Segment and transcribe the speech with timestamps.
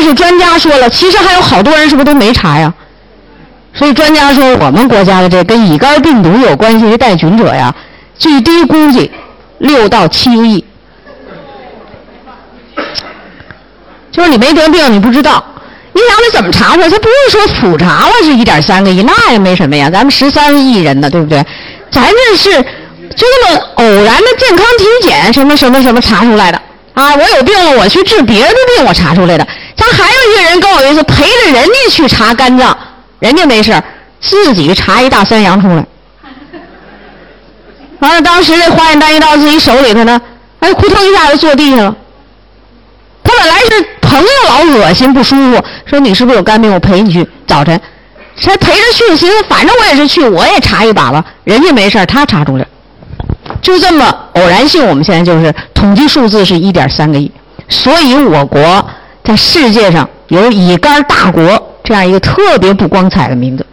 [0.00, 2.72] 但是专家说了，其实还有好多人是不是都没查呀？
[3.74, 7.74] 所以专家说，我们国家的这跟乙肝病毒有关系的带菌者呀，
[8.18, 9.10] 最低估计
[9.58, 10.64] 六到七个亿。
[14.10, 15.44] 就是你没得病，你不知道。
[15.92, 16.88] 你想他怎么查出来？
[16.88, 19.90] 他不是说普查了是一点三个亿，那也没什么呀。
[19.90, 21.44] 咱们十三亿人呢，对不对？
[21.90, 22.50] 咱这是
[23.14, 26.58] 就那么偶然的健康体检，什么什么什么查出来的
[26.94, 27.14] 啊？
[27.16, 29.46] 我有病了，我去治别的病，我查出来的。
[29.80, 32.76] 他还有一个人跟我一次陪着人家去查肝脏，
[33.18, 33.82] 人家没事
[34.20, 35.84] 自己查一大三阳出来。
[38.00, 40.20] 完了，当时这化验单一到自己手里头呢，
[40.60, 41.96] 哎，扑腾一下就坐地下了。
[43.22, 46.72] 他本来是朋友老恶心不舒服，说你是不是有肝病？
[46.72, 47.80] 我陪你去早晨，
[48.38, 51.24] 才陪着去，寻思反正我也是去，我也查一把吧。
[51.44, 52.66] 人家没事他查出来，
[53.62, 54.86] 就这么偶然性。
[54.86, 57.30] 我们现在就是统计数字是一点三个亿，
[57.68, 58.84] 所以我国
[59.22, 61.42] 在世界上有“乙肝大国”
[61.84, 63.64] 这样一个特别不光彩的名字。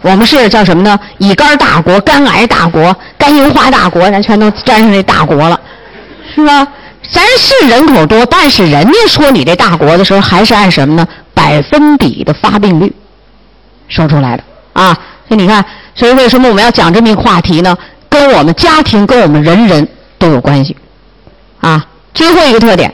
[0.00, 0.98] 我们是叫什么呢？
[1.18, 5.60] 乙肝大国、肝癌大国、肝硬化大国，咱全都沾上这大国了，
[6.34, 6.66] 是吧？
[7.12, 11.06] 咱是人口多，但是人家说你这大国的时候，还是按什么呢？
[11.34, 12.92] 百分比的发病率
[13.88, 14.96] 说出来的啊。
[15.28, 17.76] 所以你看，所以为什么我们要讲这么一个话题呢？
[18.08, 19.86] 跟我们家庭、跟我们人人
[20.18, 20.76] 都有关系
[21.60, 21.84] 啊。
[22.14, 22.92] 最后一个特点，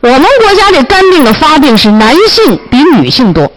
[0.00, 3.50] 我们国家这肝病的发病是男性比女性多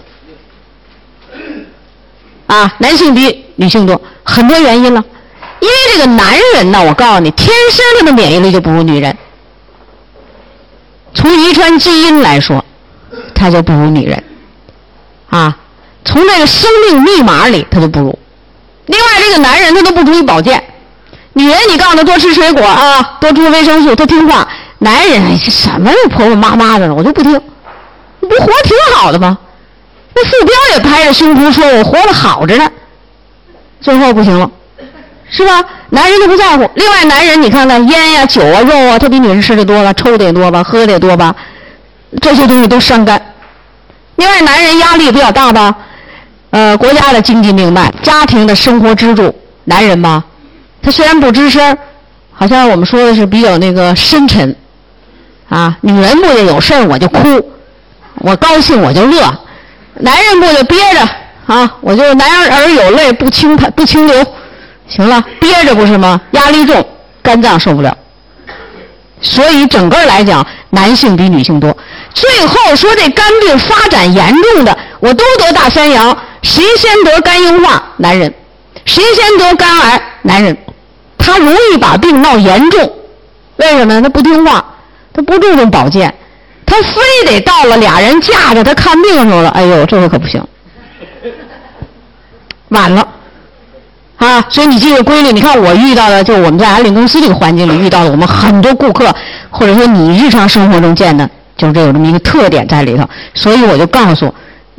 [2.47, 5.03] 啊，男性比女性多，很多原因了。
[5.59, 9.15] 因为这个男人呢，我告诉你，天生他的免疫力就不如女人。
[11.13, 12.63] 从遗传基因来说，
[13.35, 14.23] 他就不如女人，
[15.29, 15.55] 啊，
[16.05, 18.17] 从这个生命密码里他就不如。
[18.87, 20.63] 另外，这个男人他都不注意保健，
[21.33, 24.47] 女人你告诉他多吃水果啊，多吃维生素，他听话。
[24.80, 27.33] 男人，什么婆婆妈妈的了，我就不听。
[28.19, 29.38] 你不活挺好的吗？
[30.16, 32.69] 那傅彪也拍着胸脯说我活得好着呢，
[33.80, 34.50] 最后不行了。
[35.31, 35.63] 是吧？
[35.91, 36.67] 男人都不在乎。
[36.73, 41.35] 另外，男人你看看烟呀、酒啊、肉啊，他比女人吃的多了，抽的也多吧，喝的也多吧，
[42.19, 43.22] 这些东西都伤肝。
[44.16, 45.75] 另外，男人压力比较大吧？
[46.50, 49.34] 呃，国家的经济命脉、家庭的生活支柱，
[49.66, 50.23] 男人吧，
[50.81, 51.78] 他虽然不吱声，
[52.34, 54.56] 好像我们说的是比较那个深沉
[55.49, 55.77] 啊。
[55.81, 57.51] 女人不就有事儿我就哭，
[58.15, 59.21] 我高兴我就乐；
[59.95, 61.09] 男人不就憋着
[61.53, 64.25] 啊，我就男儿有泪不轻弹不轻流。
[64.87, 66.19] 行了，憋着不是吗？
[66.31, 66.83] 压力重，
[67.21, 67.95] 肝脏受不了。
[69.21, 71.75] 所以整个来讲，男性比女性多。
[72.13, 77.83] 最后说这肝病发展严重的，我都得大三阳，谁先得肝硬化？
[77.97, 78.33] 男人。
[78.85, 80.01] 谁先得肝癌？
[80.23, 80.57] 男人。
[81.17, 82.91] 他容易把病闹严重，
[83.57, 84.01] 为什么？
[84.01, 84.63] 他不听话，
[85.14, 86.14] 他不注重保健，
[86.66, 90.44] 他非得到了俩人架着他看病的时候了，哎呦，这回可不行，
[92.70, 93.08] 晚了。
[94.18, 99.16] 啊，所以你这个规律，你看我遇到的，就我们在安利公司这个环境里遇到的，我们很多顾客，
[99.50, 103.09] 或者说你日常生活中见的，就是这有这么一个特点在里头。
[103.34, 104.34] 所以我就告诉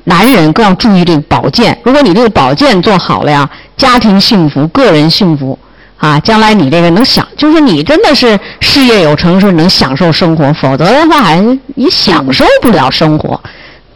[0.05, 1.75] 男人更要注意这个保健。
[1.83, 3.49] 如果你这个保健做好了呀，
[3.79, 5.59] 家庭幸福，个人幸福，
[6.00, 10.50] 啊，将来你这个能享，就是你真的是事业有成，是能享受生活。
[10.55, 11.34] 否则的话，
[11.75, 13.38] 你享受不了生活，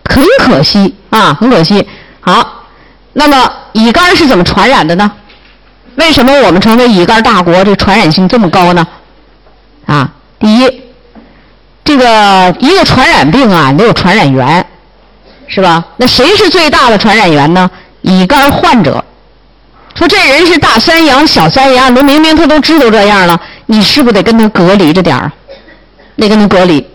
[0.04, 1.88] 很可惜啊，很可惜。
[2.20, 2.66] 好，
[3.14, 5.10] 那么乙肝是怎么传染的呢？
[5.94, 8.86] 为什么我们成为乙肝大国，这传染性这么高呢？
[9.86, 10.82] 啊，第一，
[11.82, 14.66] 这个一个传染病啊，得有传染源，
[15.46, 15.82] 是吧？
[15.96, 17.70] 那谁是最大的传染源呢？
[18.02, 19.02] 乙肝患者。
[19.94, 25.30] 说这人是大三阳、小三阳，那明明他都知道这样了，你是不是得跟他隔离着点儿？
[26.16, 26.86] 得跟他隔离，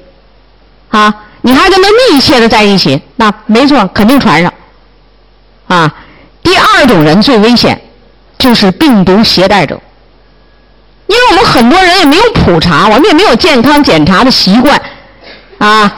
[0.89, 4.53] 啊，你还跟他密切的在一起，那没错，肯定传上。
[5.67, 5.93] 啊，
[6.41, 7.81] 第二种人最危险。
[8.37, 9.77] 就是病毒携带者，
[11.07, 14.81] 因为我们很多人也没有普查，我们也没有健康检查的习惯，
[15.57, 15.93] 啊，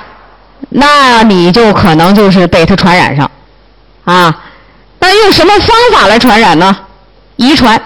[0.69, 3.29] 那你就可能就是被他传染上，
[4.05, 4.35] 啊，
[4.97, 6.75] 那用什么方法来传染呢？
[7.35, 7.81] 遗传，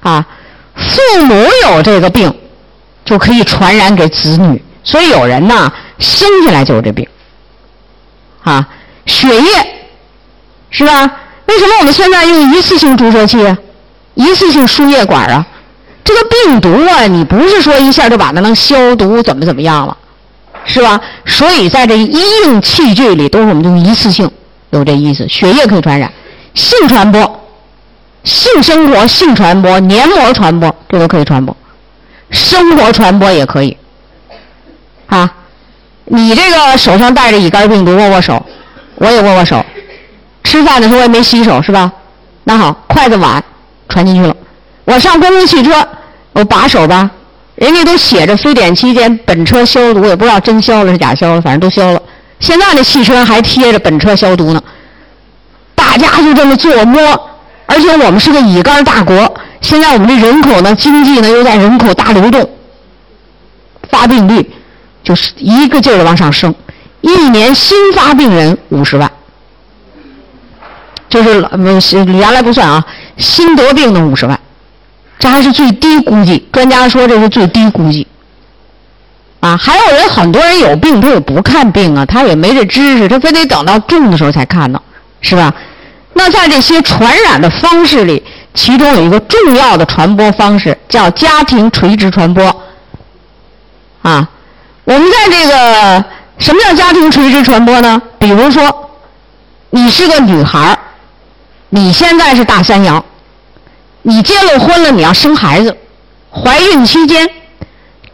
[0.00, 0.26] 啊，
[0.74, 2.32] 父母有这个病，
[3.04, 7.06] 就可以传染给子女，所以有人呢生下来就有这病，
[8.42, 8.68] 啊，
[9.06, 9.48] 血液，
[10.70, 10.92] 是吧？
[11.46, 13.38] 为什么我们现在用一次性注射器、
[14.14, 15.46] 一次性输液管啊？
[16.04, 19.96] 这个病毒啊，你不是说一下就把它能消毒怎么怎么样了，
[20.64, 21.00] 是吧？
[21.26, 24.30] 所以在这医用器具里都是我们用一次性，
[24.70, 25.28] 有这意思。
[25.28, 26.12] 血液可以传染，
[26.54, 27.37] 性传播、
[28.24, 31.56] 性生活、性传播、黏膜传播，这都可以传播。
[32.30, 33.76] 生活传播也可以，
[35.06, 35.32] 啊。
[36.10, 38.42] 你这个手上带着乙肝病毒，握握手，
[38.94, 39.62] 我也握握手。
[40.42, 41.92] 吃饭的时候我也没洗手，是吧？
[42.44, 43.44] 那好，筷子碗
[43.90, 44.34] 传进去了。
[44.86, 45.86] 我上公共汽车，
[46.32, 47.10] 我把手吧，
[47.56, 52.00] 人家都写着非典期间本车消毒，也不知道真消了是假消了，反正都消了。
[52.40, 54.62] 现在那汽车还贴着本车消毒呢。
[55.74, 57.27] 大家就这么做摸，
[57.70, 62.50] 而且我们是个乙肝大国，现在我们的人口呢，经济呢又在人口大流动，
[63.90, 64.50] 发病率
[65.04, 66.54] 就是一个劲儿的往上升，
[67.02, 69.10] 一年新发病人五十万。
[71.10, 72.84] 就是呃是原来不算啊，
[73.18, 74.38] 新得病的五十万，
[75.18, 76.48] 这还是最低估计。
[76.50, 78.06] 专家说这是最低估计。
[79.40, 84.80] 啊，还有人很多人有病他也不看病啊，他也没这知识，他非得等到重的时候才看呢，
[85.20, 85.54] 是吧？
[86.18, 88.20] 那在这些传染的方式里，
[88.52, 92.44] 其中有一个重要的传播方式叫家庭垂直传播。
[94.02, 94.28] 啊，
[94.82, 96.04] 我们在这个
[96.38, 98.02] 什么叫家庭垂直传播呢？
[98.18, 98.90] 比如说，
[99.70, 100.78] 你是个女孩儿。
[101.70, 103.04] 你现在是大三阳，
[104.02, 105.76] 你结了婚了，你要生孩子，
[106.32, 107.28] 怀孕期间，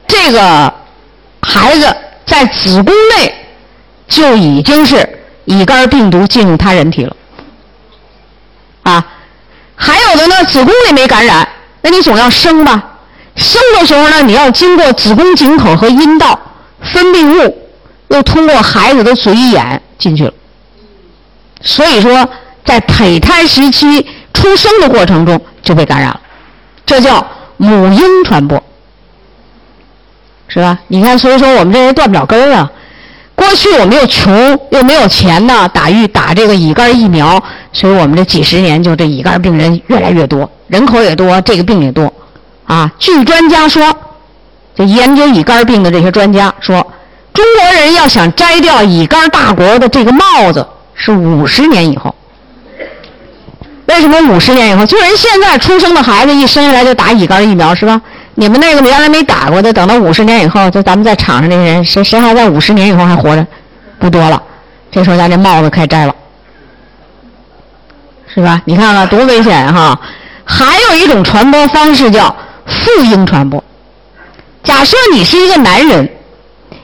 [0.09, 0.75] 这个
[1.41, 1.97] 孩子
[2.27, 3.33] 在子宫内
[4.09, 5.09] 就已经是
[5.45, 7.17] 乙肝病毒进入他人体了，
[8.85, 9.05] 啊，
[9.75, 11.47] 还有的呢，子宫里没感染，
[11.83, 12.83] 那你总要生吧？
[13.35, 16.39] 生的时候呢，你要经过子宫颈口和阴道，
[16.81, 17.69] 分泌物
[18.09, 20.33] 又通过孩子的嘴眼进去了，
[21.61, 22.29] 所以说。
[22.67, 26.21] 在胚胎时期出生的过程中就被感染了，
[26.87, 27.23] 这叫
[27.59, 28.65] 母婴传播，
[30.49, 30.79] 是吧？
[30.89, 32.73] 你看，所以说我们这人断不了根儿啊。
[33.45, 37.43] 过去我们又穷又没有钱呢，打预打这个乙肝疫苗，
[37.73, 42.13] 所以我们这几十年就这乙肝病人越来越多，人口也多，这个病也多。
[42.67, 43.95] 啊，据专家说，
[44.75, 46.77] 就研究乙肝病的这些专家说，
[47.35, 52.15] 中国人要想摘掉乙肝大国的这个帽子，是五十年以后。
[53.87, 54.87] 为什么五十年以后？
[54.87, 58.01] 就人现在出生的孩子一生下来就打乙肝疫苗是吧？
[58.37, 63.47] 你们那个原来没打过的，等到五十年以后，就咱们在场上那些人，谁谁还在五十年以后还活着？
[63.99, 64.43] 不多了。
[64.91, 66.15] 这时候咱这帽子该摘了，
[68.33, 68.61] 是吧？
[68.65, 69.99] 你看看多危险哈！
[70.45, 72.35] 还有一种传播方式叫
[72.67, 73.63] 复婴传播。
[74.63, 76.09] 假设你是一个男人，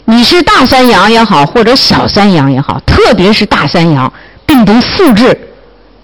[0.04, 4.12] 你是大三阳也好，或者小三阳也好，特别是大三阳，
[4.46, 5.48] 病毒复制。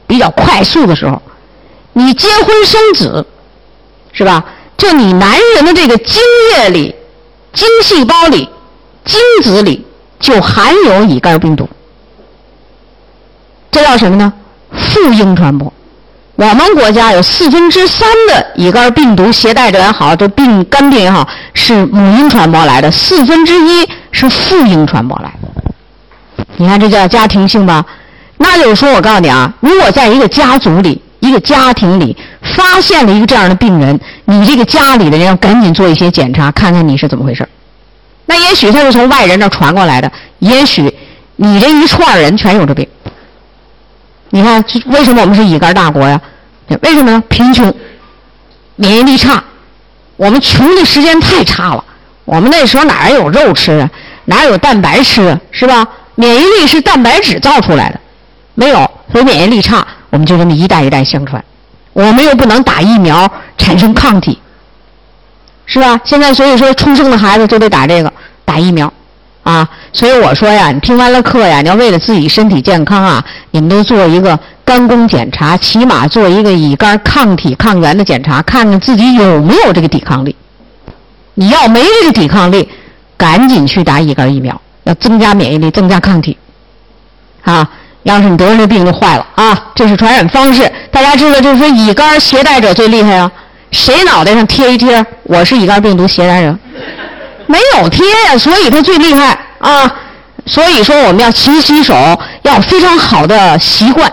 [0.09, 1.21] 比较快速的时候，
[1.93, 3.27] 你结婚生子，
[4.13, 4.45] 是吧？
[4.77, 6.23] 就你男人的这个精
[6.55, 6.95] 液里、
[7.53, 8.49] 精细胞里、
[9.05, 9.85] 精子里
[10.21, 11.69] 就含有乙肝病毒，
[13.71, 14.33] 这叫什么呢？
[14.73, 15.73] 复婴传播。
[16.35, 26.45] 我们国家有四分之三的乙肝病毒携带者也好，这病肝病也好，是母婴传播来的，四分之一是复婴传播来的。
[26.59, 27.83] 你看，这叫家庭性吧？
[28.37, 37.49] 那就是说，我告诉你啊，如果在一个家族里、一个家庭里发现了一个这样的病人，你这个家里的人要赶紧做一些检查，看看你是怎么回事
[38.27, 40.93] 那也许他是从外人那传过来的，也许
[41.37, 42.87] 你这一串人全有这病。
[44.31, 46.21] 你看，为什么我们是乙肝大国呀？
[46.83, 47.23] 为什么呢？
[47.29, 47.73] 贫穷，
[48.75, 49.43] 免疫力差，
[50.17, 51.85] 我们穷的时间太差了。
[52.25, 53.89] 我们那时候哪有肉吃啊？
[54.25, 55.41] 哪有蛋白吃啊？
[55.53, 55.87] 是吧？
[56.17, 58.01] 免疫力是蛋白质造出来的。
[58.55, 59.87] 没有，所以免疫力差，
[60.17, 61.45] 我们就这么一代一代相传。
[61.93, 64.39] 我们又不能打疫苗产生抗体，
[65.67, 66.01] 是吧？
[66.05, 68.11] 现在所以说出生的孩子就得打这个
[68.43, 68.91] 打疫苗，
[69.43, 80.35] 啊，所以我说呀，你听完了课呀，你要为了自己身体健康啊，你们都做一个肝功检查，起码做一个乙肝抗体抗原的检查，看看自己有没有这个抵抗力。
[81.35, 82.67] 你要没这个抵抗力，
[83.19, 86.39] 赶紧去打乙肝疫苗，要增加免疫力，增加抗体，
[87.43, 87.71] 啊。
[88.07, 89.73] 要是你得了这病就坏了啊！
[89.75, 93.29] 这是传染方式，大家知道，就是说乙肝携带者最厉害啊。
[93.73, 96.57] 谁脑袋上贴一贴“我是乙肝病毒携带者”？
[97.49, 99.93] 没有贴呀，所以他最厉害啊。
[100.47, 101.95] 所以说，我们要勤洗手，
[102.43, 104.09] 要非常好的习惯，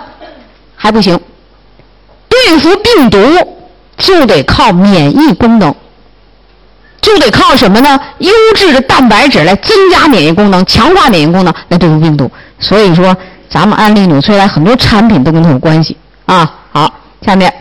[0.76, 1.20] 还不行。
[2.28, 3.20] 对付病毒
[3.98, 5.72] 就得靠免疫功能，
[7.00, 8.00] 就得靠什么呢？
[8.18, 12.32] 优质的蛋白质来增加免疫功能，强化免疫功能来对付病毒。
[12.58, 13.16] 所以说。
[13.54, 15.96] 咱们安利纽崔莱很多产品都跟它有关系
[16.26, 16.62] 啊。
[16.72, 16.92] 好，
[17.22, 17.54] 下面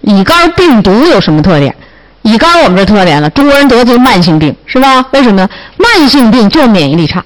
[0.00, 1.76] 乙肝病毒有什么特点？
[2.22, 3.28] 乙肝我们这特点呢？
[3.30, 5.04] 中国人得的是慢性病，是吧？
[5.10, 5.46] 为什么呢？
[5.76, 7.22] 慢性病就免疫力差，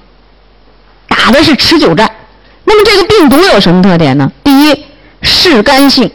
[1.07, 2.11] 打的是持久战。
[2.65, 4.29] 那么这个病毒有什么特点呢？
[4.43, 4.85] 第一，
[5.21, 6.11] 嗜肝性，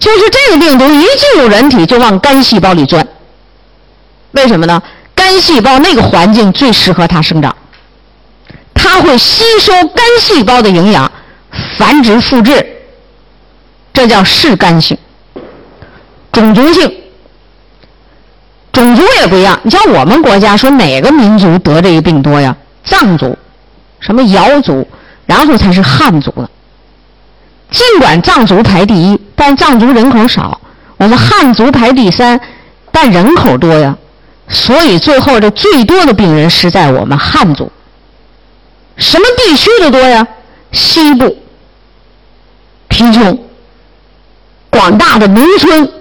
[0.00, 3.06] 就是这个病毒一进入人体就往肝细胞里钻。
[4.32, 4.82] 为什么呢？
[5.14, 7.54] 肝细胞那个环境最适合它生长，
[8.74, 11.10] 它会吸收肝细胞的营养，
[11.76, 12.64] 繁殖复制，
[13.92, 14.96] 这叫嗜肝性。
[16.30, 16.90] 种族性，
[18.72, 19.58] 种族也不一样。
[19.62, 22.56] 你像我们国家说哪个民族得这个病多呀？
[22.84, 23.36] 藏族，
[24.00, 24.86] 什么瑶族，
[25.26, 26.48] 然后才是汉族的。
[27.70, 30.60] 尽管藏族排第一，但藏族人口少，
[30.96, 32.40] 我们汉族排第三，
[32.90, 33.96] 但人口多呀。
[34.48, 37.70] 所以最后这最多的病人是在我们汉族。
[38.96, 40.26] 什么地区的多呀？
[40.72, 41.36] 西部，
[42.88, 43.38] 贫穷，
[44.70, 45.92] 广大的农村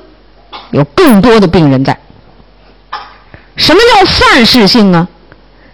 [0.71, 1.97] 有更多的病人在。
[3.55, 5.07] 什么叫范式性啊？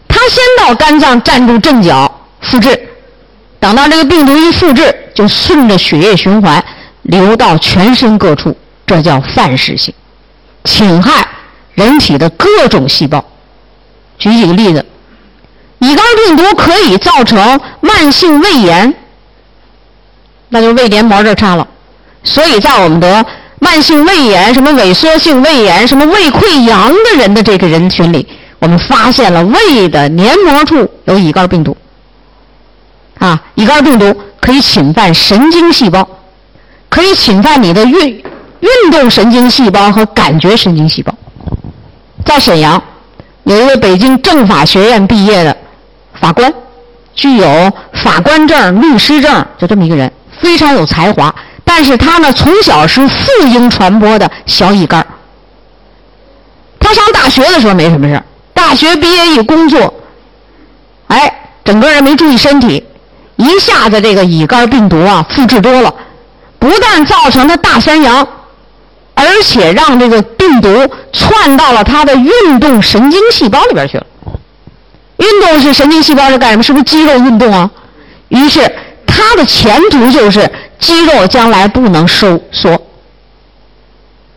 [0.08, 2.90] 它先到肝脏站住阵脚复制，
[3.60, 6.64] 等到这个病毒一复制，就顺着血液循环
[7.04, 8.56] 流到全身各处，
[8.86, 9.94] 这叫范式性，
[10.64, 11.28] 侵害。
[11.76, 13.24] 人体的各种细胞，
[14.18, 14.84] 举几个例子，
[15.88, 18.94] 乙肝病毒可以造成慢性胃炎，
[20.50, 21.66] 那就胃黏膜这差了。
[22.24, 23.26] 所以在我们得
[23.60, 28.28] 慢性胃炎、什么萎缩性胃炎、什么胃溃疡的人的这个人群里，
[28.60, 31.76] 我们发现了胃的黏膜处有乙肝病毒。
[33.20, 36.06] 啊，乙肝病毒可以侵犯神经细胞，
[36.90, 38.24] 可以侵犯你的运
[38.60, 41.14] 运动神经细胞和感觉神经细胞。
[42.26, 42.82] 在沈阳，
[43.44, 45.56] 有一位北京政法学院毕业的
[46.20, 46.54] 法官，
[47.14, 51.34] 具有法官证、律师证，就这么一个人，非常有才华。
[51.64, 55.06] 但是他呢，从小是妇婴传播的小乙肝。
[56.80, 58.22] 他上大学的时候没什么事
[58.54, 59.94] 大学毕业一工作，
[61.08, 61.32] 哎，
[61.64, 62.84] 整个人没注意身体，
[63.36, 65.94] 一下子这个乙肝病毒啊复制多了，
[66.58, 68.28] 不但造成了大三阳。
[69.20, 70.70] 而且让这个病毒
[71.12, 74.06] 窜到了他的运动神经细胞里边去了。
[75.18, 76.64] 运动是神经细胞是干什么？
[76.64, 77.70] 是不是肌肉运动啊？
[78.30, 78.72] 于是
[79.06, 82.80] 他的前途就是肌肉将来不能收缩。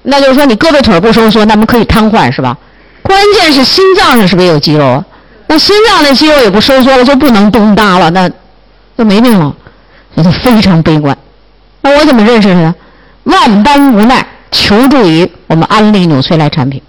[0.03, 2.57] 那就是说你胳膊腿不收缩，那么可以瘫痪是吧？
[3.03, 5.05] 关键是心脏上是不是也有肌肉啊？
[5.47, 8.29] 那心脏的肌肉也不收缩了，就不能动大了，那
[8.97, 9.55] 就没命了。
[10.15, 11.17] 所以他非常悲观。
[11.83, 12.75] 那我怎么认识他的？
[13.25, 14.27] 万般无奈。
[14.53, 16.83] 求助于我们安利纽崔莱产品，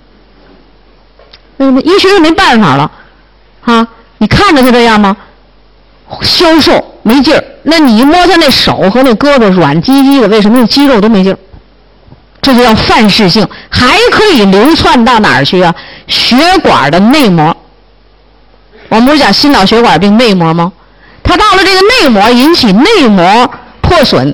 [1.57, 1.79] 为什么？
[1.81, 2.91] 医学是没办法了，
[3.63, 3.87] 啊！
[4.17, 5.15] 你看着他这样吗？
[6.21, 7.43] 消瘦没劲儿。
[7.63, 11.37] 那你一摸他那手和那胳膊软唧唧的，为什么那肌肉都没劲儿？
[12.41, 15.73] 这就叫范式性，还可以流窜到哪儿去啊？
[16.07, 17.55] 血管的内膜。
[18.89, 20.71] 我们不是讲心脑血管病内膜吗？
[21.23, 23.49] 它到了这个内膜，引起内膜
[23.79, 24.33] 破损。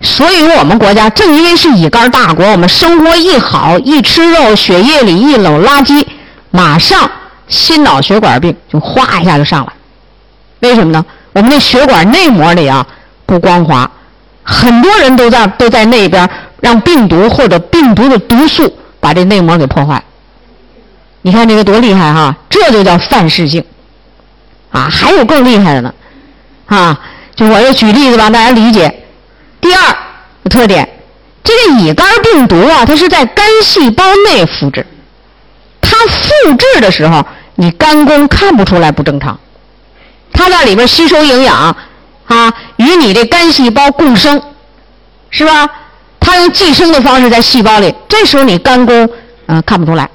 [0.00, 6.04] 所以我们国家正因为是乙肝大国，我们生活一好，一吃肉，血液里一搂垃圾，
[6.50, 7.10] 马上
[7.48, 9.72] 心脑血管病就哗一下就上来。
[10.60, 11.04] 为什么呢？
[11.32, 12.86] 我们那血管内膜里啊
[13.26, 13.90] 不光滑，
[14.42, 16.28] 很多人都在都在那边
[16.60, 20.02] 让病毒或者病毒的毒素把这内膜给破坏。
[21.22, 22.34] 你看这个多厉害哈！
[22.48, 23.62] 这就叫范式性
[24.70, 24.88] 啊！
[24.90, 25.94] 还有更厉害的呢
[26.66, 26.98] 啊！
[27.36, 29.02] 就我就举例子吧，大家理解。
[29.60, 29.80] 第二
[30.42, 30.88] 个特点，
[31.44, 34.86] 这个乙肝病毒啊，它是在肝细胞内复制。
[35.80, 37.24] 它复制的时候，
[37.60, 39.36] 你肝功看不出来不正常。
[40.32, 41.76] 它在里边吸收营养，
[42.26, 44.40] 啊，与你这肝细胞共生，
[45.30, 45.68] 是吧？
[46.20, 49.10] 它用寄生的方式在细胞里，这时候你肝功
[49.46, 50.08] 嗯看不出来。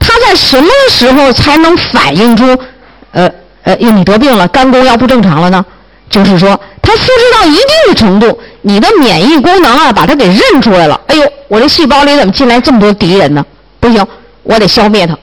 [0.00, 2.44] 它在什么时候才能反映出，
[3.12, 3.30] 呃
[3.62, 5.64] 呃，你得病了，肝功要不正常了呢？
[6.10, 6.60] 就是说。
[6.82, 11.00] 它复制到一定的程度，你的免疫功能啊，把它给认出来了。
[11.08, 13.44] 哎呦，我这细胞里怎么进来这么多敌人呢？
[13.80, 14.06] 不行，
[14.44, 15.16] 我得消灭它。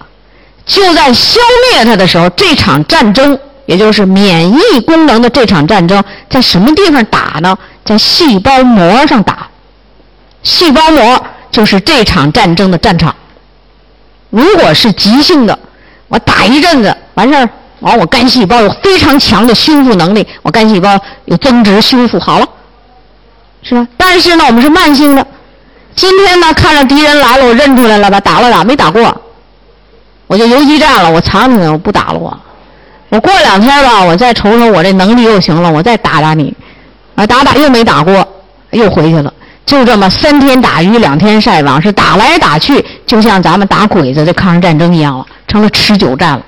[0.65, 1.39] 就在消
[1.72, 7.58] 灭它的时候，这场战争，也就是免疫功能的这场战争，在什么地方打呢？
[7.86, 9.48] 在细胞膜上打。
[10.41, 13.13] 细胞膜就是这场战争的战场。
[14.29, 15.58] 如果是急性的，
[16.08, 17.50] 我打一阵子完事儿。
[17.79, 22.48] 完，我肝细胞有非常强的修复能力，我肝细胞有增殖修复好了，
[23.62, 23.86] 是吧？
[23.98, 25.27] 但是呢，我们是慢性的。
[25.93, 28.22] 今天呢，看着敌人来了，我认出来了吧？
[28.22, 29.22] 打了打，没打过，
[30.27, 32.38] 我就游击战了，我藏起来，我不打了我。
[33.10, 36.51] 我过两天吧，我再瞅瞅我这能力又行了，我再打打你，
[37.15, 38.27] 啊，打打又没打过，
[38.72, 39.32] 又回去了。
[39.65, 46.42] 就这么三天打鱼两天晒网，是打来打去，就像咱们打鬼子的抗日战争一样了，成了持久战了。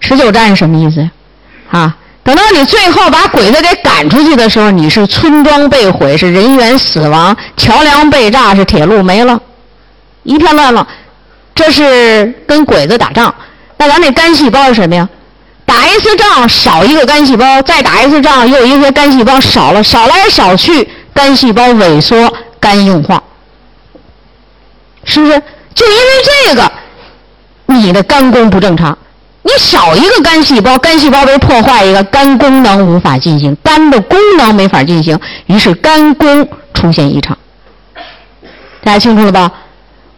[0.00, 1.08] 持久战是什么意思？
[1.70, 9.38] 啊，等到你最后把鬼子给赶出去的时候，你是村庄被毁，是人员死亡，桥梁被炸，是铁路没了，
[10.22, 10.86] 一片乱了。
[11.58, 13.34] 这是跟鬼子打仗。
[13.78, 15.08] 那咱这肝细胞是什么呀？
[15.66, 23.20] 打一次仗少一个肝细胞，再打一次仗又一些肝细胞少了，少来少去，肝细胞萎缩，肝硬化，
[25.02, 25.42] 是不是？
[25.74, 26.06] 就因为
[26.46, 26.72] 这个，
[27.66, 28.96] 你的肝功不正常。
[29.42, 37.36] 你少一个肝细胞，肝细胞被破坏一个，肝功能无法进行，肝的功能没法进行，于是肝功出现异常。
[38.84, 39.50] 大家清楚了吧？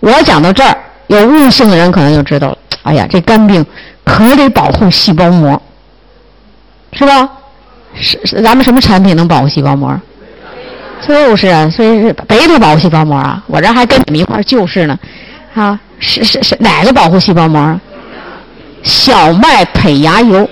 [0.00, 0.76] 我讲到这儿，
[1.10, 2.58] 有悟性的人可能就知道了。
[2.84, 3.66] 哎呀，这肝病
[4.04, 5.60] 可得保护细胞膜，
[6.92, 7.28] 是吧？
[7.94, 10.00] 是是，咱们什么产品能保护细胞膜？
[11.06, 13.42] 就是啊，所以是贝塔保护细胞膜啊。
[13.48, 14.96] 我这还跟你们一块儿就是呢，
[15.54, 17.80] 啊，是是是，哪个保护细胞膜？
[18.84, 20.48] 小麦胚芽油，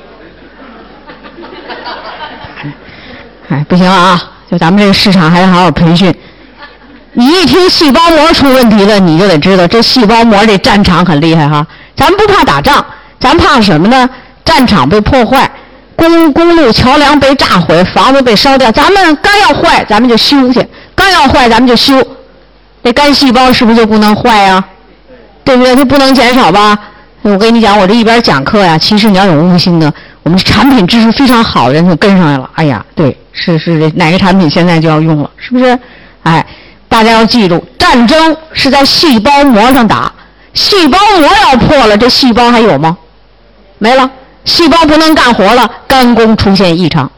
[3.48, 4.20] 哎，不行啊！
[4.50, 6.12] 就咱们这个市场还得好好培训。
[7.18, 11.66] 你一听细胞膜出问题了，你就得知道这细胞膜这战场很厉害哈。
[11.96, 12.86] 咱不怕打仗，
[13.18, 14.08] 咱怕什么呢？
[14.44, 15.50] 战场被破坏，
[15.96, 18.70] 公公路桥梁被炸毁，房子被烧掉。
[18.70, 20.60] 咱们肝要坏，咱们就修去；
[20.94, 22.00] 肝要坏，咱们就修。
[22.82, 24.64] 那肝细胞是不是就不能坏呀？
[25.42, 25.74] 对不对？
[25.74, 26.78] 它不能减少吧？
[27.22, 32.48] 我跟你讲，我这一边讲课呀，其实你要有悟性的，我们产品知识非常好的人就跟上来了。
[32.54, 35.76] 哎呀，对，是是哪个产品现在就要用了，是不是？
[36.24, 36.44] 哎，
[36.98, 40.12] 大家要记住，战争是在细胞膜上打，
[40.52, 42.98] 细胞膜要破了，这细胞还有吗？
[43.78, 44.10] 没了，
[44.44, 47.08] 细胞不能干活了，肝功出现异常。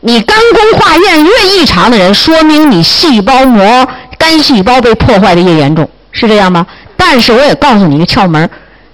[0.00, 6.66] 你肝功化验越异常的人，说明你细胞膜肝细胞被破坏的越严重，是这样吗？
[6.96, 8.48] 但是我也告诉你一个窍门。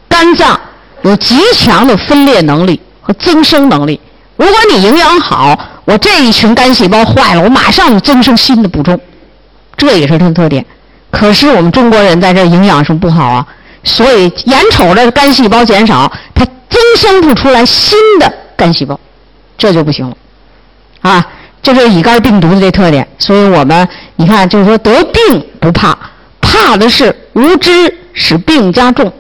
[0.09, 0.59] 肝脏
[1.03, 4.01] 有极强的分裂能力和增生能力。
[4.35, 9.01] 如果你营养好，我这一群肝细胞坏了，我马上就增生新的补充，
[9.77, 10.65] 这也是它的特点。
[11.11, 13.47] 可是我们中国人在这营养是不好啊，
[13.85, 18.99] 所以眼瞅着肝细胞减少，它增生不出来新的肝细胞，
[19.57, 20.17] 这就不行了
[21.01, 21.27] 啊！
[21.63, 23.07] 这是乙肝病毒的这特点。
[23.19, 25.97] 所以我们你看，就是说得病不怕，
[26.41, 29.13] 怕的是无知使病加重。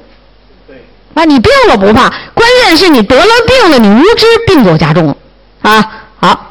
[1.14, 5.16] 啊，你病了不怕，关键是你得了病了，你无知，病就加重了。
[5.62, 6.50] 啊，好，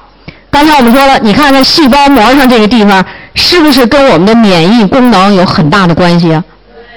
[0.49, 6.43] 刚才我们说了，你看看细胞膜上这个地方，是不是跟我们的免疫功能有很大的关系啊？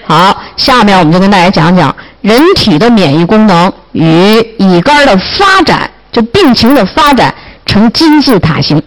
[0.06, 7.34] 好，下面我们就跟大家讲讲人体的免疫功能与乙肝的发展，就病情的发展
[7.66, 8.82] 呈金字塔形。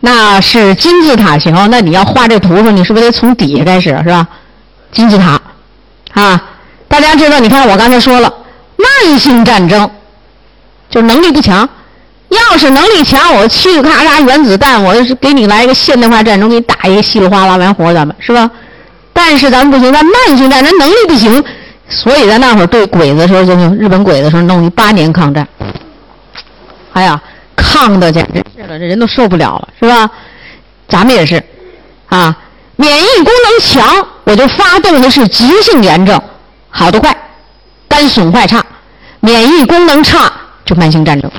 [0.00, 4.26] 那是金字塔形，那你要画这图上，你是不是得从底下开始，是吧？
[4.92, 5.40] 金字塔，
[6.12, 6.42] 啊，
[6.88, 8.32] 大家知道，你看我刚才说了，
[8.76, 9.90] 慢性战争
[10.94, 11.68] 就能力不强。
[12.28, 18.48] 要是能力强，我嘁哩咔嚓原子弹，我给你来一个现代化战争，给你打一个稀里哗啦完活，咱们是吧？
[19.12, 21.44] 但是咱们不行，咱慢性战争能力不行，
[21.88, 25.46] 所以在那会儿对鬼子时候，就日本鬼子时候弄一八年抗战。
[26.92, 27.20] 哎呀！
[27.56, 30.08] 抗的简直是了，这人都受不了了，是吧？
[30.88, 31.42] 咱们也是，
[32.08, 32.36] 啊，
[32.76, 36.20] 免疫功能强，我就发动的是急性炎症，
[36.70, 37.10] 好的快；
[37.88, 38.64] 肝损坏差，
[39.20, 40.30] 免疫功能差
[40.64, 41.30] 就慢性战争，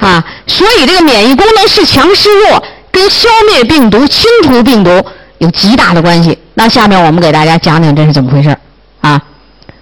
[0.00, 5.04] 啊，所以这个免疫功能是强是弱，跟消灭病毒、清除病毒
[5.38, 6.38] 有极大的关系。
[6.54, 8.56] 那下面我们给大家讲讲这是怎么回事
[9.00, 9.20] 啊？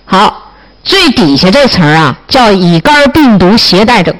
[0.04, 0.52] 好，
[0.82, 4.14] 最底下这层啊，叫乙肝病毒携带者。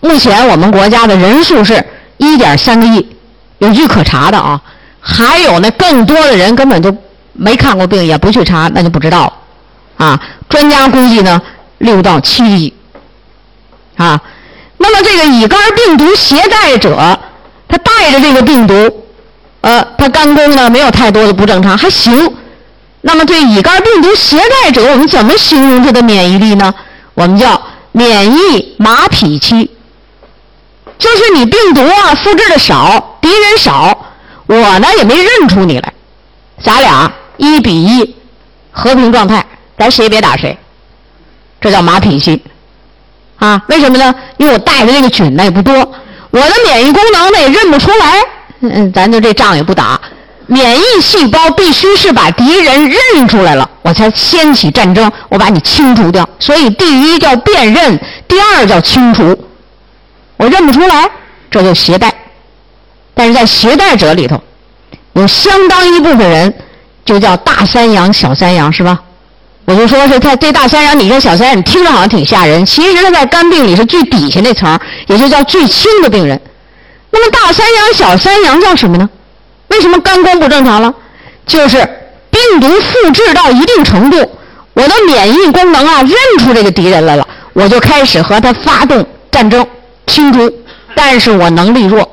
[0.00, 1.82] 目前我们国家的人数是
[2.18, 3.16] 一点三个亿，
[3.58, 4.60] 有据可查的啊。
[5.00, 6.94] 还有呢，更多的人根本就
[7.32, 10.06] 没看过病，也不去查，那就不知道了。
[10.06, 11.40] 啊，专家估计呢，
[11.78, 12.74] 六到七亿。
[13.98, 14.20] 啊，
[14.78, 16.96] 那么这个乙肝病毒携带者，
[17.68, 19.04] 他带着这个病毒，
[19.60, 22.34] 呃，他肝功呢没有太多的不正常，还行。
[23.02, 26.74] 那么对乙肝病毒携带者，我们怎么形容他的免疫力呢？
[27.14, 27.60] 我们叫
[27.92, 29.70] 免疫马匹期。
[30.98, 33.96] 就是你病毒啊，复制的少，敌人少，
[34.46, 35.92] 我呢也没认出你来，
[36.62, 38.16] 咱俩一比一，
[38.72, 39.44] 和平状态，
[39.78, 40.58] 咱谁也别打谁，
[41.60, 42.42] 这叫马匹期，
[43.38, 44.14] 啊，为什么呢？
[44.36, 45.74] 因为我带的那个菌呢也不多，
[46.30, 48.22] 我的免疫功能呢也认不出来，
[48.60, 50.00] 嗯，咱就这仗也不打，
[50.46, 59.38] 免疫细胞必须是把敌人认出来了，我才掀起战争，我把你清除掉，所以第一叫辨认，第二叫清除。
[60.36, 61.10] 我认不出来，
[61.50, 62.12] 这就携带。
[63.14, 64.42] 但是在携带者里头，
[65.12, 66.52] 有相当一部分人
[67.04, 69.00] 就叫大三阳、小三阳，是吧？
[69.68, 72.64] 我就说是他这大三阳，你这小三阳，你听着好像挺吓人。
[72.64, 76.40] 其实他在肝病里是最底下那层，也就叫最轻的病人。
[77.10, 79.06] 那么大三阳、小三阳叫什么呢？
[79.68, 80.94] 为什么肝功不正常了？
[81.46, 81.86] 就是
[82.30, 84.16] 病毒复制到一定程度，
[84.72, 89.66] 我的免疫功能啊认出这个敌人来了，我就开始和他发动战争，
[90.06, 90.50] 清除。
[90.94, 92.10] 但是我能力弱，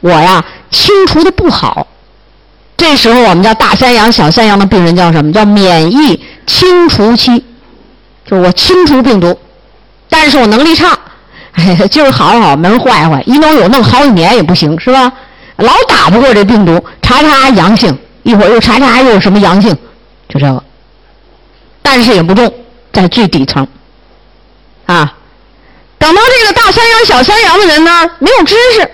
[0.00, 1.86] 我呀清除的不好。
[2.74, 5.30] 这时候我们叫大三阳、小三阳的病人叫什么？
[5.30, 7.42] 叫免疫清除期，
[8.24, 9.38] 就是我清除病毒，
[10.08, 10.98] 但是我能力差。
[11.90, 15.10] 今儿好好，明儿坏坏，一弄有弄好几年也不行，是吧？
[15.56, 19.74] 老打不过这病毒，查查阳性，一会儿又查查又有什么阳性，
[20.28, 20.62] 就这个。
[21.82, 22.52] 但是也不重，
[22.92, 23.66] 在最底层，
[24.84, 25.14] 啊，
[25.98, 28.90] 等到这个大三阳、小三阳的人呢，没有知识。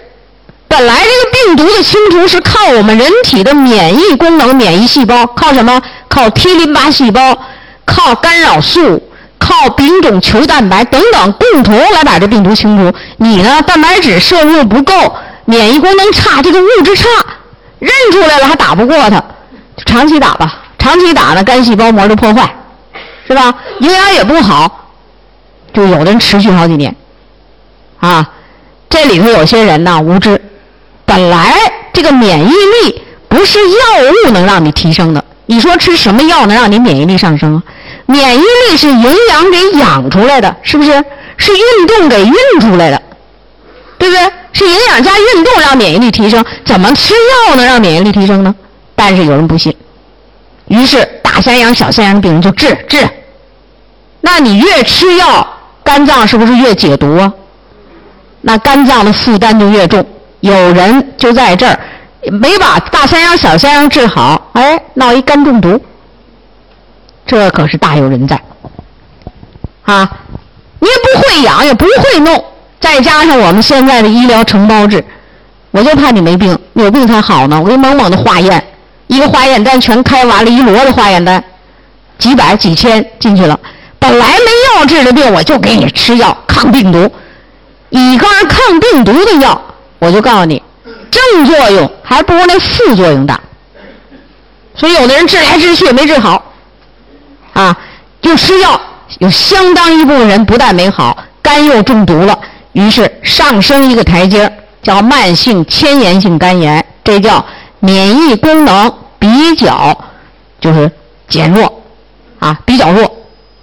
[0.73, 5.83] 本来这个病毒的清除是靠我们人体的免疫功能、免疫细胞，靠什么？
[6.09, 7.37] 靠 T 淋巴细胞，
[7.85, 9.03] 靠干扰素。
[9.39, 12.97] 靠丙种球蛋白等等共同来把这病毒清除。
[13.17, 14.95] 你呢，蛋白质摄入不够，
[15.45, 17.09] 免疫功能差，这个物质差，
[17.81, 19.23] 认出来了还打不过它，
[19.85, 22.55] 长期打吧，长期打呢，肝细胞膜就破坏，
[23.27, 23.53] 是吧？
[23.81, 24.87] 营养也不好，
[25.75, 26.95] 就有的人持续好几年。
[27.99, 28.31] 啊，
[28.89, 30.41] 这里头有些人呢无知，
[31.13, 31.53] 本来
[31.93, 33.77] 这个免疫力不是药
[34.27, 37.63] 物能让你提升的，你说吃什么药能让你免疫力上升？
[38.07, 41.05] 免疫力是营养给养出来的，是不是？
[41.37, 43.03] 是运动给运出来的，
[43.99, 44.33] 对不对？
[44.55, 48.55] 是营养加运动让免疫力提升，怎么吃药能让免疫力提升呢？
[48.95, 49.75] 但是有人不信，
[50.69, 53.07] 于是大三阳、小三阳的病人就治治。
[54.23, 55.47] 那你越吃药，
[55.85, 57.31] 肝脏是不是越解毒啊？
[58.41, 60.03] 那肝脏的负担就越重。
[60.43, 61.79] 有人就在这儿
[62.31, 65.81] 没把大三阳、小三阳治好，哎，闹一肝中毒。
[67.25, 68.41] 这可是大有人在，
[69.85, 70.11] 啊！
[70.81, 72.45] 你也不会养，也不会弄，
[72.81, 75.03] 再加上我们现在的医疗承包制，
[75.71, 77.59] 我就怕你没病，有病才好呢。
[77.61, 78.63] 我给你猛猛的化验，
[79.07, 81.43] 一个化验单全开完了，一摞的化验单，
[82.19, 83.59] 几百几千进去了。
[84.01, 87.09] 本来没药治的病，我就给你吃药抗病毒，
[87.91, 89.63] 乙肝抗病毒的药，
[90.03, 90.61] 我就告诉你，
[91.13, 93.41] 正作用还不如那副作用大。
[94.75, 96.43] 所以有的人治来治去没治好。
[97.53, 97.79] 啊，
[98.21, 98.81] 就吃药，
[99.21, 102.37] 有相当一部分人不但没好，肝又中毒了，
[102.73, 107.45] 于是上升一个台阶叫慢性迁延性肝炎，这叫
[107.79, 109.97] 免疫功能比较
[110.61, 110.91] 就是
[111.29, 111.81] 减弱，
[112.41, 113.09] 啊，比较弱，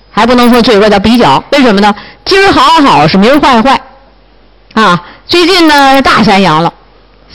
[0.10, 1.94] 还不能说最弱，叫比较，为什么呢？
[2.24, 3.82] 今儿好好是明儿坏坏，
[4.74, 6.74] 啊，最近呢大三阳了，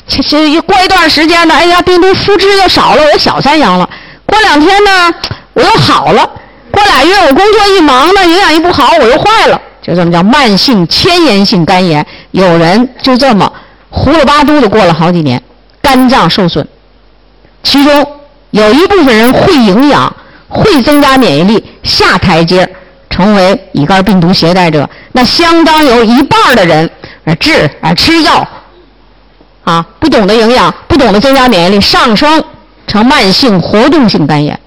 [0.09, 3.89] 其实过一段时间呢，哎呀，病毒复制又少了，我小三阳了，
[4.27, 5.15] 过两天呢，
[5.53, 6.29] 我又好了。
[6.73, 12.05] 过俩月我工作一忙呢，营养一不好我又坏了，就这么叫慢性迁延性肝炎。
[12.33, 13.51] 有人就这么
[13.91, 15.41] 胡了八嘟的过了好几年，
[15.81, 16.67] 肝脏受损。
[17.63, 18.05] 其中
[18.51, 20.13] 有一部分人会营养，
[20.49, 22.69] 会增加免疫力，下台阶
[23.09, 24.91] 成为乙肝病毒携带者。
[25.13, 26.91] 那相当有一半的人
[27.25, 28.47] 啊治啊吃药
[29.65, 32.45] 啊，不懂得营养，不懂得增加免疫力，上升
[32.87, 34.59] 成慢性活动性肝炎。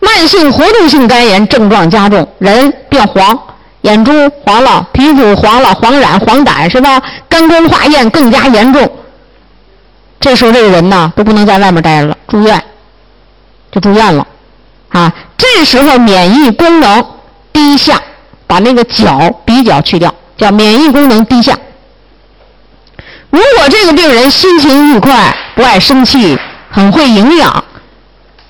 [0.00, 3.38] 慢性活动性肝炎症状加重，人变黄，
[3.82, 4.12] 眼珠
[4.44, 7.00] 黄了，皮肤黄了，黄染、黄疸是吧？
[7.28, 8.90] 肝功化验更加严重。
[10.20, 12.62] 这时候这个人呢都不能在外面待着了，住院，
[13.70, 14.26] 就住院了，
[14.90, 17.04] 啊，这时候免疫功能
[17.52, 18.00] 低下，
[18.46, 21.56] 把那个角比较去掉，叫免疫功能低下。
[23.30, 26.36] 如果这个病人心情愉快，不爱生气，
[26.68, 27.64] 很会营养，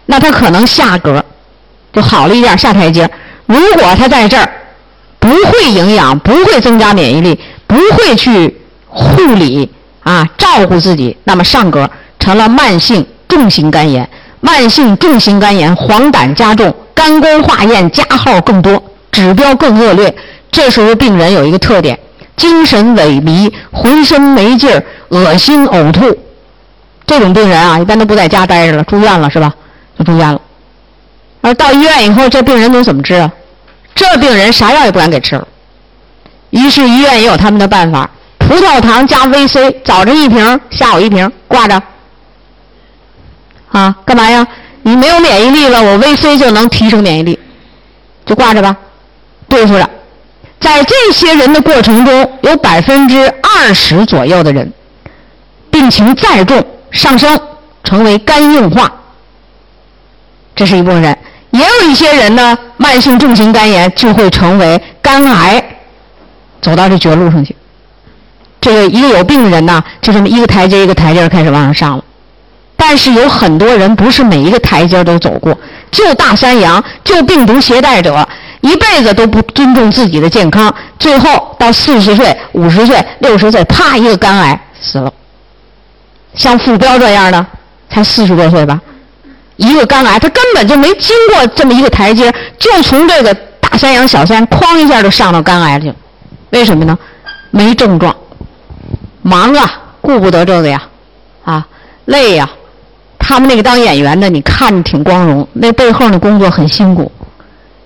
[0.06, 1.22] 那他可能下格。
[1.92, 3.08] 就好了一点，下台阶。
[3.44, 4.50] 如果他在这儿
[5.18, 9.70] 不会营养，不会增加免疫力，不会去护理
[10.02, 14.08] 啊，照顾自己，那么上格成了慢性重型肝炎。
[14.40, 20.12] 慢性重型肝炎，黄疸加重，肝功化验加号更多，指标更恶劣。
[20.52, 21.98] 这时候病人有一个特点：
[22.36, 26.16] 精神萎靡，浑身没劲儿，恶心呕吐。
[27.06, 29.52] 这种病人啊，一般都不在家待着了，住院了是吧？
[29.98, 30.40] 就住院了。
[31.40, 33.32] 而到医院以后，这病人都怎么治啊？
[33.94, 35.48] 这病人啥药也不敢给吃了。
[36.50, 41.82] 于是医院也有他们的办法：葡萄糖加 VC，早晨一瓶，下午一瓶，挂着。
[43.70, 44.46] 啊，干嘛呀？
[44.82, 47.38] 你没有免疫力了，我 VC 就能提升免疫力，
[48.26, 48.76] 就挂着吧，
[49.48, 49.88] 对付着。
[50.62, 54.72] 在这些人的过程中，有百分之二十左右的人，
[55.70, 57.38] 病情再重，上升
[57.82, 58.90] 成为肝硬化，
[60.54, 61.18] 这是一部分人。
[61.50, 65.62] 也有一些人呢，慢性重型肝炎就会成为肝癌，
[66.62, 67.54] 走到这绝路上去。
[68.60, 72.04] 这个一个有病的人呢，就这么一个台阶一个台阶开始往上上了。
[72.76, 75.56] 但是有很多人不是每一个台阶都走过，
[75.90, 78.26] 就大山羊，就病毒携带者，
[78.62, 85.12] 一辈子都不尊重自己的健康，最后到四十岁、五十岁、六十岁，啪一个肝癌死了。
[86.34, 87.44] 像傅彪这样的，
[87.90, 88.80] 才四十多岁吧，
[89.56, 95.94] 一个肝癌，他根本就没经过这么一个台阶，就从这个大山羊、小山，哐一下就上到肝癌去了。
[96.50, 96.98] 为什么呢？
[97.50, 98.16] 没症状，
[99.22, 99.70] 忙啊，
[100.00, 100.82] 顾不得这个呀，
[101.44, 101.66] 啊，
[102.06, 102.48] 累呀。
[103.18, 107.10] 他们那个当演员的，你看着挺光荣，那背后的工作很辛苦。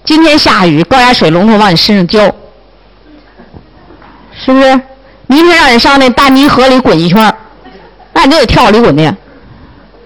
[0.06, 2.20] 今天下雨，高压水龙头往你身上浇，
[4.38, 4.80] 是不是？
[5.26, 7.34] 明天让你上那大泥河里滚一圈
[8.12, 9.12] 那你就得跳里滚去。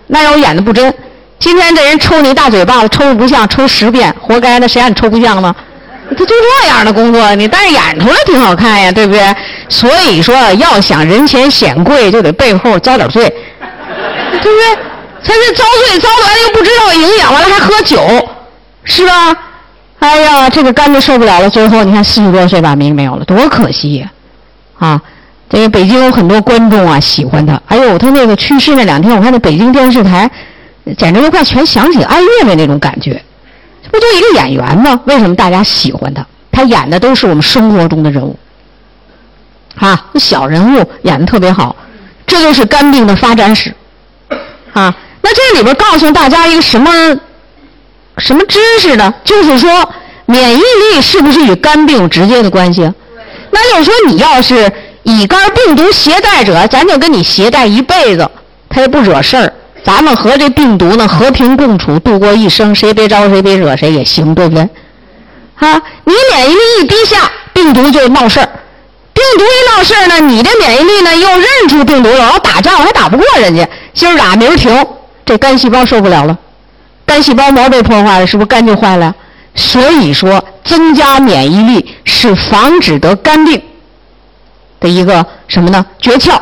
[0.07, 0.93] 那要我演的不真。
[1.39, 4.59] 今天这人抽你大嘴巴子，抽的不像，抽十遍，活该。
[4.59, 5.55] 那谁让你抽不像呢？
[6.09, 9.23] 他就这样的工作，你但是演出来挺好看呀，对不对？
[9.69, 14.83] 所以说，要想人前显贵，就得背后遭点罪，对不对？
[15.23, 18.29] 他这遭罪遭完了又不知道营养，完了还喝酒，
[18.85, 19.37] 是吧？
[20.01, 21.49] 哎呀，这个肝就受不了了。
[21.49, 24.13] 最后你看四十多岁把命没有了，多可惜呀！
[24.79, 25.01] 啊，
[25.49, 27.61] 这个北京有很多观众啊喜欢他。
[27.67, 30.31] 哎呦，他那个去世那两天，我看那北京电视台，
[30.97, 33.23] 简直都快全响起哀乐的那种感觉。
[33.91, 35.01] 不就一个演员吗？
[35.05, 36.27] 为什么大家喜欢他？
[36.51, 38.39] 他演的都是我们生活中的人物，
[39.77, 41.77] 啊，小人物演的特别好。
[42.27, 43.75] 这就是肝病的发展史，
[44.73, 46.91] 啊，那这里边告诉大家一个什么
[48.21, 49.13] 什么知识呢？
[49.25, 49.89] 就是说
[50.27, 52.93] 免疫力是不是与肝病有直接的关系？
[53.51, 54.71] 那就是说你要是
[55.03, 58.31] 乙肝病毒携带者，咱就跟你携带一辈子，
[58.69, 59.53] 他也不惹事儿。
[59.83, 64.63] 咱们和这病毒呢和平共处，度过一生，谁别招谁别惹谁也行，对不对？
[65.57, 68.49] 啊，你免疫力一低下，病毒就闹事儿。
[69.13, 74.87] 病毒一闹事儿呢，你这免疫力呢又认出病毒了，要打仗还打不过人家，今儿打明儿停，
[75.25, 76.39] 这肝细胞受不了了，
[77.11, 79.13] 肝细胞膜被破坏了，是不是肝就坏了？
[79.57, 83.61] 所以说，增加免疫力是防止得肝病
[84.79, 85.85] 的一个什么呢？
[85.99, 86.41] 诀窍。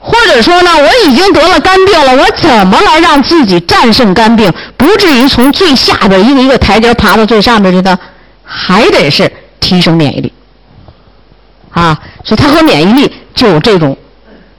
[0.00, 7.96] 或者说呢，我已经得了肝病了，我怎么来让自己战胜肝病，不至于从最下边一个一个台阶爬到最上面去呢？
[8.42, 10.32] 还得是提升免疫力
[11.70, 11.96] 啊！
[12.24, 13.96] 所以它和免疫力就有这种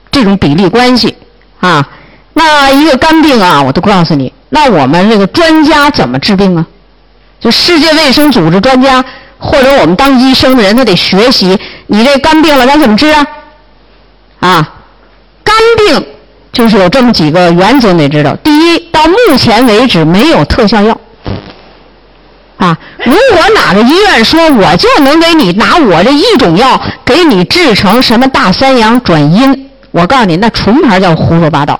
[0.10, 1.14] 这种比例关系
[1.60, 1.86] 啊。
[2.32, 6.66] 那一个肝病啊，我都告诉你，那我们这个专家怎么治病啊？
[7.40, 9.04] 就世界卫生组织专家
[9.38, 11.58] 或者我们当医生的人，他得学习，
[11.88, 13.26] 你这肝病了，咱怎么治啊？
[14.40, 14.74] 啊？
[15.44, 16.06] 肝病
[16.52, 18.36] 就是有这么几个原则，你得知道。
[18.38, 21.00] 第一，到目前为止没有特效药。
[22.58, 31.80] 啊，如果哪个医院说我就能给你拿我这一种药给你治成什么大三阳转阴，我告诉你，那纯牌叫胡说八道。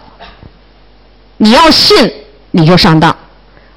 [1.36, 2.10] 你要信，
[2.52, 3.16] 你就上当。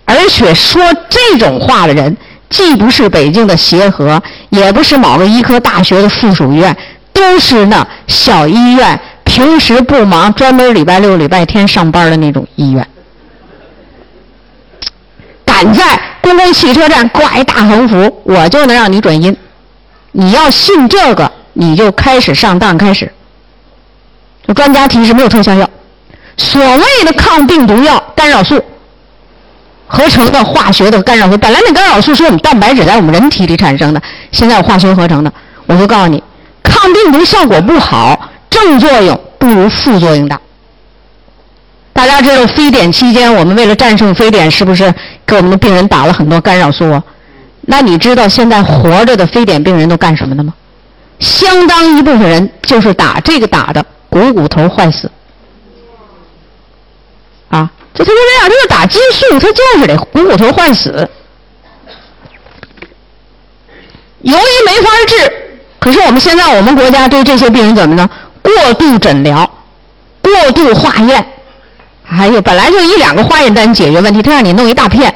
[0.05, 2.17] 而且说这种话的人，
[2.51, 6.77] 既不是北京的协和，也不是某个医科大学的附属医院，
[7.13, 9.01] 都是那小医院。
[9.25, 12.87] 平时不忙，专门礼拜六、礼拜天上班的那种医院，
[15.47, 19.35] 敢在公共汽车站挂一大横幅，我就能让你转阴。
[20.11, 22.77] 你要信这个，你就开始上当。
[22.77, 23.11] 开始，
[24.47, 25.71] 这专家提示没有特效药，
[26.37, 28.63] 所谓的抗病毒药、干扰素
[29.87, 35.33] 合成的化学的干扰素，本来那干扰素是我们蛋白质在我们人体里产生的，现在化学合成的，
[35.67, 36.23] 我就告诉你，
[36.63, 38.29] 抗病毒效果不好。
[38.51, 40.39] 正作用不如副作用大。
[41.95, 44.93] 大家知道非典期间，我们为了战胜非典，是不是
[45.27, 47.03] 给我们的病人打了很多干扰素啊？
[47.63, 50.53] 那你知道现在活着的非典病人都干什么的吗？
[51.19, 55.11] 相当一部分人就是打这个打的股骨头坏死。
[57.95, 61.09] 这，他就这样，他就打激素，他就是得股骨头坏死。
[64.21, 65.33] 由于没法治，
[65.81, 68.09] 可是我们现在我们国家对这些病人怎么呢？
[68.41, 69.49] 过度诊疗，
[70.21, 71.25] 过度化验，
[72.05, 75.15] 还有本来就一两个化验单解决问题，他让你弄一大片，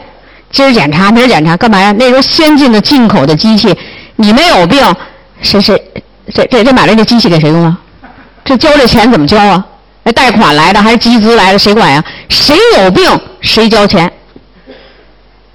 [0.51, 1.93] 今儿检查明儿检查，干嘛呀？
[1.99, 3.77] 那时候先进的进口的机器，
[4.17, 4.81] 你没有病，
[5.41, 5.83] 谁谁
[6.35, 7.79] 这这这买了这机器给谁用啊？
[8.45, 9.65] 这交这钱怎么交啊？
[10.07, 11.59] 那贷款来的还是集资来的？
[11.59, 12.01] 谁管呀？
[12.29, 14.09] 谁有病谁交钱，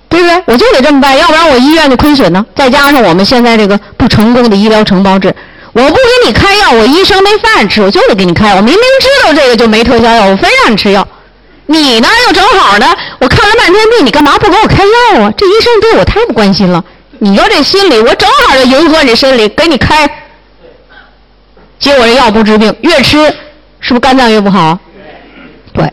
[0.09, 0.43] 对不对？
[0.45, 2.45] 我就得这么办，要不然我医院就亏损呢。
[2.53, 5.33] 再加上我们现在这个不成功的医疗承包制。
[5.71, 8.53] 我不给你开药，我医生没饭吃，我就得给你开。
[8.53, 11.07] 我明明知道这个就没特效药，我非让你吃药。
[11.67, 15.33] 你呢又正好呢，我看了半天病，你干嘛不给我开药啊？
[15.37, 16.83] 这医生对我太不关心了。
[17.19, 20.05] 你说这心理，我正好就迎合你心理，给你开。
[21.79, 23.33] 结果这药不治病，越吃
[23.81, 24.79] 是不是肝脏越不好？
[25.73, 25.91] 对。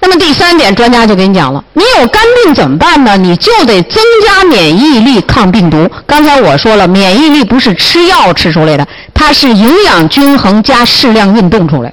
[0.00, 3.16] 那么第三点，专家就给你讲了，你有肝病怎么办呢？
[3.16, 5.90] 你就得增加免疫力，抗病毒。
[6.06, 11.92] 刚才我说了，免疫力不是吃药吃出来的，它是营养均衡加适量运动出来，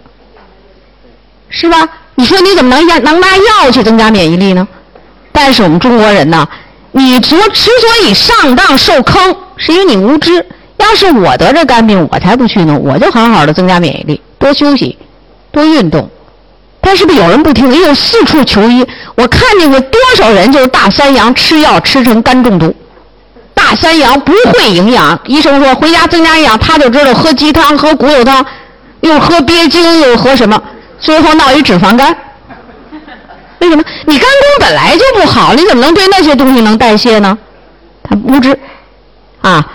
[1.49, 1.77] 是吧？
[2.13, 4.65] 你说你怎么能能拿药去增加免疫力呢？
[5.33, 6.47] 但是我们中国人呢，
[6.91, 10.45] 你所之所以上当受坑，是因为你无知。
[10.77, 14.97] 要是我得这肝病，我才不去呢，我就好好的增加免疫力，多休息，
[15.55, 16.09] 多运动。
[16.81, 18.85] 但是不是有人不听，又四处求医。
[19.15, 22.75] 我看见过多少人就是大三阳吃药吃成肝中毒，
[23.55, 28.45] 大三阳不会营养，医生说回家增加营养，他就知道喝鸡汤、喝骨头汤，
[29.01, 30.61] 又喝鳖精，又喝什么，
[30.99, 32.15] 最后闹一脂肪肝。
[33.59, 33.83] 为什么？
[34.05, 37.35] 你肝功本来就不好，你怎么能对那些东西能代谢呢？
[38.03, 38.55] 他无知，
[39.41, 39.65] 啊！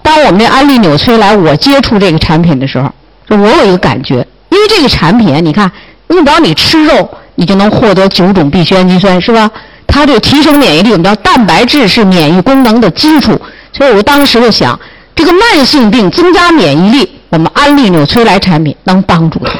[0.00, 2.88] 当我们这安利纽崔莱我接触这个产品的时候，
[3.28, 4.24] 就我有一个感觉，
[4.62, 5.68] 因为这个产品，你看，
[6.06, 9.50] 你只要你吃肉，你就能获得九种必需氨基酸，是吧？
[9.88, 10.92] 它就提升免疫力。
[10.92, 13.36] 我们叫蛋白质是免疫功能的基础，
[13.72, 14.78] 所以我当时就想，
[15.16, 19.52] 这个慢性病增加免疫力，我们安利纽崔莱产品能帮助它。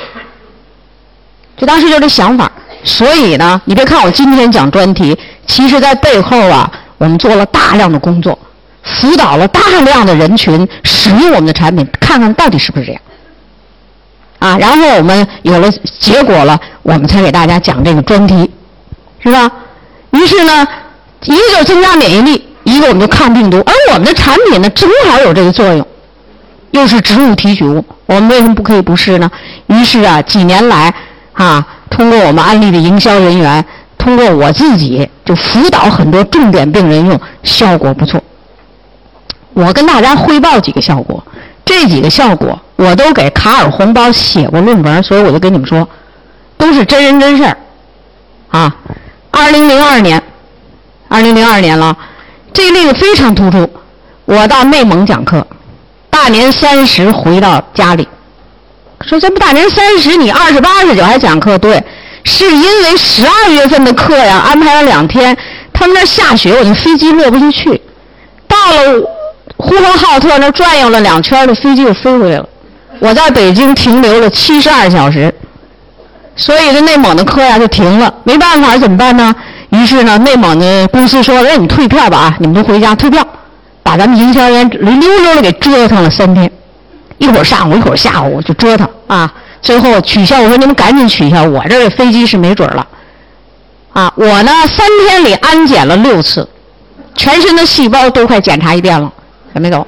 [1.57, 2.51] 就当时就这想法。
[2.85, 8.39] 所以呢，你别看我今天讲专题，其实在背后啊，我们做了大量的工作，
[8.85, 13.03] 辅导了大量的人群使用我们的产品，看看到底是不是这样。
[14.43, 18.51] 啊，然后我们有了结果了，我们才给大家讲这个专题，
[19.21, 19.49] 是吧？
[20.11, 20.67] 于是呢，
[21.23, 25.87] 一个增加免疫力，一个我们就抗病毒，而我们的产品呢，正好有这个作用，
[26.73, 29.31] 又是植物提取物，我们为什么不可以不试呢？
[29.69, 30.93] 于是啊，几年来
[31.35, 31.65] 啊。
[31.89, 33.65] 通过我们安利的营销人员，
[33.99, 38.21] 通过我自己就辅导很多重点病人用，效果不错。
[39.53, 41.23] 我跟大家汇报几个效果，
[41.65, 45.89] 这几个效果我都给卡尔红包写过论文，所以我就跟你们说，
[46.57, 47.57] 都是真人真事儿。
[48.51, 48.77] 啊，
[49.31, 50.23] 二零零二年，
[51.09, 51.97] 二零零二年了，
[52.53, 53.69] 这个例子非常突出。
[54.25, 55.47] 我到内蒙讲课，
[56.11, 58.07] 大年三十回到家里。
[59.03, 61.59] 说这不大年三十，你二十八、二十九还讲课？
[61.59, 61.83] 对，
[62.25, 65.37] 是因为十二月份的课呀，安排了两天，
[65.73, 67.81] 他们那下雪，我那飞机落不进去。
[68.47, 69.01] 到了
[69.57, 72.49] 呼和浩特那转悠了两圈，的飞机又飞回来了。
[72.99, 75.33] 我在北京停留了七十二小时，
[76.37, 78.13] 所以这内蒙的课呀就停了。
[78.25, 79.35] 没办法，怎么办呢？
[79.71, 83.27] 于是呢，内蒙的公司说：“让你退票吧啊，你们都回家退票。”
[83.83, 86.51] 把咱们营销员溜溜的给折腾了三天。
[87.19, 89.33] 一会儿上午，一会儿下午就折腾啊！
[89.61, 92.87] 最后取消，我说你们赶紧取消，我这飞机是没准了。
[93.93, 96.49] 啊，我呢三天里安检了六次，
[97.15, 99.13] 全身的细胞都快检查一遍了，
[99.53, 99.87] 还没走。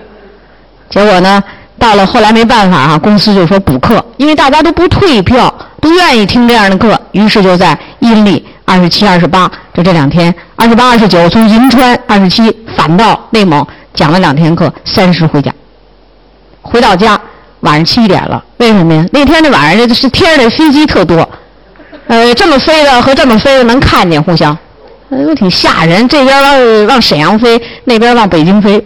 [0.90, 1.42] 结果呢，
[1.78, 15.52] 到了后来没办法啊，公司就说补课，因为大家都不退票，都愿意听这样的课，于是就在阴历二十七、二十八，就这两天，二十八、二十九从银川，二十七返到内蒙讲了两天课，三十回家。
[16.62, 17.20] 回到家，
[17.60, 18.42] 晚上七点了。
[18.58, 19.04] 为什么呀？
[19.12, 21.28] 那天那晚上这是天上的飞机特多，
[22.06, 24.56] 呃，这么飞的和这么飞的能看见互相，
[25.10, 26.08] 都挺吓人。
[26.08, 28.82] 这边往往沈阳飞，那边往北京飞，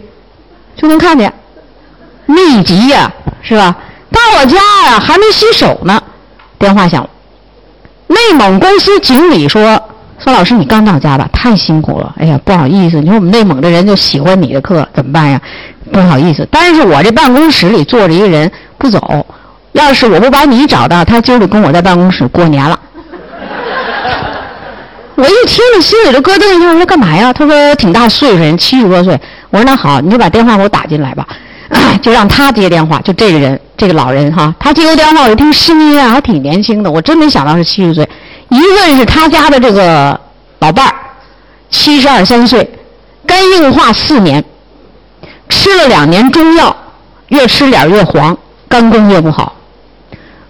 [0.81, 1.31] 就能看见，
[2.25, 3.11] 密集呀，
[3.41, 3.75] 是吧？
[4.11, 6.01] 到我家呀，还没洗手呢，
[6.57, 7.09] 电话响了。
[8.07, 9.79] 内蒙公司经理说
[10.17, 11.29] ：“孙老师，你刚到家吧？
[11.33, 12.15] 太辛苦了。
[12.17, 15.39] 哎呀，不好意思，你说我们内蒙的人就喜欢你的课，怎么办呀？”
[15.91, 19.25] 不好意思，但是我这办公室里坐着一个人不走，
[19.73, 22.79] 要是我不把你找到，他今儿就跟我在办公室过年了。
[25.15, 27.33] 我一听这心里就咯噔一下，我说干嘛呀？
[27.33, 29.19] 他说挺大岁数人，七十多岁。
[29.49, 31.27] 我说那好，你就把电话给我打进来吧，
[32.01, 32.99] 就让他接电话。
[33.01, 38.07] 就这个人，这个老人哈，他接个电话，我一听声音啊，还挺年轻的，我真没想到是七十岁。
[38.49, 40.19] 一问是他家的这个
[40.59, 40.93] 老伴儿，
[41.69, 42.69] 七十二三岁，
[43.25, 44.43] 肝硬化四年。
[45.49, 46.75] 吃了两年中药，
[47.29, 49.55] 越吃脸越黄，肝功越不好。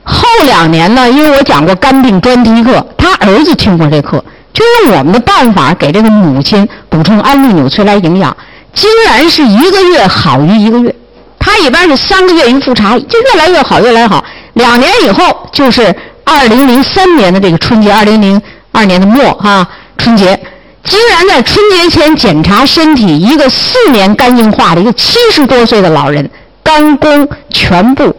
[0.03, 8.35] 后两年呢，因为我讲过肝病专题课，他儿子听过这课，就用我们的办法给这个母亲补充安利纽崔莱营养，
[8.73, 10.95] 竟然是一个月好于一个月。
[11.37, 14.23] 他一般是三个月一复查，就越来越好，越来越好。
[14.53, 18.39] 两年以后，就是二零零三年的这个春节，二零零
[18.71, 19.67] 二年的末哈
[19.97, 20.39] 春节。
[20.83, 26.29] 竟然在春节前检查身体，一个四年肝硬化的一个七十多岁的老人，
[26.63, 28.15] 肝功全部，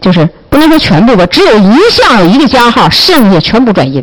[0.00, 4.02] 就是不能说全部吧，只有一项有一个加号，剩下全部转阴。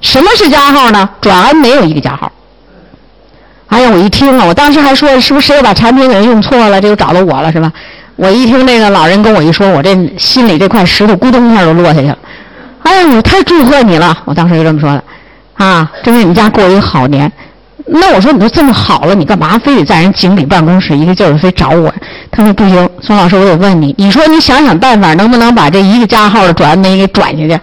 [0.00, 1.08] 什么是加号呢？
[1.20, 2.30] 转氨没有一个加号。
[3.68, 7.72] 哎呀，我一听啊，我当时还说是不是谁又把产品给用错了，这又找到我了是吧？
[8.16, 12.16] 我一听那个老人跟我一说，我这心里这块石头咕咚一下就落下去了。
[12.84, 14.16] 哎呀，我太祝贺你了！
[14.24, 15.02] 我当时就这么说的，
[15.54, 17.30] 啊，祝你们家过一个好年。
[17.86, 21.92] 那我说你都这么好了，你干嘛非得在人经理办公室一个劲儿非找我？
[22.30, 27.60] 他说不行，孙老师，我得问你，你说你想想办法，能不能把这一个加号的转没给转下去？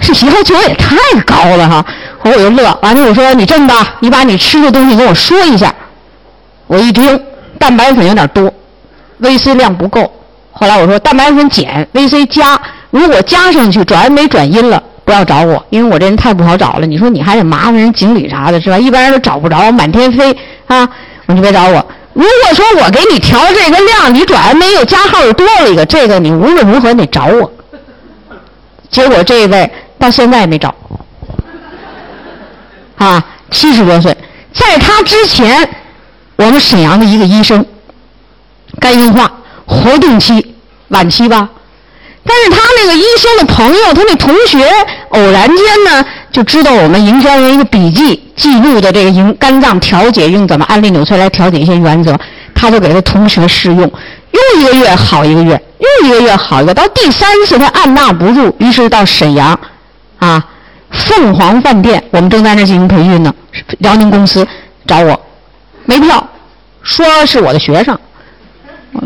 [0.00, 0.96] 这要求也太
[1.26, 1.84] 高了哈！
[2.22, 5.74] 后我就乐，完了我说你这么吧，你把你吃的东西跟我说一下。
[6.66, 7.20] 我一听，
[7.58, 8.52] 蛋白粉有点多
[9.20, 10.10] ，VC 量不够。
[10.52, 12.60] 后来我说蛋白粉减，VC 加。
[12.90, 16.86] 如果加上去转氨酶转阴了，不要找我，因为我这人太不好找了。
[16.86, 18.78] 你说你还得麻烦人经理啥的，是吧？
[18.78, 20.30] 一般人都找不着，满天飞
[20.66, 20.88] 啊！
[21.26, 21.84] 我说别找我。
[22.12, 27.50] 如果说我给你调这个量，你转氨酶有加号又多了一个，这个你无论如何你得找我。
[28.90, 30.74] 结果这位到现在也没找，
[33.02, 34.16] 啊，七十多岁，
[34.54, 35.68] 在他之前，
[36.36, 37.66] 我们沈阳的一个医生，
[38.78, 39.32] 肝硬化，
[39.66, 40.54] 活动期
[40.88, 41.48] 晚期吧，
[42.24, 44.64] 但是他那个医生的朋友，他那同学，
[45.08, 52.16] 偶然间呢就知道我们营销员一个笔记记录的这个营肝脏调节用怎么安利纽崔莱调节一些原则，
[52.54, 55.60] 他就给他同学试用，用一个月好一个月。
[55.82, 59.58] 又一个月好一个，到第三次他按捺不住，于是到沈阳，
[60.20, 60.44] 啊，
[60.92, 63.34] 凤凰饭店，我们正在那进行培训呢，
[63.78, 64.46] 辽宁公司
[64.86, 65.18] 找我，
[65.86, 66.26] 没票，
[66.82, 67.98] 说是我的学生，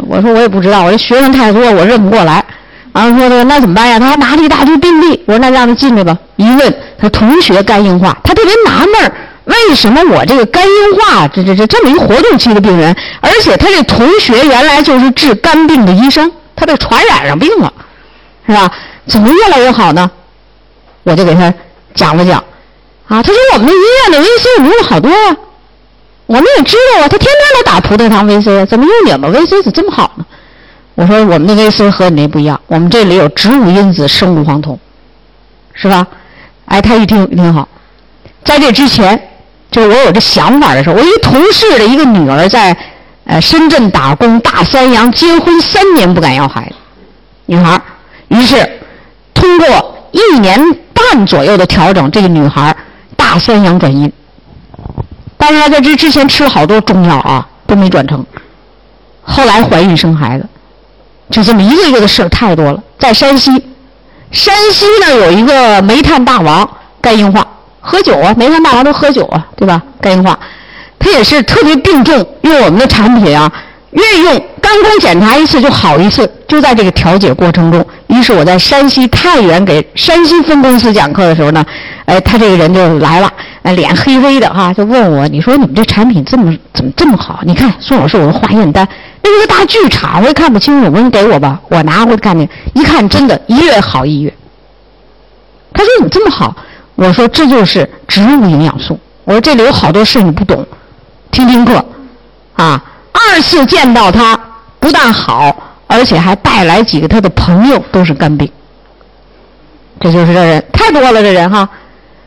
[0.08, 2.44] 我说我也不知道，我这学生太多，我认不过来，
[2.92, 3.98] 然后说的那怎么办呀？
[3.98, 6.16] 他还拿了一大堆病历，我说那让他进来吧。
[6.36, 9.12] 一问他同学肝硬化，他特别纳闷，
[9.44, 16.30] 为什么我这个肝硬化这这这这么一活动期的病人，而且他这同学原来就是治肝病的医生。
[16.58, 17.70] 他被传染上病了，
[18.46, 18.72] 是吧？
[19.06, 20.10] 怎么越来越好呢？
[21.02, 21.52] 我就给他
[21.96, 22.38] 讲了讲，
[23.08, 25.36] 啊，他说我们医院的 VC 用了好多呀，
[26.26, 30.24] 我们也知道啊，他天天都打葡萄糖 VC，怎么用你们 VC 怎么这么好呢？
[30.94, 34.78] 我说我们的 VC 和你那不一样，我们这里有植物因子生物黄酮，
[35.74, 36.06] 是吧？
[36.66, 37.68] 哎，他一听挺好。
[38.44, 39.20] 在这之前，
[39.70, 42.76] 就是我有这想法的时候，我一同事的一个女儿在。
[43.28, 46.76] 呃，深圳打工，大三阳结婚三年不敢要孩子，
[47.46, 47.82] 女孩
[48.28, 48.80] 于是
[49.34, 50.64] 通过一年
[50.96, 52.74] 半左右的调整，这个女孩
[53.16, 54.10] 大三阳转阴。
[55.36, 58.24] 但是她在这之前吃了好多中药啊，都没转成。
[59.22, 60.46] 后来怀孕生孩子，
[61.30, 62.82] 就这么一个一个的事儿太多了。
[62.98, 63.50] 在山西，
[64.30, 66.68] 山西呢有一个煤炭大王
[67.00, 67.46] 肝硬化，
[67.80, 69.82] 喝酒啊，煤炭大王都喝酒啊，对吧？
[70.00, 70.38] 肝硬化。
[70.98, 73.52] 他也是特别病重，用我们的产品啊，
[73.96, 77.84] 越用肝功检查一次就好一次，就在这个调解过程中。
[78.08, 81.64] 于是我在山西太原给山西分公司讲课的时候呢，
[82.04, 83.32] 哎，他这个人就来了，
[83.62, 87.40] 哎脸黑黑的哈，就问我，你说你们这产品这么怎么这么好？
[87.44, 88.86] 你看宋老师，我的化验单，
[89.22, 94.32] 那是个大剧场，我也看不清楚，我说你给我吧，我拿回去看去，一看真的，一月好一月。
[95.72, 96.54] 他说你这么好，
[96.94, 100.66] 我说这就是植物营养素，我说这里有好多事你不懂。
[101.32, 101.84] 听听课，
[102.54, 102.82] 啊，
[103.16, 104.38] 二次见到他，
[104.78, 105.56] 不但好，
[105.86, 108.50] 而且还带来几个他的朋友，都是肝病。
[109.98, 111.68] 这就是这人，太多了这人哈。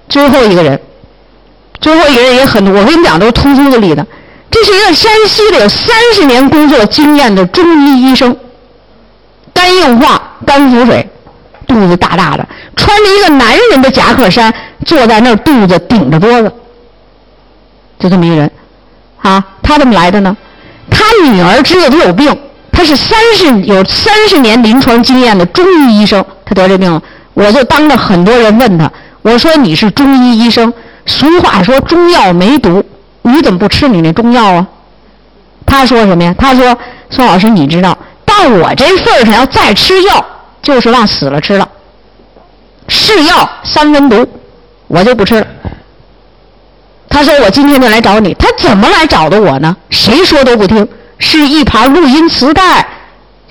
[0.07, 0.79] 最后一个人，
[1.79, 4.05] 最后一个人也很多，我跟你讲都是突出的例子。
[4.49, 8.35] 这是一个山西的有三十年工作经验的中医医生，
[9.53, 11.07] 肝硬化、肝腹水，
[11.67, 14.51] 肚子大大的，穿着一个男人的夹克衫，
[14.85, 16.51] 坐在那儿，肚子顶着桌子，
[17.99, 18.51] 就这么一个人。
[19.21, 20.35] 啊，他怎么来的呢？
[21.09, 22.37] 他女儿知道他有病，
[22.71, 27.01] 他是三十有三十年临床经验的中医医生，他得这病了。
[27.33, 28.91] 我就当着很多人问他，
[29.23, 30.71] 我说你是中医医生，
[31.07, 32.83] 俗话说中药没毒，
[33.23, 34.67] 你怎么不吃你那中药啊？
[35.65, 36.35] 他说什么呀？
[36.37, 36.77] 他说
[37.09, 40.23] 宋老师，你知道到我这份上要再吃药，
[40.61, 41.67] 就是往死了吃了。
[42.87, 44.27] 是药三分毒，
[44.87, 45.47] 我就不吃了。
[47.11, 48.35] 他说：“我今天就来找你。
[48.35, 49.75] 他怎么来找的我呢？
[49.89, 50.87] 谁说都不听，
[51.19, 52.81] 是一盘录音磁带，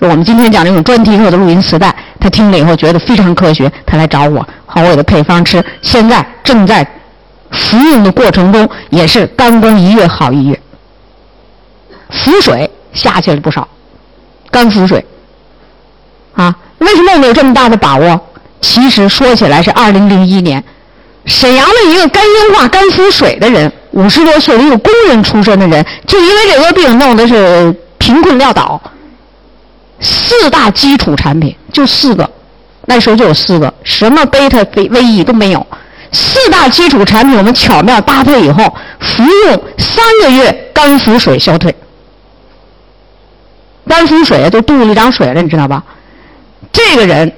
[0.00, 1.94] 就我们今天讲这种专题课的录音磁带。
[2.18, 5.64] 他听了以后觉得非常科学，他来找我，好我给他配方吃。
[5.82, 6.84] 现在正在
[7.52, 10.60] 服用的过程中，也是肝功一月好一月。
[12.10, 13.68] 腹水下去了不少，
[14.50, 15.04] 肝腹水
[16.34, 18.20] 啊，为什么我们有这么大的把握？
[18.60, 20.62] 其实说起来是二零零一年。”
[21.28, 28.80] 沈阳的一个肝硬化、肝腹水的人，五十多岁的一个工人出身的人，就因为这个病弄的是贫困潦倒。
[30.00, 32.28] 四大基础产品就四个，
[32.86, 35.66] 那时候就有四个，什么贝塔、维 V E 都没有。
[36.12, 38.64] 四大基础产品我们巧妙搭配以后，
[38.98, 41.74] 服用三个月，肝腹水消退。
[43.86, 45.82] 肝腹水就肚子里长水了，你知道吧？
[46.72, 47.30] 这个人，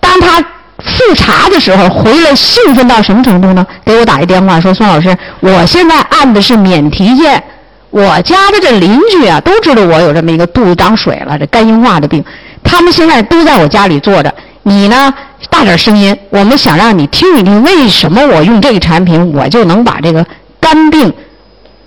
[0.00, 0.44] 当他
[0.80, 3.66] 复查的时候回来，兴奋到什么程度呢？
[3.84, 7.42] 给我打一电话说：“孙老师，我现在按的是免提键，
[7.90, 12.24] 我家的这邻居啊都知道我有这么一个肚子长水了，这肝硬化的病，
[12.62, 14.34] 他们现在都在我家里坐着。
[14.62, 15.12] 你呢，
[15.48, 20.24] 大点声音，我们想让你听一听，为什么我用这个产品，我就能把这个
[20.60, 21.12] 肝病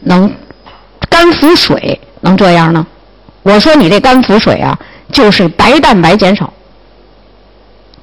[0.02, 0.32] 能
[1.10, 2.86] 肝腹水能这样呢？”
[3.44, 4.78] 我说你这肝腹水啊，
[5.12, 6.52] 就是白蛋白减少。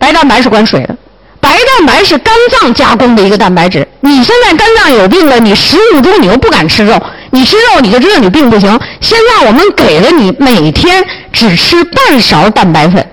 [0.01, 0.97] 白蛋白是管水的，
[1.41, 3.87] 白蛋白是肝脏加工的一个蛋白质。
[4.01, 8.81] 你现在肝脏有病了，你食物中你又不敢吃肉，你吃肉你就知道你病不行。
[9.01, 13.07] 现在我们给了你每天只吃半勺蛋白粉，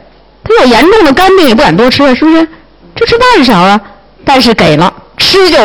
[0.44, 2.48] 他有严重的肝病也不敢多吃，是不是？
[2.96, 3.80] 就吃半勺啊，
[4.24, 5.58] 但是给了吃就。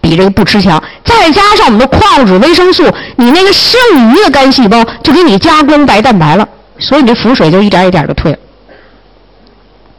[0.00, 2.84] 比这个不吃强，再加上我们的矿物质、维生素，
[3.16, 3.80] 你那个剩
[4.12, 6.46] 余的肝细胞就给你加工白蛋白了，
[6.78, 8.38] 所以你这腹水就一点一点就退了，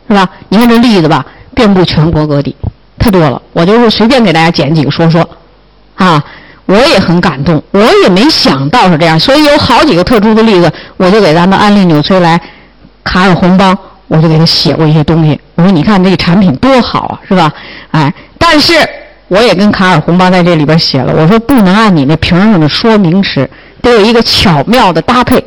[0.07, 0.29] 是吧？
[0.49, 2.55] 你看这例子吧，遍布全国各地，
[2.99, 3.41] 太多了。
[3.53, 5.27] 我就是随便给大家捡几个说说，
[5.95, 6.23] 啊，
[6.65, 12.39] 我也很感动，我也没想到是这样，所以有好几个特殊的例子，我就给咱们安利纽崔莱、
[13.03, 13.77] 卡尔红邦，
[14.07, 15.39] 我就给他写过一些东西。
[15.55, 17.51] 我说你看这个产品多好啊，是吧？
[17.91, 18.73] 哎，但是。
[19.27, 23.49] 我也跟卡尔红邦在这里边写了，我说不能按你那瓶上的说明吃，
[23.81, 25.43] 得有一个巧妙的搭配。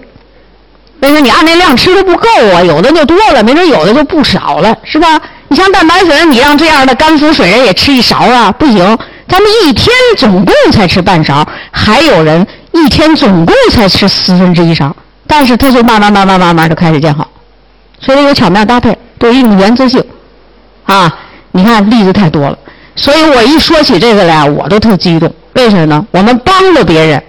[1.01, 2.62] 为什么你按那量吃的不够啊？
[2.62, 5.20] 有的就多了，没准有的就不少了，是吧？
[5.49, 8.51] 你像蛋白粉，你让这样的肝腹水人也吃一勺啊？
[8.53, 14.94] 不行，咱们一天总共才吃半勺，还有人一天总共才吃四分之一勺，
[15.26, 17.26] 但是他就慢慢慢慢慢慢就开始见好，
[18.01, 20.05] 所以有巧妙搭配，都有一种原则性
[20.84, 21.14] 啊！
[21.53, 22.59] 你看例子太多了。
[22.94, 25.32] 所以我一说起这个来，我都特激动。
[25.55, 26.05] 为什么呢？
[26.11, 27.22] 我们帮了别人，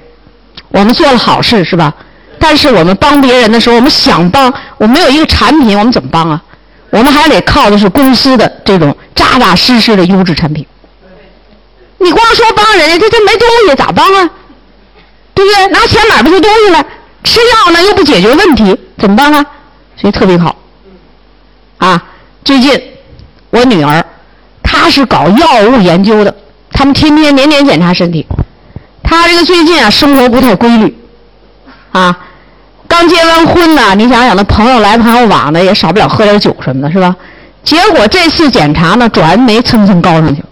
[0.69, 1.93] 我们做了好事，是吧？
[2.39, 6.41] 但是我们帮别人的时候，我们想帮，我们没有一个产品，我们怎么帮啊？
[6.89, 10.65] 我们还得靠的是公司的这种扎扎实实的优质产品。
[11.99, 14.29] 你光说帮人家，这这没东西咋帮啊？
[15.33, 15.67] 对不对？
[15.67, 16.85] 拿钱买不出东西来，
[17.23, 19.45] 吃药呢又不解决问题，怎么办啊？
[19.97, 20.55] 所以特别好。
[21.77, 22.03] 啊，
[22.43, 22.81] 最近
[23.49, 24.03] 我女儿。
[24.71, 26.33] 她是搞药物研究的，
[26.71, 28.23] 他们天天年年检查身体。
[29.01, 30.95] 她这个最近啊，生活不太规律，
[31.91, 32.15] 啊，
[32.89, 37.15] 刚结完婚呢，你想想，那朋友来朋友往的，也少不了喝点酒什么的，是吧？
[37.63, 40.43] 结果这次检查呢，转氨酶蹭蹭高上去，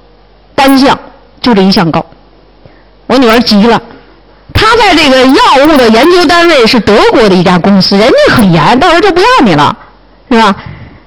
[0.54, 0.98] 单项
[1.42, 2.06] 就这一项高。
[3.08, 3.82] 我女儿急了，
[4.54, 9.76] 她在这个药物的研究单位是德国的一家公司，人家很严，到时候就不要你了，
[10.30, 10.56] 是吧？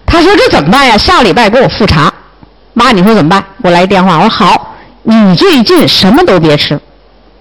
[0.05, 0.99] 她说这怎么办呀？
[0.99, 2.13] 下礼拜给我复查。
[2.75, 3.43] 妈，你说怎么办？
[3.63, 4.75] 我来电话，我说好，
[5.05, 6.79] 你最近什么都别吃，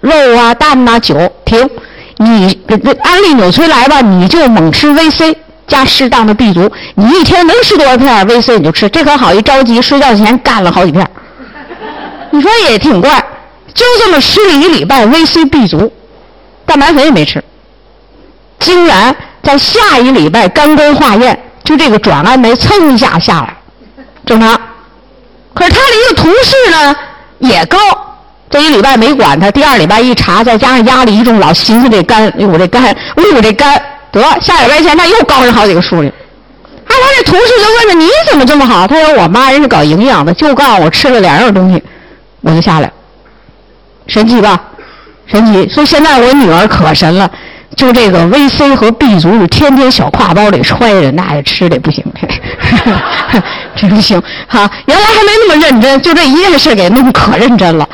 [0.00, 1.68] 肉啊、蛋呐、酒停。
[2.22, 2.60] 你
[3.02, 5.34] 安利纽崔莱吧，你就猛吃 VC
[5.66, 6.70] 加适当的 B 族。
[6.94, 11.10] 你一天能吃多少片 VC 你就吃，这可好，一着急睡觉前干了好几片。
[12.30, 13.18] 你说也挺怪，
[13.72, 15.90] 就这么吃了一礼拜 VC B 族，
[16.66, 17.42] 蛋白粉也没吃，
[18.58, 23.56] 竟然在下一礼拜肝功化验，就这个转氨酶蹭一下下来，
[24.26, 24.60] 正常。
[25.54, 26.94] 可是他的一个同事呢
[27.38, 27.78] 也高，
[28.50, 33.80] 这一礼拜没管他，第二礼拜一查，再加上压力一重，老寻思这肝，我这肝，哎我这肝，
[34.10, 36.08] 得下礼拜前他又高上好几个数去。
[36.08, 36.12] 哎，
[36.88, 38.86] 他这同事就问他你怎么这么好？
[38.88, 41.82] 他说我妈人是搞营养的，就告诉我吃了两样东西，
[42.40, 42.92] 我就下来，
[44.08, 44.60] 神奇吧？
[45.26, 45.68] 神奇！
[45.68, 47.30] 所以现在我女儿可神了。
[47.76, 52.04] 就这个 VC 和 B 族是天天小挎包里揣着，那也吃的不行，
[53.76, 54.68] 这不行哈。
[54.86, 57.88] 原来还没那么认真，就这一件事给弄可认真了，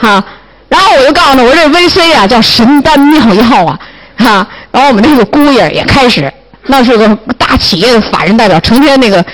[0.00, 0.24] 哈。
[0.68, 3.78] 然后我就告诉他，我这 VC 啊叫神丹妙药啊，
[4.16, 4.46] 哈。
[4.72, 6.32] 然后我们那个姑爷也开始，
[6.66, 9.24] 那是个大企业的法人代表，成天那个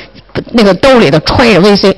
[0.52, 1.94] 那个兜里头揣着 VC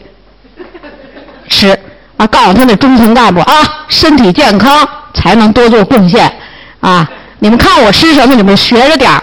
[1.48, 1.78] 吃
[2.16, 6.32] 啊，告诉他那中层干部啊，身体健康才能多做贡献
[6.80, 7.08] 啊。
[7.40, 9.22] 你们看我吃什么，你们学着点儿。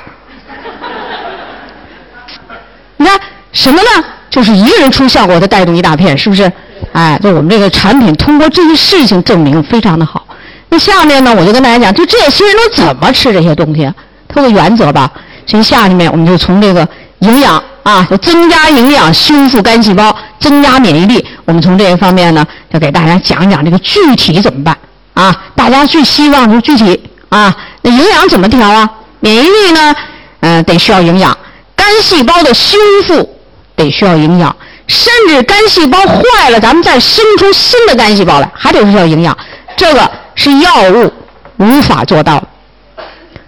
[2.98, 3.20] 你看
[3.54, 4.06] 什么呢？
[4.30, 6.52] 就是一个人出效果，他带动一大片，是不是？
[6.94, 10.26] 哎，就我们这个产品，通过这些事情证明非常的好。
[10.70, 13.92] 那下面呢，我就跟大家讲，就这些人都怎么吃这些东西？
[14.28, 15.12] 它的原则吧。
[15.46, 16.88] 所以下面我们就从这个
[17.20, 21.26] 营养啊，就增加营养，修复肝细胞，增加免疫力。
[21.46, 24.78] 我们从这一方面呢，就给大家讲讲这个具体怎么办
[25.14, 25.36] 啊？
[25.56, 27.54] 大家最希望就具体啊。
[27.82, 28.90] 那营养怎么调啊？
[29.20, 29.96] 免疫力呢？
[30.42, 31.38] 嗯，得需要营养。
[31.76, 32.78] 肝细胞的修
[33.08, 33.38] 复
[33.76, 34.56] 得需要营养，
[34.92, 39.36] 甚至肝细胞坏了，咱们再生出新的肝细胞来，还得需要营养。
[39.78, 41.12] 这个是药物
[41.56, 42.48] 无法做到的。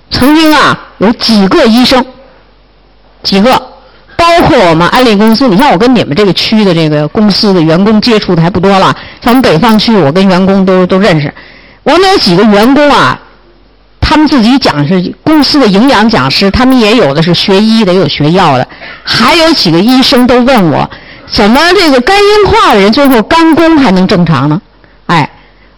[0.09, 2.03] 曾经啊，有几个医生，
[3.23, 3.51] 几个，
[4.15, 5.47] 包括我们安利公司。
[5.49, 11.33] 你像我跟你们这个区的这个公司的员工接触的还不多了，像我们北方区，我跟员工都都认识。
[11.83, 13.19] 我们有几个员工啊，
[13.99, 18.65] 他们自己讲是公司的营养讲师，他们也有的是学医的，也有学药的。
[19.03, 20.89] 还有几个医生都问我，
[21.34, 24.61] 怎么这个肝硬化的人最后肝功还能正常呢？
[25.07, 25.29] 哎，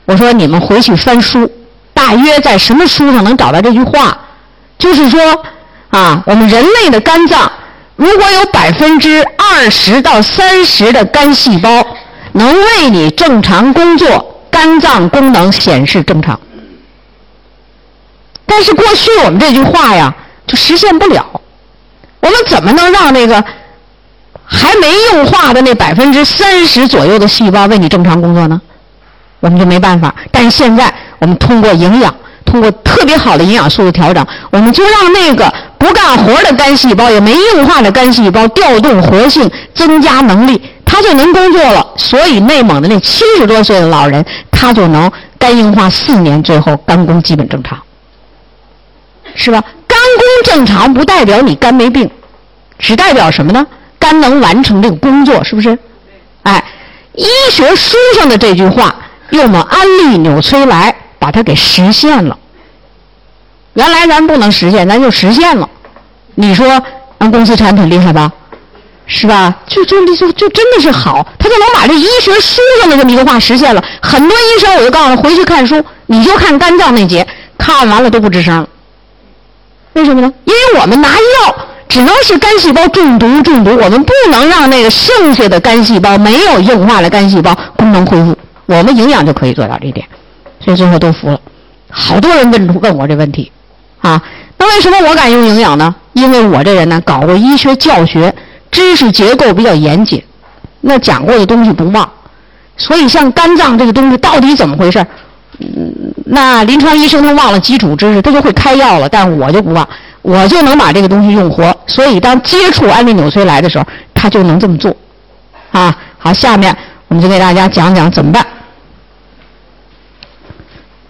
[0.05, 1.49] 我说你们回去翻书，
[1.93, 4.17] 大约在什么书上能找到这句话？
[4.77, 5.43] 就是说
[5.89, 7.51] 啊，我们人类的肝脏
[7.95, 11.87] 如果有百分之二十到三十的肝细胞
[12.33, 14.33] 能为你正常工作。
[14.51, 16.39] 肝脏功能显示正常，
[18.45, 20.15] 但是过去我们这句话呀
[20.47, 21.25] 就实现不了。
[22.21, 23.43] 我们怎么能让那个
[24.45, 28.61] 还没硬化的那百分之三十左右的细胞为你正常工作呢？
[29.39, 30.13] 我们就没办法。
[30.31, 32.13] 但是现在我们通过营养，
[32.45, 40.61] 通过特别好的营养素的调整，我们就让那个不干活的肝细胞也没硬化的肝细胞调动活性，增加能力。
[40.85, 47.77] 它就能工作了，所以内蒙的那七十多岁的老人，他就能肝硬化四年，最后肝功基本正常，
[49.33, 49.61] 是吧？
[49.87, 52.09] 肝功正常不代表你肝没病，
[52.77, 53.65] 只代表什么呢？
[53.99, 55.77] 肝能完成这个工作，是不是？
[56.43, 56.63] 哎，
[57.13, 58.95] 医学书上的这句话，
[59.31, 62.37] 用我们安利纽崔莱把它给实现了。
[63.73, 65.69] 原来咱不能实现，咱就实现了。
[66.35, 66.81] 你说
[67.19, 68.31] 咱公司产品厉害吧？
[69.07, 69.55] 是吧？
[69.67, 73.83] 就就就就真的是好，他就能把这医学书上的这么一个话实现了。
[74.01, 77.25] 很多医生我就告诉他回去看书，你就看肝脏那节，
[77.57, 78.67] 看完了都不吱声。
[79.93, 80.33] 为什么呢？
[80.45, 81.55] 因为我们拿药
[81.95, 88.37] 只能是肝细胞中毒中毒，我们不能让那个剩下的肝细胞没有硬化的肝细胞功能恢复。
[88.65, 90.05] 我们营养就可以做到这一点，
[90.59, 91.39] 所以最后都服了。
[91.89, 93.49] 好多人问问我这问题，
[94.01, 94.21] 啊，
[94.57, 95.95] 那为什么我敢用营养呢？
[96.11, 98.35] 因为我这人呢搞过医学教学。
[98.71, 100.21] 知识结构比较严谨，
[100.81, 102.11] 那讲过的东西不忘，
[102.75, 104.99] 所以像肝脏这个东西到底怎么回事？
[105.59, 109.87] 嗯，那临床医生他忘了基础知识，他就会开药了，但我就不忘，
[110.25, 111.75] 我就能把这个东西用活。
[111.85, 114.95] 所以当接触安利纽崔莱的时候，他就能这么做。
[115.71, 116.75] 啊，好，下面
[117.07, 118.45] 我们就给大家讲讲怎么办。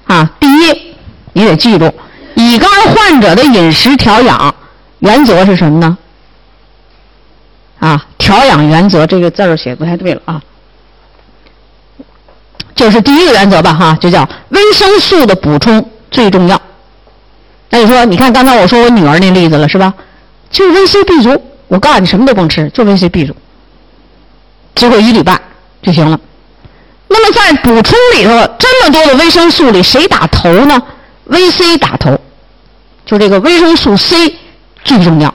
[0.08, 0.96] 啊，第一，
[1.32, 1.92] 你得记住，
[2.36, 4.54] 乙肝患者的饮食调养
[5.00, 5.98] 原则是什么呢？
[7.80, 10.42] 啊，调养原则这个字儿写不太对了啊，
[12.76, 16.60] 就是第一个原则吧哈，就叫维生素的补充最重要。
[17.70, 19.94] 那你说，你看刚才我说我女儿那例子了是吧？
[20.50, 23.36] 就是维 C B 族，我告诉你什么都甭吃，就维 C B 族，
[24.76, 25.40] 只够一礼拜
[25.82, 26.20] 就行了。
[27.08, 30.82] 那么在补充里头这么多的维生素里，谁打头呢？
[31.26, 32.20] 维 C 打头，
[33.06, 34.36] 就这个维生素 C
[34.84, 35.34] 最重要。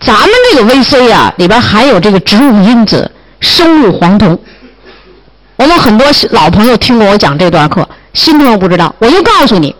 [0.00, 4.38] 咱们这个 VC 啊，里边含有这个植物因子生物黄酮。
[5.56, 9.74] 我们很多老朋友听过我讲这段课，新朋友不知道，我就告诉你，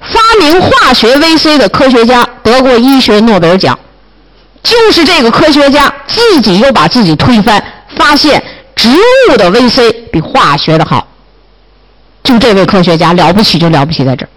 [0.00, 3.78] 发明化学 VC 的科学家得过医学诺贝尔奖，
[4.62, 7.62] 就是这个科学家自己又把自己推翻，
[7.96, 8.42] 发现
[8.76, 8.88] 植
[9.30, 11.06] 物的 VC 比化学的好。
[12.22, 14.28] 就这位科学家了不起，就了不起在这儿，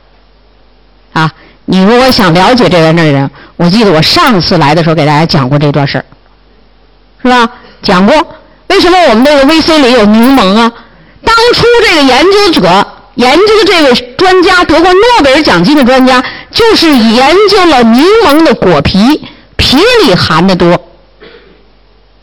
[1.22, 1.32] 啊。
[1.66, 6.06] 你如果想了解这个那人，我记得我上次来的时候给大家讲过这段事儿，
[7.22, 7.50] 是吧？
[7.82, 8.16] 讲过
[8.68, 10.72] 为什么我们这个 VC 里有柠檬啊？
[11.24, 19.22] 当初这个研究者研究的这位专家得过诺贝尔奖金的专家，就是研究了柠檬的果皮，
[19.58, 20.80] 皮里含的多，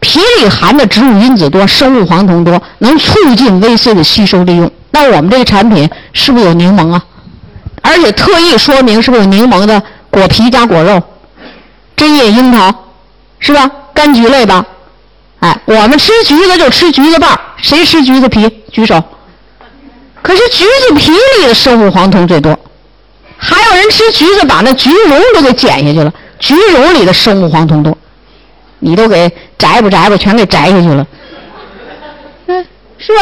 [0.00, 4.70] 皮里含的植物因子多，生物黄酮多，能促进 VC 的吸收利用。
[4.90, 7.04] 那我们这个产品是不是有柠檬啊？
[7.82, 11.02] 而且特意说明是不是有柠檬的果皮加果肉，
[11.96, 12.72] 针叶樱桃，
[13.38, 13.70] 是吧？
[13.94, 14.64] 柑橘类吧？
[15.40, 18.48] 哎，我们吃橘子就吃橘子瓣谁吃橘子皮？
[18.72, 19.02] 举手。
[20.28, 21.10] 可是橘子皮
[21.40, 22.54] 里的生物黄酮最多，
[23.38, 27.96] 还有人吃橘子把那橘蓉都给剪下去了，橘蓉里的生物黄酮多，
[28.78, 29.26] 你都给
[29.56, 31.06] 摘吧摘吧，全给摘下去了，
[32.48, 32.66] 嗯，
[32.98, 33.20] 是吧？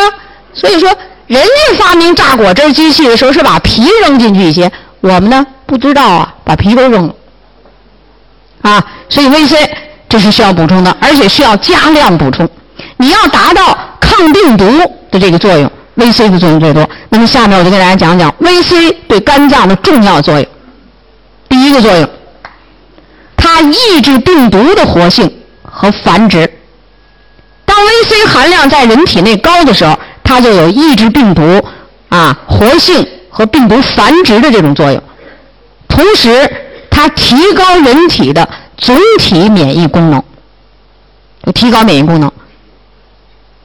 [0.53, 0.91] 所以说。
[1.29, 7.15] 人家发明榨果汁机器的时候是把皮扔进去一些，我们呢不知道啊，把皮都扔了，
[8.63, 9.69] 啊，所以 VC
[10.09, 12.49] 这是需要补充的，而且需要加量补充。
[12.99, 14.65] 你要达到抗病毒
[15.11, 16.88] 的这个作用，VC 的作用最多。
[17.09, 20.47] 那么下面我就给大家讲讲 VC 对肝脏的重要作用。
[21.49, 22.09] 第一个作用，
[23.36, 25.32] 它抑制病毒的活性
[25.62, 26.51] 和繁殖。
[27.64, 29.99] 当 VC 含量在人体内高的时候。
[30.28, 31.64] 它就有抑制病毒
[32.09, 35.01] 啊活性和病毒繁殖的这种作用，
[35.86, 36.51] 同时
[36.90, 40.20] 它提高人体的总体免疫功能，
[41.55, 42.28] 提高免疫功能，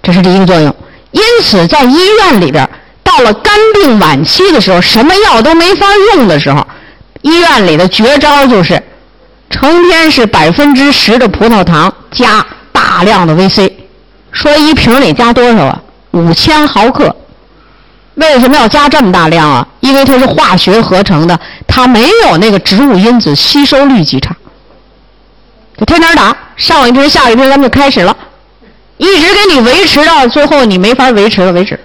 [0.03, 0.75] 这是第一个作用。
[1.11, 2.67] 因此，在医院里边，
[3.03, 5.85] 到了肝病晚期的时候，什么药都没法
[6.15, 6.65] 用的时候，
[7.21, 8.81] 医院里的绝招就是，
[9.49, 13.71] 成天是百分之十的葡萄糖加大量的 VC，
[14.31, 15.81] 说一瓶里加多少啊？
[16.11, 17.15] 五千毫克。
[18.15, 19.67] 为什么要加这么大量啊？
[19.79, 24.35] 因为它是化学合成的，它没有那个植物因子，吸收率极差。
[25.77, 28.15] 就天天打，上一瓶下一瓶，咱们就开始了，
[29.01, 31.79] 一直给你维持到最后你没法维持了为止。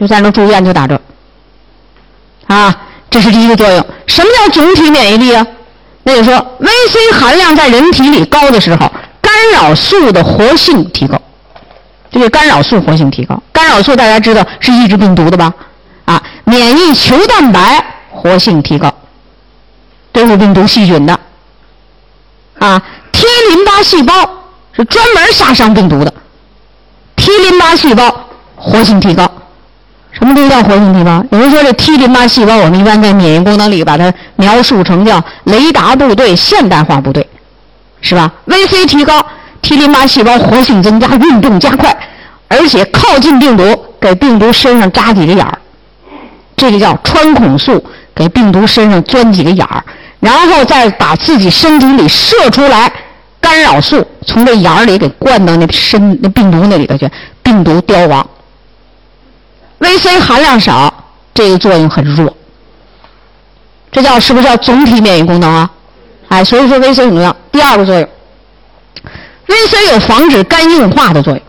[0.00, 0.98] 就在那住院就打这，
[2.46, 2.74] 啊，
[3.10, 3.86] 这是第一个作用。
[4.06, 5.46] 什么叫总体免疫力啊？
[6.02, 11.20] 那就说 VC 含量在人体里高的时候，干扰素的活性提高。
[12.10, 15.52] 这个干扰素活性提高，干扰素大家知道是抑制病毒的吧？
[16.06, 18.92] 啊，免疫球蛋白活性提高，
[20.12, 21.20] 对付病毒细菌的。
[22.58, 22.82] 啊
[23.12, 24.14] ，T 淋巴细胞
[24.76, 26.12] 是专门杀伤病毒的
[27.16, 29.30] ，T 淋巴细胞活性提高。
[30.12, 31.24] 什么东西叫活性提高？
[31.30, 37.26] 有人说这 T 淋巴细胞，我们一般在免疫功能里把它描述成叫雷达部队、现代化部队，
[38.00, 39.24] 是吧？VC 提高。
[39.62, 41.96] T 淋巴细胞活性增加，运动加快，
[42.48, 45.58] 而且靠近病毒，给病毒身上扎几个眼儿，
[46.54, 47.82] 这个叫穿孔素，
[48.14, 49.82] 给病毒身上钻几个眼儿，
[50.20, 52.92] 然后再把自己身体里射出来
[53.44, 57.06] 干扰素，从这眼儿里给灌到那身那病毒那里头去，
[57.42, 58.26] 病毒凋亡。
[59.78, 60.92] VC 含量少，
[61.34, 62.34] 这个作用很弱，
[63.92, 65.70] 这叫是不是叫总体免疫功能啊？
[66.28, 67.36] 哎，所以说 VC 很重要。
[67.52, 68.08] 第二个作用。
[69.46, 71.42] VC 有防止肝硬化的作用。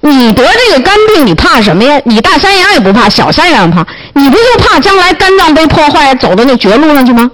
[0.00, 2.00] 你得这个肝病，你怕什么呀？
[2.06, 7.30] 你大三阳也不怕，小三阳怕，你不就怕将来肝脏被破坏，走到那绝路上去吗？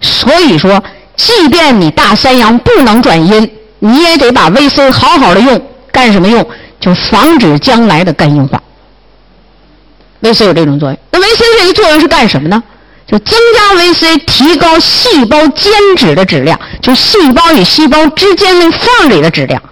[0.00, 0.82] 所以说，
[1.16, 5.60] 即便你大三阳不能转阴，你也得把 VC 好好的用。
[5.90, 6.46] 干什么用？
[6.78, 8.62] 就防止将来的肝硬化。
[10.22, 10.98] VC 有这种作用。
[11.10, 12.62] 那 VC 这个作用是干什么呢？
[13.06, 19.62] 就增加 VC，提高细胞间质的质量，就细胞与细胞之间那缝里的质量。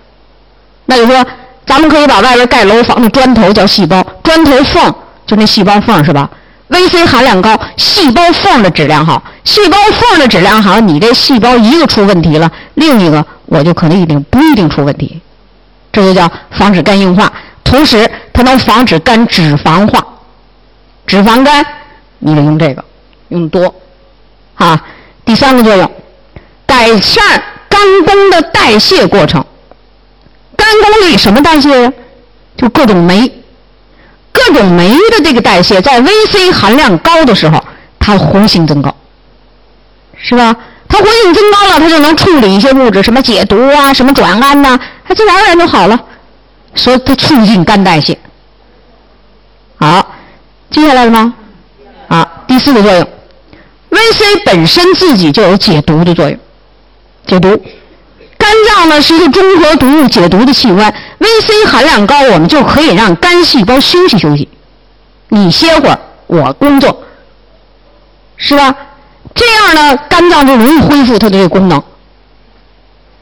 [0.87, 1.27] 那就说，
[1.67, 4.95] 咱们可以把外边盖楼房的砖头叫细胞，砖头缝
[5.27, 6.31] 就那细胞缝是吧
[6.71, 15.21] ？VC 含量高，细胞缝的质量好，细胞缝的质量好，你这细胞一个出问题了，另一个我就可能一定不一定出问题。
[15.93, 20.05] 这就叫防止肝硬化，同时它能防止肝脂肪化，
[21.07, 21.65] 脂肪肝
[22.19, 22.85] 你得用这个。
[23.29, 23.75] 用多，
[24.55, 24.85] 啊，
[25.25, 25.91] 第三个作用，
[26.67, 29.45] 改善肝功的代谢过程。
[30.57, 31.93] 肝功里什么代谢呀？
[32.57, 33.31] 就各种酶，
[34.35, 37.65] 各种酶的这个代谢，在 VC 含量高的时候，
[37.99, 38.95] 它活性增高，
[40.19, 40.55] 是吧？
[40.89, 45.99] 它活性增高了，它就能处理一些物质，什么解毒啊，什么转氨呐，它自然而然就好了。
[46.75, 48.19] 所以它促进肝代谢。
[49.77, 50.15] 好，
[50.71, 51.33] 记下来了吗？
[52.09, 53.09] 啊，第四个作用。
[53.91, 56.39] VC 本身自己就有解毒的作用，
[57.27, 57.63] 解毒。
[58.45, 64.47] 肝脏呢是一个综合毒物解毒的器官，VC 含量高，我们就可以让肝细胞休息休息，
[65.29, 67.03] 你歇会儿，我工作，
[68.37, 68.77] 是吧？
[69.35, 71.83] 这样呢，肝脏就容易恢复它的这个功能。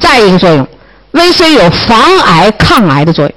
[0.00, 0.66] 再一个作用
[1.12, 3.32] ，VC 有防癌抗癌的作用。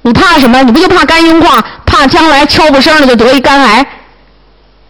[0.00, 0.62] 你怕什么？
[0.62, 3.86] 你不就怕肝硬化，怕将来悄不声的就得一肝癌，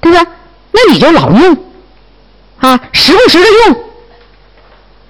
[0.00, 0.24] 对不对？
[0.70, 1.56] 那你就老用，
[2.60, 3.76] 啊，时不时的用，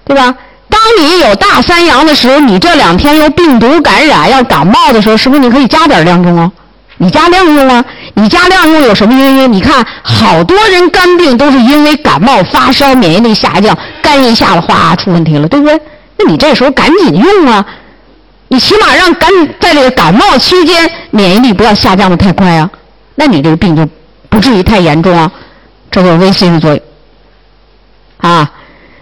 [0.06, 0.34] 对吧？
[0.68, 6.50] 当你有大三阳的时候，你这两天又病毒感染要感冒的时候，是不是你可以加点量用啊？
[6.98, 7.84] 你加量用啊？
[8.14, 9.52] 你加量用有什么原因？
[9.52, 15.80] 你看，好多人肝病都是因为感冒发烧，免疫力下降，肝一下子哗出问题了，对不对？
[16.18, 17.64] 那你这时候赶紧用啊！
[18.48, 19.28] 你起码让感
[19.60, 22.70] 在这个感冒期间免疫力不要下降的太快啊，
[23.16, 23.86] 那你这个病就
[24.28, 25.30] 不至于太严重啊。
[25.90, 26.80] 这个 VC 的作用
[28.18, 28.50] 啊，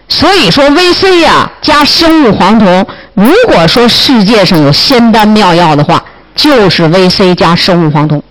[0.09, 8.23] 所以说 VC 呀加生物黄酮，如果说世界上有仙丹妙药的话，就是 VC 加生物黄酮。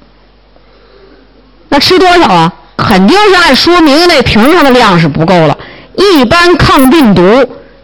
[1.69, 2.53] 那吃多少啊？
[2.77, 5.57] 肯定是按说明那瓶上的量是不够了。
[5.95, 7.21] 一般抗病毒，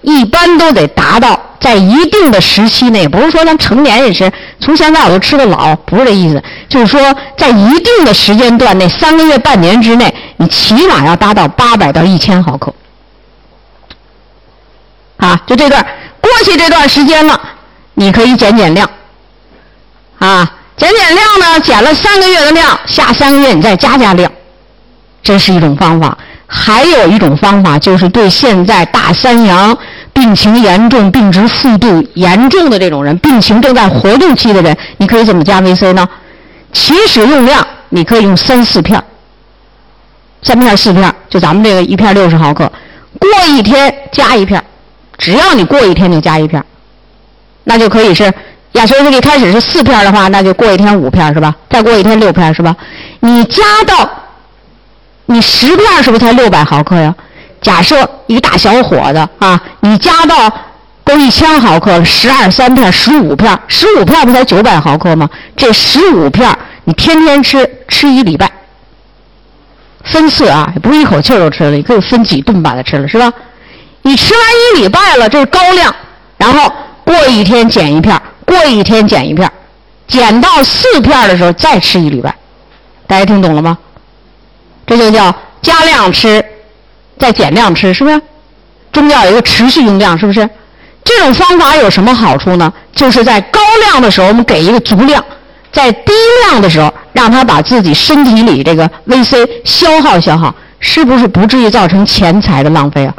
[0.01, 1.39] 一般都得达到。
[1.59, 4.31] 在一定的时期内，不是说咱成年人吃，
[4.61, 6.41] 从现在我就吃的老，不是这意思。
[6.69, 12.73] 就是说，在一定的时间段内，三个月、半年之内，你起码要达到八百到一千毫克。
[15.19, 15.85] 啊，就这段
[16.19, 17.39] 过去这段时间了，
[17.93, 18.89] 你可以减减量。
[20.17, 24.31] 啊，减减量呢，减了三个月的量，下三个月你再加加量，
[25.21, 26.17] 这是一种方法。
[26.51, 29.77] 还有一种方法，就是对现在大三阳、
[30.11, 36.07] 病情严重、病值幅度严重的这种人，病情正在活动期的人，你可以怎么加 VC 呢？
[36.73, 39.03] 起始用量你可以用三四片
[40.41, 42.71] 三片四片就咱们这个一片六十毫克，
[43.19, 44.63] 过一天加一片
[45.19, 46.63] 只要你过一天就加一片
[47.65, 48.33] 那就可以是。
[48.73, 51.55] 亚硝克力开始是四片的话，那就过一天五片是吧？
[51.71, 52.75] 再过一天六片是吧？
[53.19, 54.07] 你加到
[55.25, 57.13] 你十片是不是才六百毫克呀？
[57.61, 60.47] 假设一个大小伙子啊，你加到
[61.03, 65.27] 够一千毫克，十二三片，十五片，十五片不才九百毫克吗？
[65.57, 68.51] 这十五片你天天吃，吃一礼拜，
[70.03, 73.33] 分次啊，也不是一口气儿就吃了，你可以分几顿把它吃了是吧？
[74.01, 74.43] 你吃完
[74.77, 75.93] 一礼拜了，这是高量，
[76.37, 76.71] 然后
[77.03, 78.19] 过一天减一片。
[78.45, 79.47] 过一天减一片
[80.07, 82.35] 减到四片的时候再吃一礼拜，
[83.05, 83.77] 大家听懂了吗？
[84.87, 85.31] 这就叫
[85.61, 86.43] 加量吃，
[87.19, 88.19] 再减量吃，是不是？
[88.91, 90.49] 中间有一个持续用量，是不是？
[91.03, 92.73] 这种方法有什么好处呢？
[92.91, 95.23] 就是在高量的时候我们给一个足量，
[95.71, 96.11] 在低
[96.47, 103.13] 量的时候让他把自己身体里这个 VC 消耗消耗，是不是不至于造成钱财的浪费啊？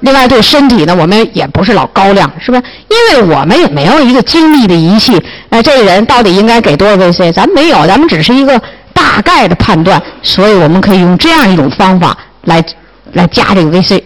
[0.00, 2.62] 另外，对身体呢，我们也不是老高量，是不是？
[2.88, 7.32] 因为我们也没有一个精密的仪器，哎，这个人到底应该给多少 VC？
[7.32, 8.60] 咱没有，咱们只是一个
[8.92, 12.62] 大概的判断，所以我们可以用这样一种方法来
[13.14, 14.02] 来加这个 VC，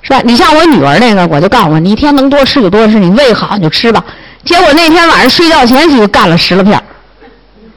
[0.00, 0.20] 是吧？
[0.24, 4.02] 你像我女儿那个，我就告诉我，你一天能多吃就多吃，你胃好你就吃吧。
[4.44, 6.80] 结果那天晚上睡觉前就干了十来片，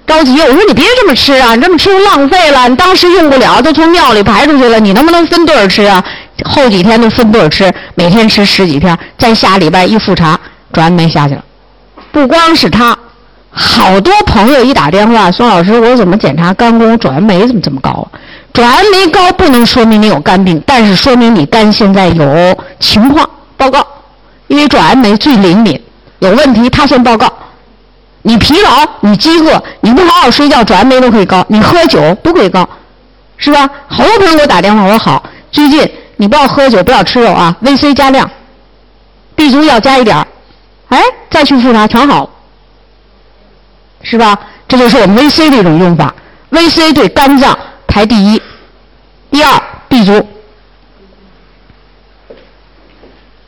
[0.05, 6.03] 着急，我说你别这么吃啊，你这么吃浪费了，你当时用不了，都从尿里排出去了，你能不能分对吃啊？
[6.43, 10.37] 后几天都分对吃，每天吃十几片，再下礼拜一复查，
[10.73, 11.43] 转氨酶下去了。
[12.11, 12.97] 不光是他，
[13.51, 18.05] 好多朋友一打电话，孙老师，我怎么检查肝功转氨酶怎么这么高啊？
[18.51, 23.85] 转氨酶高不能说明你有肝病，但是说明你肝现在有情况报告，
[24.47, 25.81] 因为转氨酶最灵敏，
[26.19, 27.31] 有问题他先报告。
[28.23, 32.67] 你疲劳，你饥饿，你不好好睡觉，转氨酶都可以高；你喝酒都可以高，
[33.37, 33.69] 是吧？
[33.87, 35.89] 好多朋友给我打电话，我说好，最近。
[36.17, 38.29] 你不要喝酒，不要吃肉啊！VC 加量
[39.35, 40.27] ，B 族要加一点儿，
[40.89, 42.29] 哎，再去复查全好，
[44.01, 44.37] 是吧？
[44.67, 46.13] 这就是我们 VC 的一种用法。
[46.51, 48.41] VC 对肝脏排第一，
[49.29, 50.27] 第二 B 族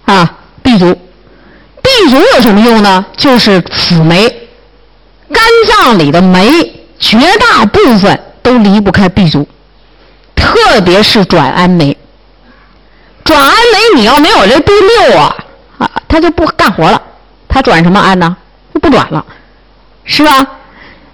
[0.06, 0.94] 啊，B 族
[1.82, 3.06] ，B 族有什么用呢？
[3.16, 4.28] 就是辅酶，
[5.34, 6.50] 肝脏里的酶
[7.00, 9.48] 绝大部分都离不开 B 族，
[10.36, 11.97] 特别是转氨酶。
[13.28, 15.36] 转氨酶，你要没有这 B 六啊，
[15.78, 17.02] 啊，它就不干活了。
[17.50, 18.36] 它转什么氨呢？
[18.74, 19.24] 就不转了，
[20.06, 20.48] 是吧？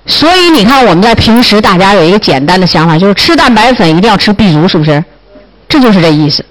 [0.06, 5.04] 所以你看，我们在平时大家有一个简单的想法，就是吃蛋白粉一定要吃 B 族，是不是？
[5.68, 6.46] 这就是这意思，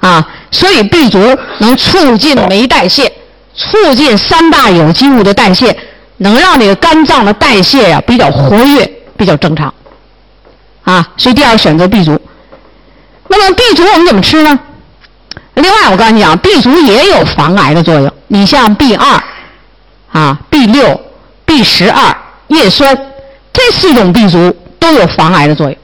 [0.00, 3.12] 啊，所以 B 族能促进酶代谢，
[3.54, 5.76] 促进三大有机物的代谢，
[6.16, 9.74] 能让这个肝脏的代谢呀比较活跃，比较正常，
[10.84, 12.18] 啊，所以第二选择 B 族。
[13.28, 14.58] 那么 B 族我们怎么吃呢？
[15.54, 18.12] 另外，我告诉你讲，B 族也有防癌的作用。
[18.26, 19.22] 你像 B 二、
[20.10, 21.00] 啊 B 六、
[21.44, 22.16] B 十二、
[22.48, 22.96] 叶酸
[23.52, 25.76] 这四种 B 族都有防癌的作用。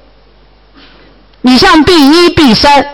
[1.42, 2.84] 你像 B 一、B 三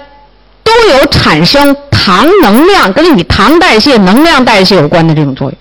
[0.63, 5.59] 都有产生糖能量，跟你糖代谢、能量代谢有关的这种作用，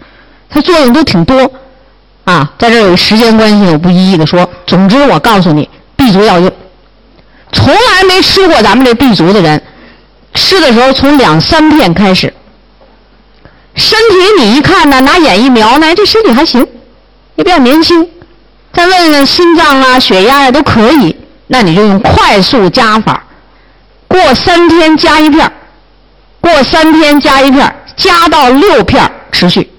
[0.50, 1.50] 它作用都挺多。
[2.26, 4.50] 啊，在这有时间关系，我不一一的说。
[4.68, 6.52] 总之，我告诉你，B 族要用。
[7.54, 9.62] 从来没吃过咱们这 B 族的人。
[10.36, 12.32] 吃的时候从两三片开始，
[13.74, 16.68] 身体你一看呢，拿眼一瞄呢，这身体还行，
[17.36, 18.08] 也比较年轻。
[18.74, 21.16] 再问问心脏啊、血压呀都可以，
[21.48, 23.24] 那你就用快速加法，
[24.08, 25.50] 过三天加一片
[26.42, 29.72] 过三天加一片加到六片持续，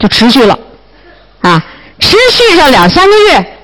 [0.00, 0.58] 就持续了，
[1.40, 1.64] 啊，
[2.00, 3.58] 持续上两三个月，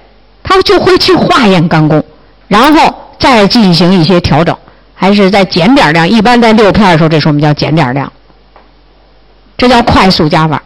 [0.44, 2.02] 它就会去化验肝功，
[2.46, 4.56] 然后再进行一些调整。
[5.00, 8.12] 还是再减点量，一般在六片的时候，这时候我们叫减点量，
[9.56, 10.60] 这叫快速加法。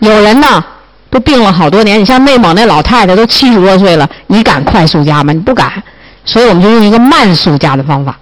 [0.00, 0.62] 有人呢
[1.08, 5.32] 都病了好多年，你像内蒙那老太太都七十多岁了，你敢快速加吗？
[5.32, 5.82] 你不敢，
[6.24, 8.18] 所以我们就用一个慢速加的方法。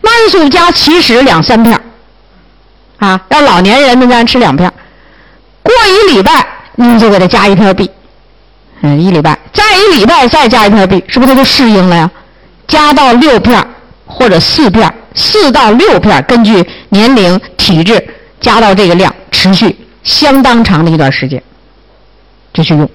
[0.00, 1.78] 慢速加其实两三片
[2.98, 4.72] 啊，让老年人们咱吃两片
[5.62, 7.90] 过一礼拜你就给他加一片 B，
[8.82, 12.10] 嗯，一礼拜，再一礼拜再加一片 B，是不是他就适应了呀？
[12.68, 13.66] 加到六片
[14.08, 18.04] 或者四片四到六片根据年龄、体质
[18.40, 21.40] 加到这个量，持续相当长的一段时间，
[22.52, 22.88] 就去用。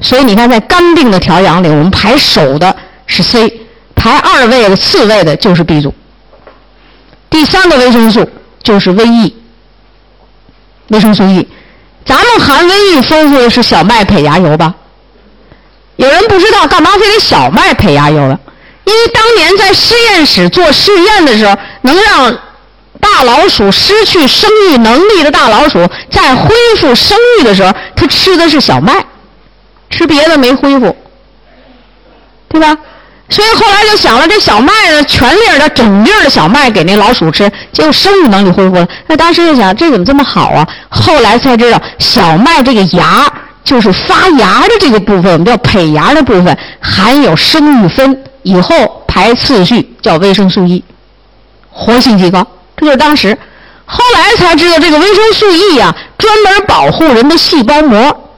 [0.00, 2.74] 所以你看，在肝病的调养里，我们排首的
[3.06, 3.60] 是 C，
[3.94, 4.18] 排。
[4.18, 5.94] 二位的、四位的就是 B 组。
[7.30, 8.28] 第三个维生素
[8.62, 9.36] 就是维 E，
[10.88, 11.46] 维生素 E。
[12.04, 14.74] 咱们含维 E 丰富的是小麦胚芽油吧？
[15.96, 18.40] 有人不知道干嘛非得小麦胚芽油了？
[18.84, 22.32] 因为当年在实验室做试验的时候，能让
[23.00, 29.04] 大老鼠失去生育能力的大老鼠在恢复生育的时候，它吃的是小麦，
[29.90, 30.96] 吃别的没恢复，
[32.48, 32.76] 对吧？
[33.30, 38.86] 所以后来就想了，这小麦呢，全粒的、整粒的小麦给那老鼠吃，结果生育能力恢复了。
[39.06, 40.68] 那当时就想，这怎么这么好啊？
[40.90, 43.26] 后来才知道，小麦这个芽
[43.64, 50.84] 就是发芽的这个部分，我们叫胚芽的部分，含有生育酚，以后排次序叫维生素 E，
[51.70, 52.46] 活性极高。
[52.76, 53.36] 这就是当时，
[53.84, 58.30] 后来才知道这个维生素 E 呀，专门保护人的细胞膜。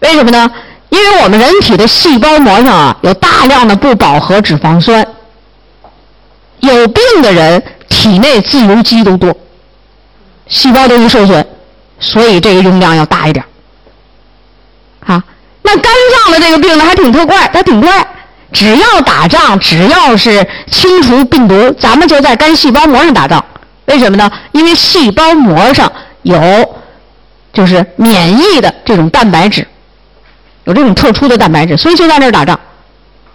[0.00, 0.50] 为什么呢？
[0.88, 5.06] 因为我们人体的细胞膜上啊，有大量的不饱和脂肪酸。
[6.60, 9.34] 有病的人体内自由基都多，
[10.48, 11.46] 细胞都易受损，
[11.98, 13.44] 所以这个用量要大一点。
[15.04, 15.22] 啊，
[15.62, 18.06] 那肝脏的这个病呢，还挺特怪，它挺怪。
[18.52, 23.44] 只要打仗，只要是清除病毒，咱们就在肝细胞膜上打仗。
[23.86, 24.30] 为什么呢？
[24.52, 25.90] 因为细胞膜上
[26.22, 26.36] 有
[27.52, 29.66] 就是免疫的这种蛋白质，
[30.64, 32.58] 有这种特殊的蛋白质，所以就在那儿打仗。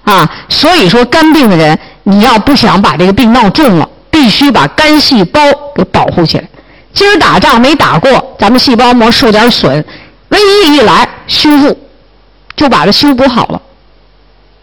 [0.03, 5.39] 啊，所以说肝病的人，你要不想把这个病闹重了，必须把肝细胞
[5.75, 6.43] 给保护起来。
[6.93, 9.85] 今儿打仗没打过，咱们细胞膜受点损，
[10.29, 11.79] 瘟疫一来，修复
[12.55, 13.61] 就把它修补好了。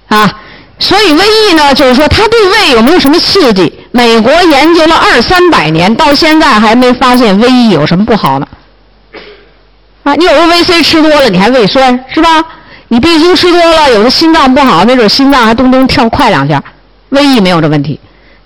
[0.08, 0.40] 啊，
[0.78, 3.72] 所以瘟疫呢，就是说它对胃有没有什么刺激？
[3.92, 8.46] 美国研究了二三百年，到现在还没发现瘟疫有什么不好呢。
[10.04, 12.42] 啊，你有个维 C 吃多了，你还胃酸是吧？
[12.88, 16.62] 你 B 族吃多了，有的心脏不好，没准心脏还咚咚跳快两下。
[17.10, 18.00] 瘟疫没有这问题，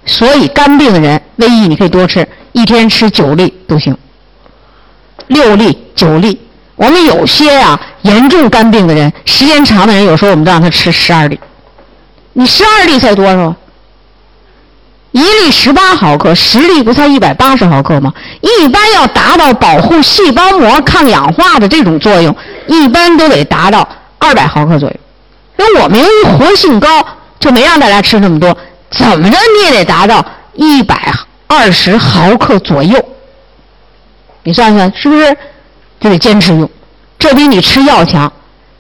[0.05, 3.97] 所以肝病的人瘟疫你可以多吃，一天吃九粒都行，
[5.29, 6.41] 六粒、九粒。
[6.75, 11.39] 我们有些呀严重肝病的人，时间长的人，有时候我们都让他吃十二粒。
[12.33, 13.55] 你十二粒才多少？
[15.13, 18.13] 一粒十八毫克，十粒不才一百八十毫克吗？
[18.41, 22.35] 一般要达到保护细胞膜、抗氧化的这种作用，
[22.67, 23.87] 一般都得达到
[24.19, 24.97] 二百毫克左右。
[25.57, 27.07] 那我们由于活性高，
[27.39, 28.57] 就没让大家吃那么多。
[28.91, 30.25] 怎么着你也得达到
[30.55, 31.13] 一百
[31.47, 32.99] 二十毫克左右。
[34.45, 35.37] 你算算是不是？
[36.01, 36.69] 就得坚持用，
[37.19, 38.33] 这比你吃药强。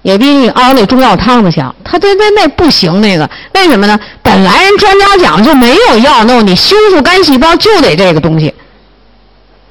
[0.03, 3.99] 也比你熬那中药汤子强，他那那那不行那个，为什么呢？
[4.21, 8.53] 本来人专家讲就没有药弄，你修复肝细胞就得这个东西。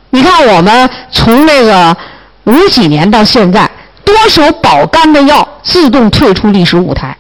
[0.10, 1.96] 你看我们从那个
[2.46, 3.70] 五几年到现在，
[4.06, 7.16] 多少保肝的药自动退出历史舞台，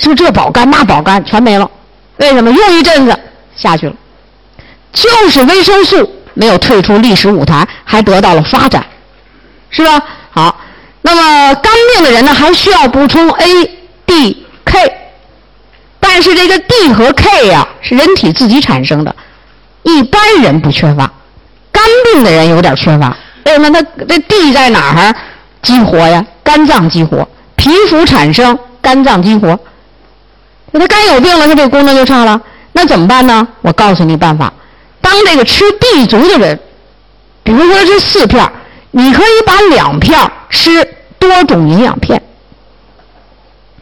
[0.00, 1.70] 就这保肝那保肝全没了，
[2.16, 2.50] 为什么？
[2.50, 3.16] 用一阵子
[3.54, 3.94] 下去了，
[4.92, 8.84] 就是维生素没有退出历史舞台，还得到了发展，
[9.70, 10.02] 是吧？
[10.32, 10.56] 好。
[11.02, 13.64] 那么肝病的人呢，还需要补充 A、
[14.06, 14.92] D、K，
[15.98, 19.14] 但是这个 D 和 K 呀是人体自己产生的，
[19.82, 21.10] 一般人不缺乏，
[21.72, 23.16] 肝病的人有点缺乏。
[23.44, 23.70] 为什么？
[23.70, 25.14] 他这 D 在哪儿
[25.62, 26.24] 激活呀？
[26.42, 27.26] 肝脏激活，
[27.56, 29.58] 皮肤产生，肝脏激活。
[30.72, 32.40] 那他肝有病了，他这个功能就差了。
[32.72, 33.48] 那怎么办呢？
[33.62, 34.52] 我告诉你办法：
[35.00, 36.60] 当这个吃 D 族的人，
[37.42, 38.46] 比如说这四片
[38.92, 40.18] 你可以把两片
[40.50, 40.84] 吃
[41.18, 42.20] 多种营养片，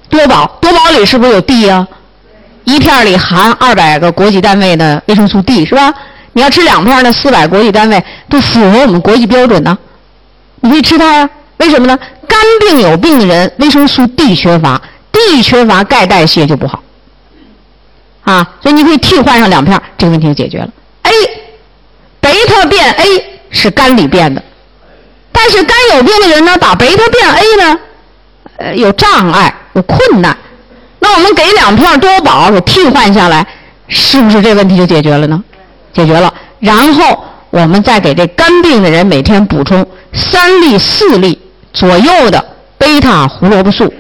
[0.09, 1.86] 多宝多宝里是不是有 D 呀？
[2.64, 5.92] 一片里含二百个国际单位的维生素 D 是吧？
[6.34, 9.76] 你要吃两片呢，四百国际单位都符合我们国际标准呢。
[10.61, 11.30] 你可以吃它呀？
[11.56, 11.98] 为什么呢？
[12.28, 14.80] 肝病有病的人维生素 D 缺乏
[15.11, 16.82] ，D 缺乏钙代谢就不好
[18.24, 20.68] 啊，所以你可以替换上两片，这个问题就解决了。
[21.04, 21.12] A，
[22.20, 24.42] 贝塔变 A 是肝里变的。
[25.33, 27.79] 但是肝有病的人呢，把贝塔变 A 呢，
[28.57, 30.37] 呃，有障碍，有困难。
[30.99, 33.47] 那我们给两片多宝给替换下来，
[33.89, 35.43] 是不是这问题就解决了呢？
[35.93, 36.33] 解决了。
[36.59, 41.41] 然后我们再给这肝病的人每天补充三粒、四粒
[41.72, 42.45] 左右的
[42.76, 43.93] 贝塔胡萝卜素。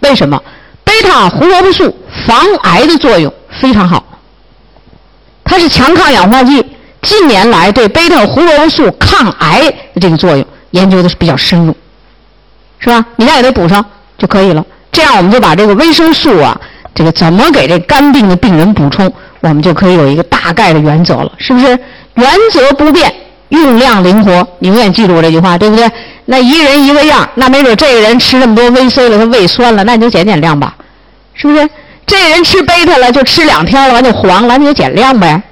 [0.00, 0.42] 为什么？
[0.82, 1.94] 贝塔胡萝卜素
[2.26, 4.02] 防癌的作用非常好，
[5.44, 6.64] 它是强抗氧化剂。
[7.02, 9.60] 近年来对贝塔胡萝卜素抗癌
[9.94, 10.46] 的这个作用。
[10.70, 11.74] 研究的是比较深入，
[12.78, 13.04] 是吧？
[13.16, 13.84] 你再给他补上
[14.18, 14.64] 就可以了。
[14.92, 16.58] 这样我们就把这个维生素啊，
[16.94, 21.78] 这个怎么给这肝病的病人补充，我们就可以有一个大概的原则了，是不是？
[22.14, 23.12] 原则不变，
[23.50, 25.90] 用量灵活，你永远记住我这句话，对不对？
[26.24, 30.74] 那一人一个样，那没准这个人吃那么多维 C 了，他胃酸了，那你就减减量吧，
[31.34, 31.68] 是不是？
[32.06, 35.42] 这人吃贝塔了，就吃两天了，完就黄了，你就减量呗，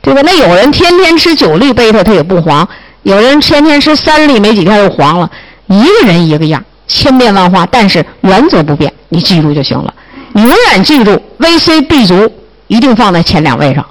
[0.00, 0.22] 对吧？
[0.24, 2.64] 那有人天天吃九粒贝塔，他也不黄；
[3.02, 5.30] 有人天天吃三粒，没几天就黄了。
[5.66, 9.94] 一个人一个样，千变万化，但是原则不变，你记住就行了。
[10.32, 12.30] 你永远记住，VC、B 族
[12.66, 13.84] 一定放在前两位上，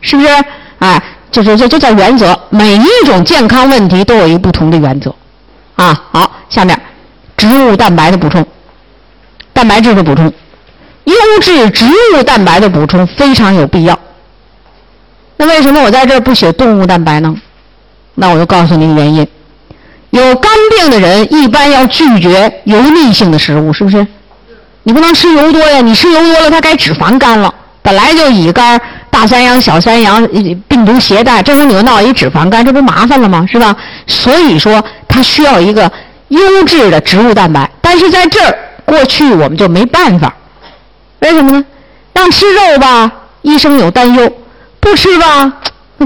[0.00, 0.28] 是不是？
[0.78, 2.38] 哎，就是这这叫原则。
[2.50, 5.14] 每一种健康问题都有一个不同的原则，
[5.74, 6.80] 啊，好，下面
[7.36, 8.44] 植物蛋白的补充，
[9.52, 10.32] 蛋白质的补充。
[11.04, 13.96] 优质植物蛋白的补充非常有必要。
[15.36, 17.34] 那为什么我在这儿不写动物蛋白呢？
[18.16, 19.26] 那我就告诉您原因：
[20.10, 24.06] 有肝病的人一般要拒绝油腻性的食物，是不是？
[24.82, 27.52] 你不能吃油多呀，你吃油多了，它该脂肪肝了。
[27.82, 30.26] 本来就乙肝、大三阳、小三阳
[30.66, 33.46] 病毒携带，这时候你又闹一脂肪肝，这不麻烦了吗？
[33.50, 33.76] 是吧？
[34.06, 35.90] 所以说，它需要一个
[36.28, 37.70] 优质的植物蛋白。
[37.80, 40.34] 但是在这儿，过去我们就没办法。
[41.20, 41.64] 为什么呢？
[42.12, 43.12] 让吃肉吧，
[43.42, 44.26] 医生有担忧；
[44.80, 45.52] 不吃吧，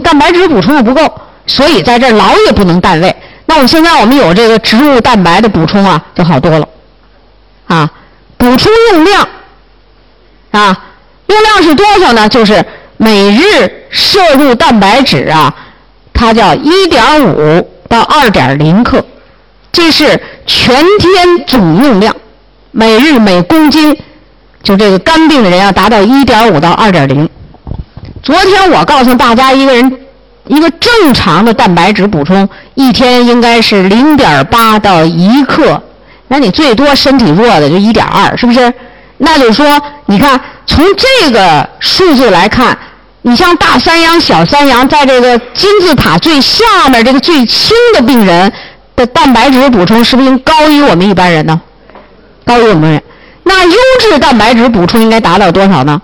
[0.02, 1.20] 蛋白质补充又不够，
[1.50, 3.14] 所以在这儿老也不能淡位。
[3.46, 6.68] 那我们现在我们有这个植物蛋白的补充啊，就好多了。
[7.66, 7.90] 啊，
[8.36, 9.28] 补充用量
[10.52, 10.84] 啊，
[11.26, 12.28] 用量是多少呢？
[12.28, 12.64] 就是
[12.96, 15.52] 每日摄入蛋白质啊，
[16.12, 19.04] 它叫一点五到二点零克，
[19.72, 22.14] 这是全天总用量，
[22.70, 23.96] 每日每公斤。
[24.62, 27.28] 就这个肝病的人要达到一点五到二点零。
[28.22, 30.00] 昨天我告诉大家，一个人
[30.50, 35.80] 一个正常的蛋白质补充一天应该是零点八到一克。
[36.26, 38.72] 那你最多身体弱的就一点二，是不是？
[39.18, 42.76] 那就是说，你看从这个数字来看，
[43.22, 48.52] 你像大三阳、小三阳，在这个金字塔最下面这个最轻的病人
[48.96, 51.60] 的蛋白质补充，是不是应高于我们一般人呢？
[52.44, 53.00] 高于我们人。
[53.44, 56.02] 那优质蛋白质补充应该达到多少呢？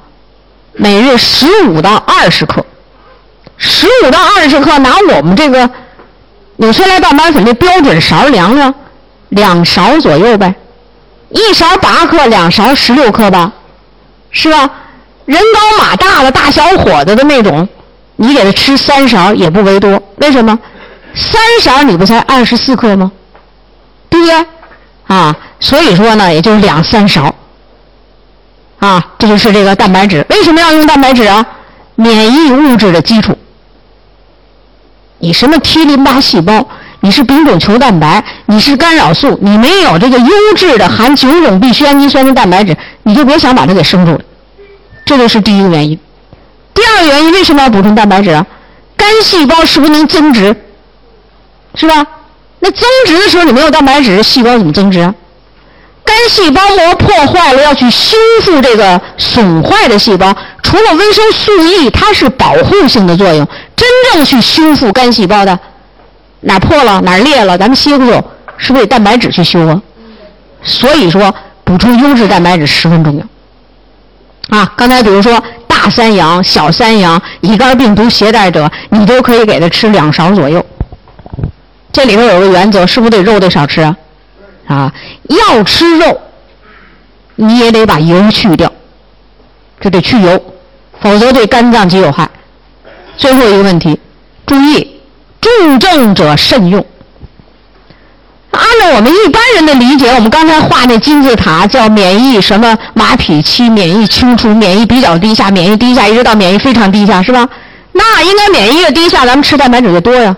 [0.74, 2.64] 每日十五到二十克，
[3.56, 5.68] 十五到二十克，拿我们这个
[6.56, 8.74] 纽崔莱蛋白粉的标准勺量量，
[9.30, 10.54] 两勺左右呗，
[11.30, 13.52] 一勺八克，两勺十六克吧，
[14.30, 14.70] 是吧？
[15.24, 17.68] 人高马大的大小伙子的那种，
[18.16, 20.58] 你给他吃三勺也不为多，为什么？
[21.14, 23.10] 三勺你不才二十四克吗？
[24.08, 24.46] 对不对？
[25.06, 27.34] 啊，所以说呢，也就两三勺。
[28.78, 30.24] 啊，这就是这个蛋白质。
[30.28, 31.44] 为什么要用蛋白质啊？
[31.94, 33.36] 免疫物质的基础。
[35.26, 36.64] 你什么 T 淋巴细胞，
[37.00, 44.18] 你是丙种球蛋白，你是干扰素，你没有这个优质的含九种必需氨基酸的蛋白质，你就别想把它给生出来。
[45.04, 45.98] 这就是第一个原因。
[46.72, 48.46] 第二个原因，为什么要补充蛋白质啊？
[48.96, 50.54] 肝细胞是不是能增殖？
[51.74, 52.06] 是吧？
[52.60, 55.12] 那增殖的时候你没有蛋白质，细胞怎么增殖啊？
[56.06, 63.46] 肝细胞膜破坏了，要去修复这个损坏的细胞，除了维生素 E，它是保护性的作用。
[63.74, 65.58] 真正去修复肝细胞的，
[66.40, 68.24] 哪破了哪裂了，咱们修修，
[68.56, 69.82] 是不是得蛋白质去修啊？
[70.62, 71.34] 所以说，
[71.64, 74.56] 补充优质蛋白质十分重要。
[74.56, 80.64] 啊，刚才比如说大三阳、小三阳、乙肝病毒携带者，你都可以给他吃两勺左右。
[81.92, 83.96] 这里头有个原则，是不是得肉得少吃啊？
[84.66, 84.92] 啊，
[85.28, 86.20] 要吃肉，
[87.36, 88.72] 你也得把油去掉，
[89.80, 90.40] 这得去油，
[91.00, 92.28] 否则对肝脏极有害。
[93.16, 93.98] 最后一个问题，
[94.46, 95.00] 注意，
[95.40, 96.84] 重症者慎用。
[98.50, 107.46] 按照我们一般人的理解，我们刚才画那金字塔叫免疫什么马匹期、免疫清除、免疫比较低下、免疫低下，一直到免疫非常低下，是吧？
[107.92, 110.34] 那应该免疫越低下，咱们吃蛋白质越多呀。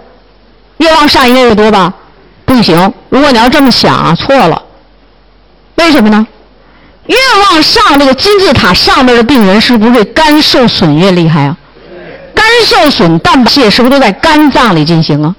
[0.78, 1.94] 越往上应该越多吧？
[2.48, 4.60] 不行，如果你要这么想啊，错了。
[5.76, 6.26] 为什么呢？
[7.06, 11.56] 越往上，这个金字塔上面的病人是不是肝受损越厉害啊？
[12.34, 15.34] 肝受损，蛋白质是不是都在肝脏里进行啊？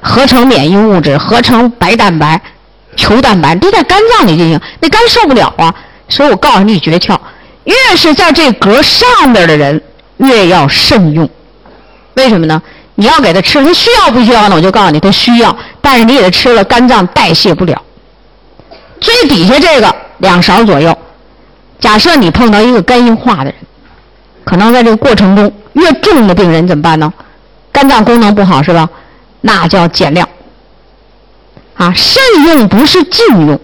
[0.00, 2.40] 合成免疫物质，合成白蛋白、
[2.96, 5.74] 球蛋白都在肝脏里进行，那肝受不了啊。
[6.08, 7.18] 所以我告诉你诀窍：
[7.64, 9.82] 越是在这格上边的人，
[10.18, 11.28] 越要慎用。
[12.14, 12.62] 为什么呢？
[12.96, 14.54] 你要给他吃，他需要不需要呢？
[14.54, 17.82] 我就告诉你，他需要，但是你给他吃了，肝脏代谢不了。
[19.00, 20.96] 最底下这个两勺左右。
[21.80, 23.54] 假设你碰到一个肝硬化的人，
[24.44, 27.12] 可能在这个过程中越重的病人怎么办呢？
[27.72, 28.88] 肝脏功能不好是吧？
[29.40, 30.28] 那叫减量。
[31.74, 33.60] 啊，慎用不是禁用，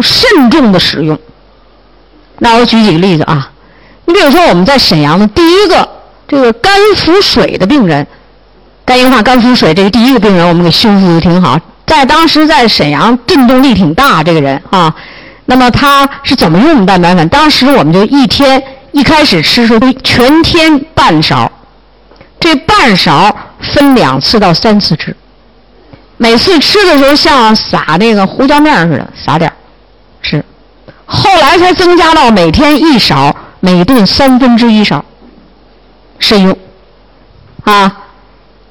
[0.00, 1.18] 慎重的使用。
[2.38, 3.50] 那我举几个例子啊，
[4.04, 5.88] 你比如说我们在沈阳的第一个。
[6.32, 8.06] 这个肝腹水的病人，
[8.86, 14.94] 肝硬化、肝腹水，这个第一个病人我们给修复的挺好，在当时在沈阳震动力挺大，这个人啊，
[15.44, 17.28] 那么他是怎么用蛋白粉？
[17.28, 21.52] 当时我们就一天一开始吃时候全天半勺，
[22.40, 23.36] 这半勺
[23.74, 25.14] 分两次到三次吃，
[26.16, 29.52] 每次吃的时候像撒那个胡椒面似的撒点
[30.22, 30.42] 吃，
[31.04, 35.04] 后来才增加到每天一勺，每顿三分之一勺，
[36.22, 36.56] 慎用
[37.64, 37.98] 啊。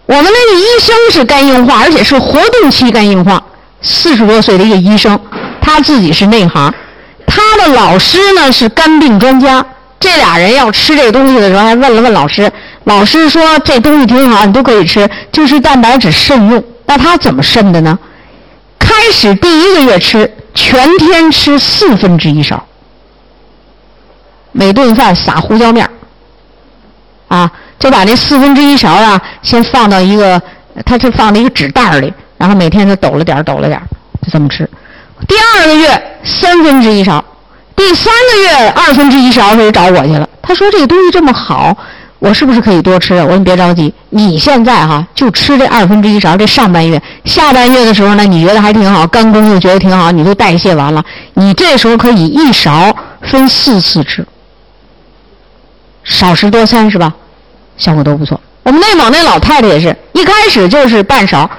[0.07, 3.41] 我们那个医生是肝硬化，而且是活动期肝硬化，
[3.81, 5.17] 四十多岁的一个医生，
[5.61, 6.73] 他自己是内行，
[7.25, 9.65] 他的老师呢是肝病专家。
[9.99, 12.51] 这俩人要吃这东西的时候，还问了问老师，
[12.85, 16.61] 老师说这东西挺好，你都可以吃，就是蛋白质慎用。
[16.87, 17.97] 那他怎么慎的呢？
[18.79, 22.65] 开始第一个月吃，全天吃四分之一勺，
[24.51, 25.91] 每顿饭撒胡椒面儿
[27.35, 27.51] 啊。
[27.79, 30.39] 就把那四分之一勺啊，先放到一个，
[30.85, 33.81] 他是放在一个纸袋里，然后每天就抖了点抖了点
[34.21, 34.69] 就这么吃。
[35.27, 37.25] 第二个月三分之一勺，
[37.75, 40.29] 第三个月二分之一勺，他就找我去了。
[40.43, 41.75] 他说这个东西这么好，
[42.19, 43.15] 我是不是可以多吃？
[43.15, 51.03] 我说你别着急，你现在哈就吃这二分之一勺，这上半月，下半月的时候呢，你觉得还挺好，肝功又觉得挺好，你都代谢完了，
[51.33, 54.23] 你这时候可以一勺分四次吃，
[56.03, 57.11] 少食多餐是吧？
[57.81, 58.39] 效果都不错。
[58.63, 61.49] 我们内蒙那老太太也是一开始就是半勺，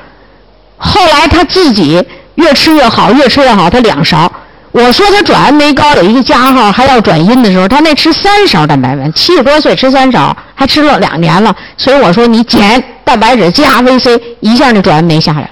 [0.78, 2.03] 后来她自己
[2.36, 4.32] 越吃越好，越吃越好，她两勺。
[4.70, 11.55] 我说她转氨酶高有一个加号，还要转阴的时候，她那吃三勺蛋白粉，七十多岁吃三勺，还吃了两年了。
[11.77, 15.51] 所以我说你减蛋白质加 VC，一下就转氨酶下来。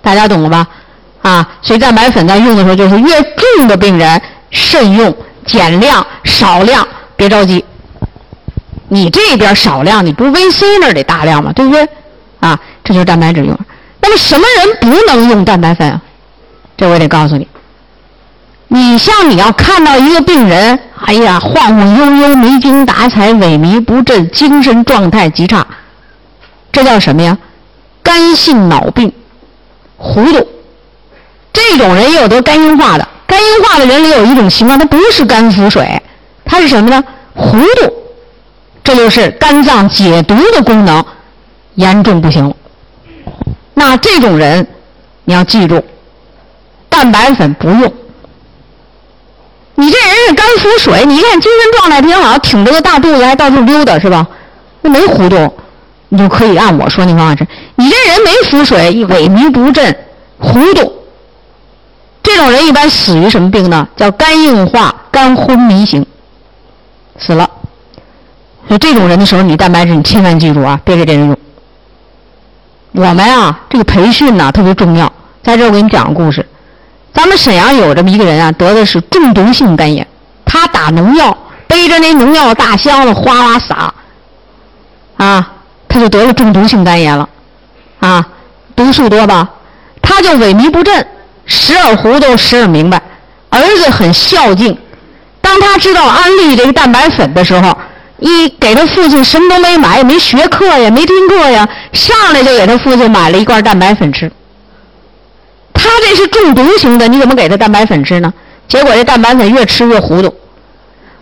[0.00, 0.66] 大家懂了吧？
[1.22, 3.20] 啊，所以蛋白粉在用的时候，就是越
[3.56, 6.86] 重的病人慎用，减量少量，
[7.16, 7.64] 别着急。
[8.88, 11.52] 你这边少量，你不是 VC 那儿得大量吗？
[11.52, 11.88] 对不对？
[12.40, 13.58] 啊，这就是蛋白质用。
[14.00, 16.00] 那么什么人不能用蛋白粉啊？
[16.76, 17.48] 这我得告诉你。
[18.68, 25.66] 你像你要看到一个病人，哎呀，晃晃悠悠、没精打采、萎靡不振、精神状态极差，
[26.72, 27.38] 这叫什么呀？
[28.02, 29.12] 肝性脑病，
[29.96, 30.46] 糊涂。
[31.52, 33.08] 这种人也有得肝硬化的。
[33.26, 36.02] 肝硬化的人里有一种情况，他不是肝腹水，
[36.44, 37.02] 他是什么呢？
[37.34, 38.03] 糊涂。
[38.84, 41.04] 这就是肝脏解毒的功能
[41.74, 42.54] 严重不行。
[43.72, 44.64] 那这种人，
[45.24, 45.82] 你要记住，
[46.88, 47.92] 蛋白粉不用。
[49.76, 54.24] 你这人是肝腹水，你一看精神状态挺好，挺着个大肚子还到处溜达是吧？
[54.82, 55.52] 那没糊涂，
[56.10, 57.46] 你就可以按我说那方法吃。
[57.76, 59.96] 你这人没腹水，萎靡不振，
[60.38, 60.92] 糊涂，
[62.22, 63.88] 这种人一般死于什么病呢？
[63.96, 66.06] 叫肝硬化、肝昏迷型，
[67.18, 67.50] 死了。
[68.66, 71.36] 所以这种人的时候，你蛋白质你千万记住啊，别给这人用。
[72.92, 75.12] 我们啊，这个培训呢特别重要。
[75.42, 76.46] 在这我给你讲个故事。
[77.12, 80.06] 咱们沈阳有这么一个人啊，得的是中毒性肝炎，
[80.44, 81.36] 他打农药，
[81.66, 83.92] 背着那农药大箱子哗哗撒，
[85.18, 85.52] 啊，
[85.86, 87.28] 他就得了中毒性肝炎了，
[88.00, 88.26] 啊，
[88.74, 89.48] 毒素多吧？
[90.00, 91.06] 他就萎靡不振，
[91.46, 93.00] 时而糊涂，时而明白。
[93.50, 94.76] 儿子很孝敬，
[95.40, 97.76] 当他知道安利这个蛋白粉的时候。
[98.20, 104.30] 一给他父亲什么都没买，也没学课呀，没听课呀，上来就给他父亲买了一罐蛋白粉吃。
[105.72, 108.32] 他这是中毒型的，你怎么给他蛋白粉吃呢？
[108.68, 110.34] 结果这蛋白粉越吃越糊涂，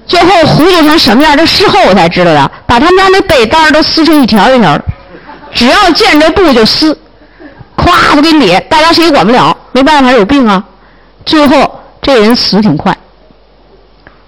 [0.06, 1.36] 最后糊涂成什么样？
[1.36, 4.84] 这事后我才知道的，把他们家那被单都撕成一条一条的，
[5.52, 6.96] 只要见着布就撕，
[7.76, 10.62] 咵就给你，大家谁也管不了，没办法有病啊。
[11.24, 12.96] 最后这人死挺快。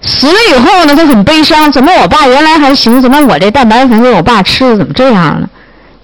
[0.07, 1.73] 死了以后呢，他很悲伤。
[1.73, 3.01] 怎么我爸原来还行？
[3.01, 5.49] 怎么我这蛋白粉给我爸吃的怎么这样呢？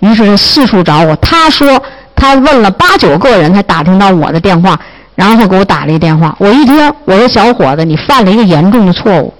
[0.00, 1.14] 于是他四处找我。
[1.16, 1.82] 他说
[2.16, 4.78] 他问了八九个人才打听到我的电话，
[5.14, 6.34] 然后他给我打了一电话。
[6.38, 9.34] 我一听，我说小伙子，你犯了一个严重的错误。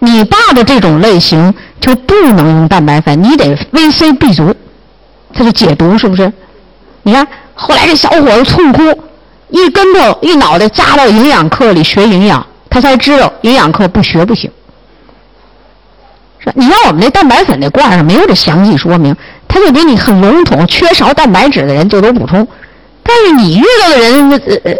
[0.00, 4.54] 你爸的这种类型就不能用蛋白粉，你得 VC B 族，
[5.32, 6.32] 他就解毒，是不是？
[7.02, 8.82] 你看后来这小伙子痛哭，
[9.50, 12.44] 一跟头一脑袋扎到营养课里学营养。
[12.76, 14.50] 他才知道营养课不学不行。
[16.38, 19.16] 说你看我们那蛋白粉那罐上没有这详细说明，
[19.48, 22.46] 他就给你很笼统，缺少蛋白质的人就都补充。
[23.02, 24.76] 但是你遇到的人那呃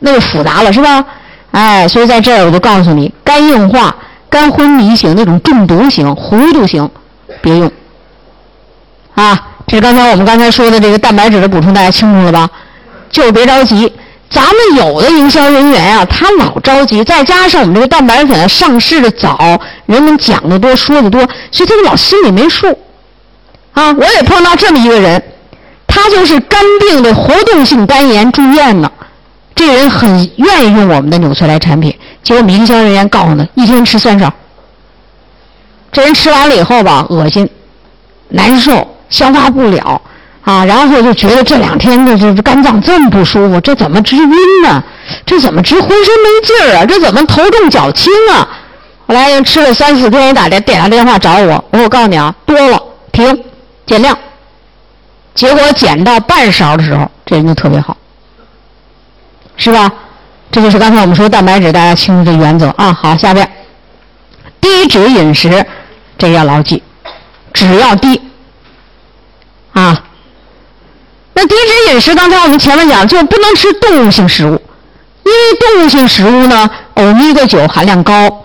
[0.00, 1.04] 那就复杂了是吧？
[1.52, 3.94] 哎，所以在这儿我就告诉你，肝硬化、
[4.28, 6.90] 肝昏迷型那种中毒型、糊涂型，
[7.40, 7.70] 别用。
[9.14, 12.50] 啊，这是刚才我们刚才说的这个蛋白质的补充，大家清楚了吧？
[13.08, 13.92] 就别着急。
[14.28, 21.20] 咱们有的营销人员啊，他老着急，再加上我们这个蛋白粉上市的早，人们讲的多，说的多，
[21.52, 22.66] 所以他就老心里没数。
[23.72, 25.22] 啊，我也碰到这么一个人，
[25.86, 28.90] 他就是肝病的活动性肝炎住院呢，
[29.54, 34.32] 这个人很愿意用我们的纽崔莱产品，结果我们营销人员告诉他，一天吃三勺。
[35.92, 37.48] 这人吃完了以后吧，恶心、
[38.28, 40.00] 难受、消化不了
[40.46, 44.80] 啊，然后就觉得这两天的这肝脏这么不舒服，这怎么直晕呢？
[45.26, 46.86] 这怎么直浑身没劲儿啊？
[46.86, 48.48] 这怎么头重脚轻啊？
[49.08, 53.44] 后来又吃了三四天，打电电话电话找我，我说我告诉你啊，多了，停，
[53.86, 54.16] 减量。
[55.34, 57.96] 结果减到半勺的时候，这人就特别好，
[59.56, 59.92] 是吧？
[60.52, 62.92] 这就是刚才我们说蛋白质，大家清楚这原则啊。
[62.92, 63.50] 好，下边
[64.60, 65.66] 低脂饮食，
[66.16, 66.80] 这要牢记，
[67.52, 68.20] 只要低
[69.72, 70.04] 啊。
[71.38, 74.58] 那低脂饮食，刚才我们前面讲，就不能吃动物性食物，
[75.22, 78.44] 因为动物性食物呢，欧米伽九含量高，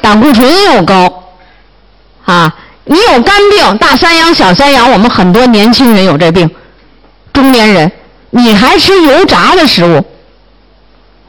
[0.00, 1.24] 胆固醇又高
[2.24, 2.54] 啊。
[2.84, 6.48] 你有肝病，大三阳、小三阳，我们很多年轻人有这病，
[7.32, 7.90] 中年人，
[8.30, 10.04] 你还吃油炸的食物，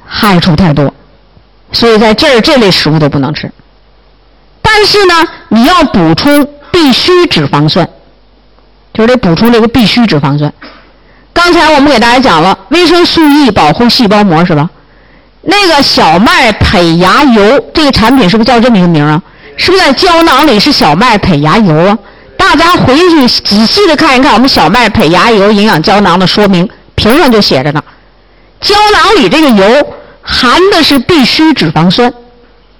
[0.05, 0.93] 害处太多，
[1.71, 3.51] 所以在这儿这类食物都不能吃。
[4.61, 5.15] 但是呢，
[5.49, 7.87] 你要补充必需脂肪酸，
[8.93, 10.53] 就是得补充这个必需脂肪酸。
[11.33, 14.69] 刚才我们给大家讲了维生素 E 保护细胞膜是吧？
[15.43, 19.21] 那个小麦胚芽油这个产品是不是叫这么一个名啊？
[19.57, 21.97] 是不是在胶囊里是小麦胚芽油啊？
[22.37, 27.83] 大家回去仔细的看一看我们小麦胚芽油营养胶囊的说明，瓶上就写着呢。
[28.59, 29.87] 胶囊里这个油
[30.21, 32.13] 含的是必需脂肪酸，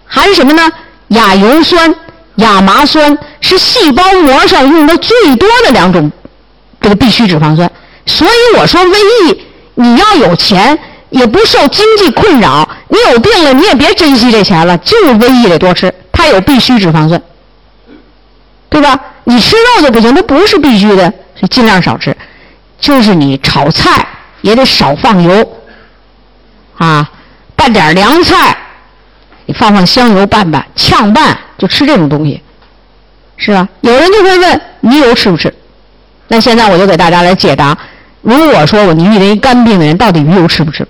[0.06, 0.70] 含什么呢？
[1.10, 1.94] 亚油酸、
[2.36, 6.12] 亚麻酸是细胞膜上用的最多的两种
[6.80, 7.70] 这个必需脂肪酸。
[8.06, 8.96] 所以我说，瘟
[9.26, 9.42] 疫
[9.76, 10.78] 你要有钱，
[11.10, 15.94] 也不受经济困扰，你有病了你也别珍惜这钱了，就是瘟疫得多吃。
[16.12, 17.22] 它有必需脂肪酸，
[18.70, 19.00] 对吧？
[19.24, 21.04] 你吃肉就不行，它不是必须的，
[21.36, 22.16] 所以尽量少吃。
[22.80, 24.08] 就是你炒菜
[24.42, 25.62] 也得少放油，
[26.78, 27.10] 啊，
[27.56, 28.58] 拌点凉菜，
[29.46, 32.42] 你放放香油拌拌，炝拌就吃这种东西，
[33.38, 33.68] 是吧？
[33.82, 35.54] 有人就会问鱼油吃不吃？
[36.28, 37.78] 那现在我就给大家来解答：
[38.22, 40.88] 如果说我你遇为肝病的人，到底鱼油吃不吃？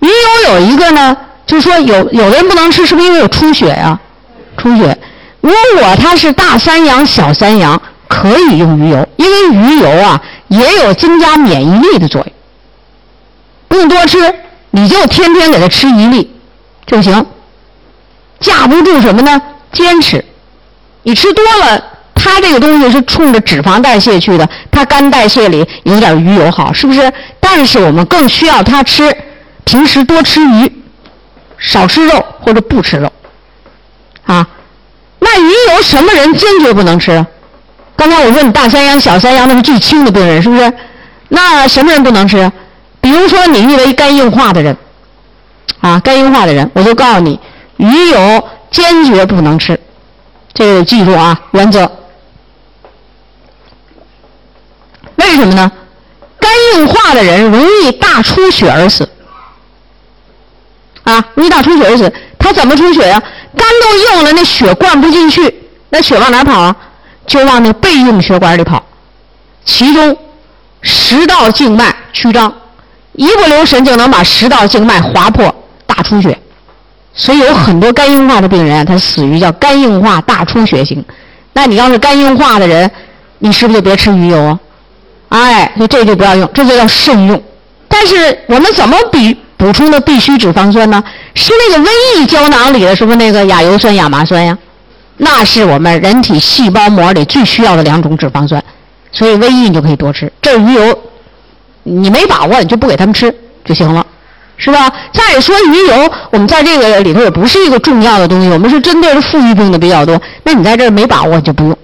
[0.00, 3.98] 鱼油有一个呢，就是说有有的人不能吃，是不是因为有出血呀？
[4.56, 4.98] 出血，
[5.40, 12.32] 如果他是大三阳、小三阳，可以用鱼油，因为鱼油啊也有增加免疫力的作用。
[13.68, 14.34] 不用多吃，
[14.70, 16.30] 你就天天给他吃一粒
[16.86, 17.24] 就行。
[18.40, 19.40] 架不住什么呢？
[19.72, 20.24] 坚持。
[21.02, 21.84] 你吃多了，
[22.14, 27.12] 它这个东西是冲着脂肪代谢去的，它肝代谢里有点鱼油好，是不是？
[27.38, 29.16] 但是我们更需要它吃，
[29.64, 30.72] 平时多吃鱼，
[31.58, 33.10] 少吃肉或者不吃肉。
[34.26, 34.46] 啊，
[35.18, 37.24] 那鱼油什么人坚决不能吃？
[37.96, 40.72] 刚才我问你，大三阳、小三阳那是最轻的病人，是不是？
[41.28, 42.50] 那什么人不能吃？
[43.00, 44.76] 比如说你认为肝硬化的人，
[45.80, 47.40] 啊，肝硬化的人，我就告诉你，
[47.78, 49.80] 鱼油坚决不能吃，
[50.52, 51.90] 这个记住啊，原则。
[55.20, 55.70] 为什么呢？
[56.40, 59.08] 肝硬化的人容易大出血而死，
[61.04, 62.12] 啊，容易大出血而死。
[62.38, 63.22] 他怎么出血呀？
[63.54, 65.54] 肝都硬了，那血灌不进去，
[65.90, 66.74] 那血往哪跑啊？
[67.26, 68.82] 就往那备用血管里跑。
[69.64, 70.16] 其中
[70.80, 72.52] 食道静脉曲张，
[73.12, 75.54] 一不留神就能把食道静脉划破，
[75.86, 76.36] 大出血。
[77.12, 81.04] 所以有很多肝硬化的病人，他死于叫肝硬化大出血型。
[81.52, 82.90] 那你要是肝硬化的人，
[83.38, 84.58] 你是不是就别吃鱼油啊？
[85.30, 87.42] 哎，所以这就不要用，这就叫慎用。
[87.88, 89.36] 但是我们怎么比？
[89.56, 91.04] 补充的必需脂肪酸呢？
[91.34, 94.56] 是那个维 E 胶囊里的，是不是那个亚油酸、亚麻酸呀？
[95.18, 98.64] 那是我们人体细胞膜里最需要的两种脂肪酸，
[99.12, 100.32] 所以维 E 你就可以多吃。
[100.40, 100.98] 这鱼油，
[101.82, 103.30] 你没把握，你就不给他们吃
[103.62, 104.06] 就行了，
[104.56, 104.90] 是吧？
[105.12, 110.18] 再说鱼油，我们在这个里头也不是一个重要的东西，我们是针对着富裕病的比较多。
[110.42, 111.78] 那你在这儿没把握就不用。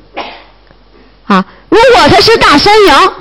[1.27, 3.13] 啊，如果它是大三阳。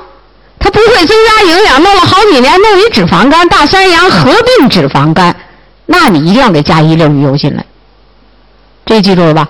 [0.66, 5.36] 它不会增加营养，弄了好几年，弄一脂肪肝，大三阳合并脂肪肝，
[5.86, 7.64] 那你一定要给加一粒鱼油进来，
[8.84, 9.48] 这记住了吧？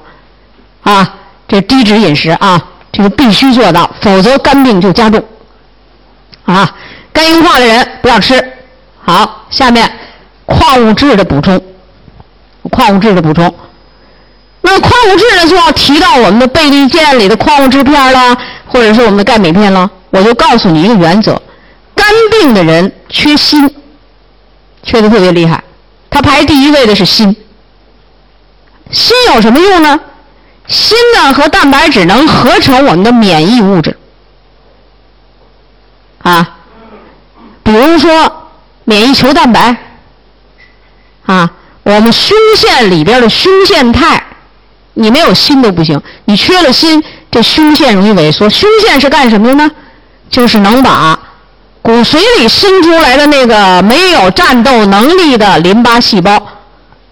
[0.83, 1.15] 啊，
[1.47, 2.61] 这低脂饮食啊，
[2.91, 5.23] 这个必须做到，否则肝病就加重。
[6.43, 6.69] 啊，
[7.13, 8.45] 肝硬化的人不要吃。
[9.01, 9.89] 好，下面
[10.45, 11.63] 矿物质的补充，
[12.69, 13.55] 矿物质的补充，
[14.59, 18.37] 那矿物质呢就要提到我们的倍立健里的矿物质片了，
[18.67, 19.89] 或者是我们的钙镁片了。
[20.09, 21.41] 我就告诉你一个原则：
[21.95, 23.69] 肝病的人缺锌，
[24.83, 25.63] 缺的特别厉害。
[26.09, 27.35] 他排第一位的是锌。
[28.91, 29.99] 锌有什么用呢？
[30.67, 33.95] 锌呢和蛋白质能合成我们的免疫物质
[36.23, 36.57] 啊，
[37.61, 38.49] 比如说
[38.83, 39.75] 免疫球蛋白，
[41.27, 41.51] 啊，
[41.83, 44.23] 我们胸腺里边的胸腺肽，
[44.95, 48.49] 你没有锌都不行，你缺了锌，这胸腺容易萎缩。
[48.49, 49.71] 胸腺是干什么的呢？
[50.29, 51.19] 就是能把
[51.81, 56.41] 骨髓里生出来的那个没有战斗能力的淋巴细胞，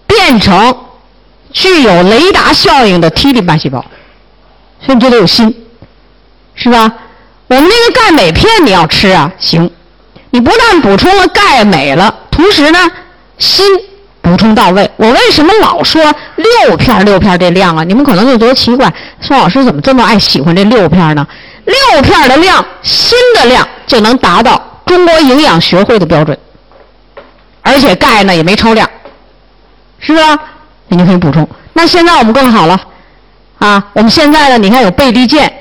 [0.06, 0.76] 变成
[1.52, 3.84] 具有雷达效应的 T 淋巴细胞。
[4.84, 5.54] 所以你就得有锌，
[6.54, 6.92] 是吧？
[7.46, 9.70] 我们那个钙镁片你要吃啊，行。
[10.30, 12.78] 你不但补充了钙镁了，同时呢，
[13.38, 13.62] 锌
[14.20, 14.90] 补充到位。
[14.96, 16.02] 我为什么老说
[16.36, 17.84] 六片六片这量啊？
[17.84, 21.24] 你们可能就觉得奇怪，宋老师怎么这么爱喜欢这六片呢？
[21.64, 26.38] 六片的量，锌的量就能达到中国营养学会的标准，
[27.62, 28.88] 而且钙呢也没超量，
[29.98, 30.38] 是吧？
[30.88, 31.48] 你就可以补充。
[31.72, 32.80] 那现在我们更好了，
[33.58, 35.52] 啊，我们现在呢，你看有倍立健，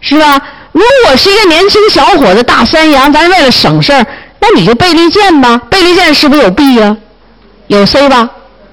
[0.00, 0.40] 是吧？
[0.72, 4.06] 如果是一个年轻小伙子大三阳，咱为了省事儿，
[4.40, 5.56] 那你就倍立健吧。
[5.70, 6.96] 倍立健是不是有 B 呀？
[7.68, 8.28] 有 C 吧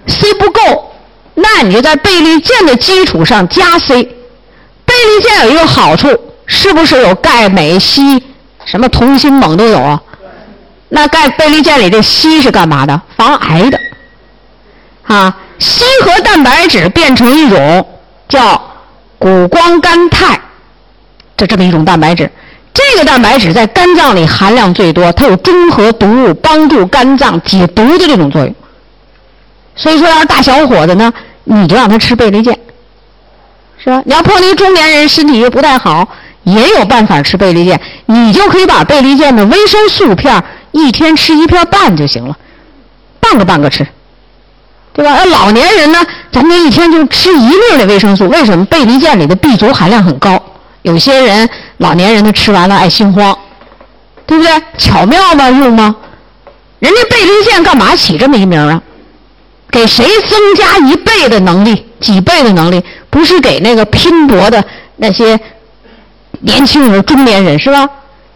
[0.07, 0.93] ？C 不够，
[1.35, 4.03] 那你就在倍立健的基础上加 C。
[4.03, 6.09] 倍立健有一个好处，
[6.53, 8.21] 是不是有钙、镁、硒，
[8.65, 10.01] 什么铜、锌、锰都有啊？
[10.89, 13.01] 那钙倍立健里这硒是干嘛的？
[13.15, 13.79] 防癌的。
[15.07, 17.87] 啊，硒和蛋白质变成一种
[18.27, 18.61] 叫
[19.17, 20.37] 谷胱甘肽。
[21.37, 22.29] 就这么一种蛋白质，
[22.73, 28.53] 这个蛋白质在肝脏里含量最多，它有中和毒物、帮助肝脏解毒的这种作用。
[29.73, 31.13] 所以说，要是大小伙子呢，
[31.45, 32.59] 你就让他吃倍立健，
[33.81, 34.03] 是吧？
[34.05, 36.07] 你要碰一中年人身体又不太好，
[36.43, 42.37] 也有办法吃倍立健，你就可以把倍立健的维生素片一天吃一片半就行了，
[43.19, 43.85] 半个半个吃，
[44.93, 45.15] 对吧？
[45.17, 48.65] 那老年人呢，咱们一天就吃一粒的维生素，为什么？
[48.65, 50.41] 倍立健里的 B 族含量很高。
[50.81, 51.47] 有些人
[51.77, 53.37] 老年人他吃完了爱心慌，
[54.25, 54.51] 对不对？
[54.77, 55.49] 巧妙吗？
[55.49, 55.95] 用吗？
[56.79, 58.81] 人家倍立健干嘛起这么一名啊？
[59.69, 62.83] 给谁增加一倍的能力、几倍的能力？
[63.09, 64.63] 不是给那个拼搏的
[64.97, 65.39] 那些
[66.41, 67.89] 年轻人、中年人是吧？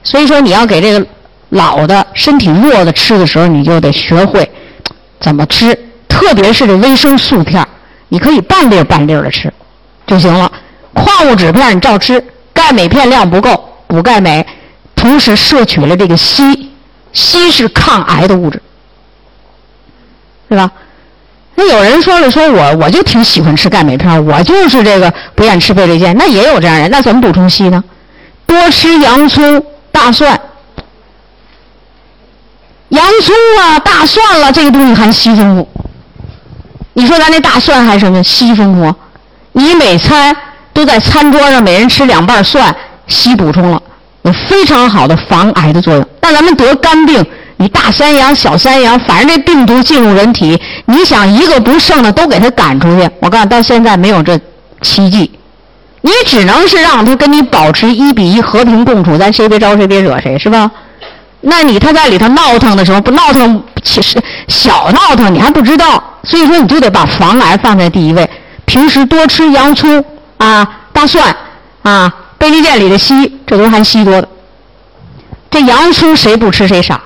[0.04, 1.06] 所以说你要给这个
[1.50, 4.50] 老的、身体弱的吃的时候，你就得学会
[5.20, 5.78] 怎么吃，
[6.08, 7.68] 特别是这维生素片
[8.10, 9.52] 你可以半粒半粒的吃
[10.08, 10.52] 就行了。
[10.94, 12.24] 矿物质片你照吃。
[12.54, 14.44] 钙镁片量不够，补钙镁，
[14.96, 16.58] 同时摄取了这个硒，
[17.14, 18.60] 硒是抗癌的物质，
[20.50, 20.72] 是吧？
[21.56, 27.84] 那有人说了，说我我就挺喜欢吃钙镁片，我就是这个不愿吃贝类健，那也有这样人，那怎么补充硒呢？
[28.46, 30.40] 多吃洋葱、大蒜，
[32.90, 35.68] 洋葱啊、大蒜了，这个东西含硒丰富。
[36.94, 38.96] 你说咱那大蒜还什么硒丰富？
[39.54, 40.36] 你每餐。
[40.76, 42.76] 都在餐桌上，每人吃两瓣蒜，
[43.08, 43.82] 硒补充了，
[44.24, 46.06] 有非常好的防癌的作用。
[46.20, 54.38] 但咱们得肝病，你大三阳、小三阳，反正这病毒进入人体，你想一个不剩的都给他赶出去，我告诉你，到现在没有这
[54.82, 55.32] 奇迹，
[56.06, 60.70] 你只能是让他跟你保持一比一和平共处，咱谁别招谁，别惹谁，是吧？
[61.42, 68.30] 那你他在里头闹腾的时候，不闹腾，其实小闹腾你还不知道，所以说你就得把防癌放在第一位，
[68.66, 70.06] 平时多吃洋葱。
[70.38, 71.36] 啊，大蒜，
[71.82, 74.28] 啊，贝利健里的硒，这都含硒多的。
[75.50, 77.02] 这洋葱谁不吃谁傻。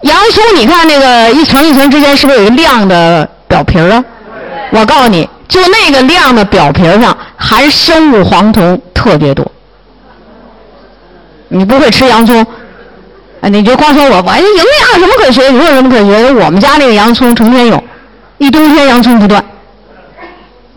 [0.00, 4.04] 洋葱，你看那个一层一层之间是不是有一个亮的表皮儿啊？
[4.70, 9.50] 我告诉你，就那个亮的表皮上含生物黄酮特别多。
[11.48, 12.44] 你不会吃洋葱，
[13.40, 14.44] 啊，你就光说我我营
[14.90, 15.48] 养什么可学？
[15.50, 16.32] 你有什么可学？
[16.32, 17.82] 我们家那个洋葱成天有，
[18.38, 19.44] 一冬天洋葱不断。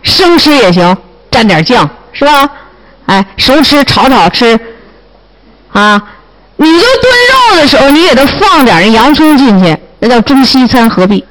[0.02, 0.96] 生吃也行，
[1.30, 2.48] 蘸点酱是吧？
[3.06, 4.58] 哎，熟吃、炒炒吃，
[5.72, 6.00] 啊，
[6.56, 7.12] 你就炖
[7.52, 11.24] 肉的时候，你给它放点洋葱进去，那叫中西餐合璧。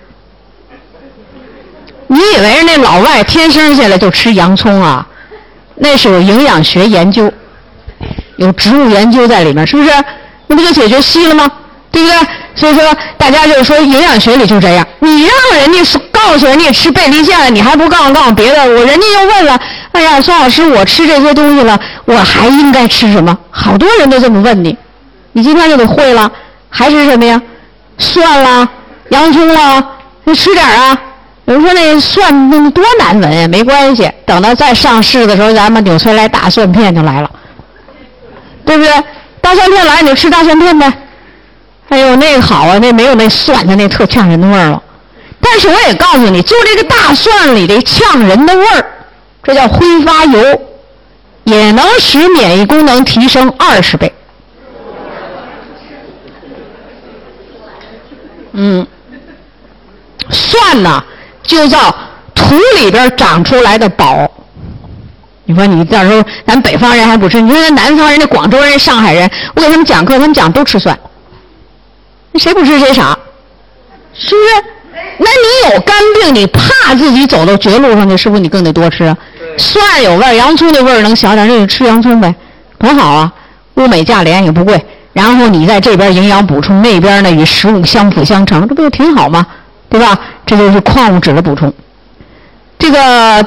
[2.11, 5.07] 你以为那老外天生下来就吃洋葱啊？
[5.75, 7.31] 那是有营养学研究，
[8.37, 9.91] 有植物研究在里面，是不是？
[10.47, 11.49] 那不就解决硒了吗？
[11.91, 12.17] 对不对？
[12.55, 12.83] 所以说，
[13.17, 14.85] 大家就是说，营养学里就这样。
[14.99, 18.59] 你让人家说告诉人家吃倍立健了，你还不告诉告诉别的？
[18.63, 19.59] 我人家又问了，
[19.91, 23.37] 哎呀，孙老师，我吃这些东西了，我还应该吃什么？
[23.51, 24.75] 好多人都这么问你，
[25.33, 26.29] 你今天就得会了，
[26.69, 27.41] 还是什么呀？
[27.99, 28.67] 蒜啦，
[29.09, 29.83] 洋葱啦，
[30.23, 30.97] 你吃点啊。
[31.49, 37.31] 比如说那蒜那多难闻呀，没关系，等到再上市的时候，咱们纽崔莱大蒜片就来了，
[38.63, 38.93] 对不对？
[39.41, 40.93] 大蒜片来，你就吃大蒜片呗。
[41.87, 44.79] 哎呦，那个好啊，那没有那蒜的那特呛人的味儿了。
[45.41, 48.85] 但是我也告诉你，就这个大蒜里的呛人的味儿，
[49.41, 50.61] 这叫挥发油，
[51.45, 54.13] 也能使免疫功能提升二十倍。
[58.51, 58.85] 嗯，
[60.29, 61.03] 蒜呢，
[61.43, 61.93] 就叫
[62.35, 64.29] 土里边长出来的宝。
[65.45, 70.97] 你说你到时候咱北方人还不吃，你说那南方人、那广州人、上海人，我给他们讲课，他们讲都吃蒜。
[72.31, 73.17] 那谁不吃谁傻，
[74.13, 74.63] 是不是？
[75.17, 79.15] 那你有肝病，你怕自己走到绝路上去，是不是你更得多吃？
[79.57, 82.33] 蒜有味儿，洋葱的味儿能小点，那就吃洋葱呗，
[82.77, 83.33] 多好啊！
[83.75, 89.45] 物美价廉也不贵，然后你在这边营养补充，那边呢与食物相辅相成，这不就挺好吗？
[89.89, 90.19] 对吧？
[90.45, 91.73] 这就是矿物质的补充。
[92.77, 93.45] 这个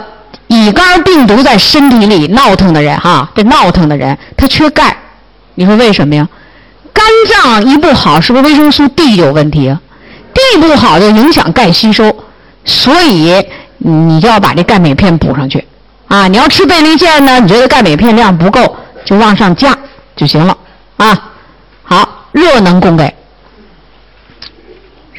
[0.49, 4.97] 乙肝病毒在身体里闹腾的人哈，这闹腾的人他缺钙，
[5.55, 6.29] 你说为什么呀？
[6.93, 9.81] 肝脏一不好，是不是维生素 D 有问题啊
[10.35, 12.15] ？？D 不好就影响钙吸收，
[12.65, 13.43] 所以
[13.79, 15.67] 你就要把这钙镁片补上去
[16.09, 16.29] 啊！
[16.29, 19.75] 你要吃倍立健呢，你觉得钙镁片量不够，就往上加
[20.15, 20.55] 就行了
[20.99, 21.31] 啊！
[21.83, 23.15] 好，热能供给，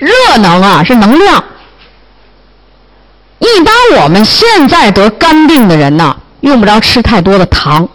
[0.04, 1.44] 热能啊是能量。
[3.40, 7.88] 一般我们现在得肝病的人呢，用不着吃太多的糖。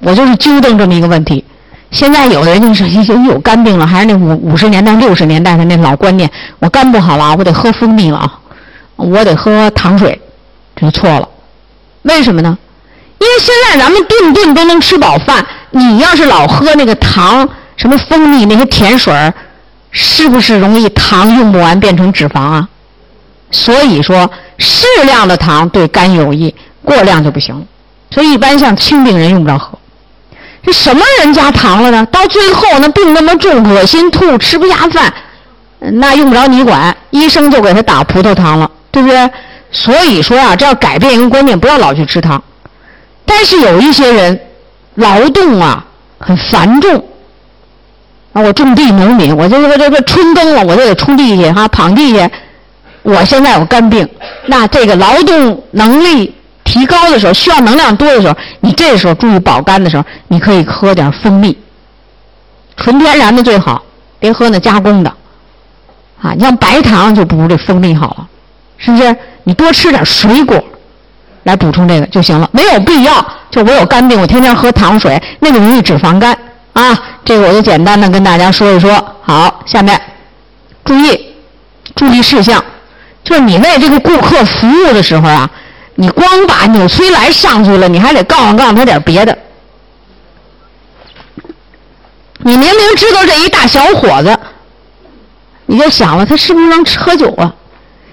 [0.00, 1.44] 我就是纠正这么一个问题。
[1.90, 8.38] 现在有的人就是已经有肝病了，还是那五五十年代、六十年代的那老观念：我肝不好了，我得喝蜂蜜了啊，
[8.96, 10.20] 我得喝糖水，
[10.76, 11.28] 这就错了。
[12.02, 12.56] 为什么呢？
[13.18, 19.34] 因为现在咱们顿顿都能吃饱饭，你要是老喝那个糖、什么蜂蜜那些甜水儿，
[19.90, 22.68] 是不是容易糖用不完变成脂肪啊？
[23.50, 26.54] 所以说，适量的糖对肝有益，
[26.84, 27.66] 过量就不行。
[28.10, 29.78] 所以一般像轻病人用不着喝。
[30.62, 32.06] 这什么人加糖了呢？
[32.12, 35.12] 到最后那病那么重，恶心吐，吃不下饭，
[35.78, 39.30] 那用不着你管，医生就给他打葡萄糖了，对不对？
[39.70, 42.42] 所以说啊，这要改变一个观念，不要老去吃糖。
[43.24, 44.38] 但是有一些人
[44.96, 45.86] 劳动啊
[46.18, 47.07] 很繁重
[48.40, 52.30] 我种地农民，我这个这个春耕了，我就得锄地去哈，耪地去。
[53.02, 54.08] 我现在有肝病，
[54.46, 56.34] 那这个劳动能力。
[56.64, 61.56] 提高的时候，需要能量多的时候，你这时候注意保肝的时候，你可以喝点蜂蜜，
[62.76, 63.82] 纯天然的最好，
[64.18, 65.10] 别喝那加工的，
[66.20, 68.28] 啊，你像白糖就不如这蜂蜜好了，
[68.76, 69.16] 是不是？
[69.44, 70.62] 你多吃点水果，
[71.44, 73.26] 来补充这个就行了，没有必要。
[73.50, 76.36] 就我有肝病，我天天喝糖水，那个容易脂肪肝
[76.72, 76.98] 啊。
[77.24, 79.16] 这个我就简单的跟大家说一说。
[79.22, 80.00] 好，下面
[80.84, 81.34] 注意
[81.94, 82.64] 注意事项，
[83.22, 85.50] 就是你为这个顾客服务的时候啊。
[86.00, 89.36] 你光把纽崔莱上去了，你还得告诉告诉他点别的。
[92.38, 94.38] 你明明知道这一大小伙子，
[95.66, 97.52] 你就想了，他是不是能喝酒啊？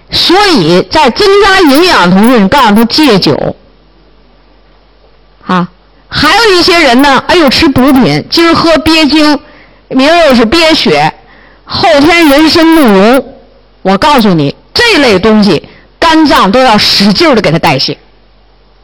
[0.10, 3.56] 所以在增加营养同时，你告诉他戒酒。
[6.18, 9.38] 还有一些人呢，哎呦吃补品，今儿喝鳖精，
[9.90, 11.14] 明儿又是鳖血，
[11.66, 13.36] 后天人参鹿茸。
[13.82, 15.68] 我告诉你，这类东西。
[16.00, 17.98] 肝脏都要使劲的给它代谢，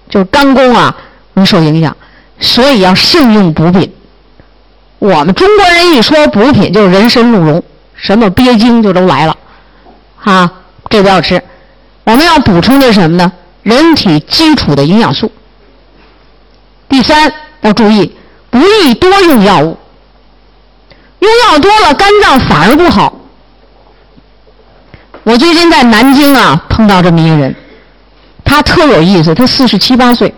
[0.09, 0.93] 就是肝功啊
[1.33, 1.95] 容易受影响，
[2.39, 3.93] 所以要慎用补品。
[4.99, 7.63] 我们中国人一说补品就是人参鹿茸，
[7.95, 9.37] 什么鳖精就都来了，
[10.23, 10.51] 啊，
[10.89, 11.41] 这不要吃。
[12.03, 13.31] 我们要补充的是什么呢？
[13.63, 15.31] 人体基础的营养素。
[16.91, 17.31] 第三
[17.61, 18.13] 要注意，
[18.49, 19.77] 不宜多用药物，
[21.19, 23.13] 用药多了肝脏反而不好。
[25.23, 27.55] 我最近在南京啊碰到这么一个人，
[28.43, 30.33] 他特有意思，他四十七八岁，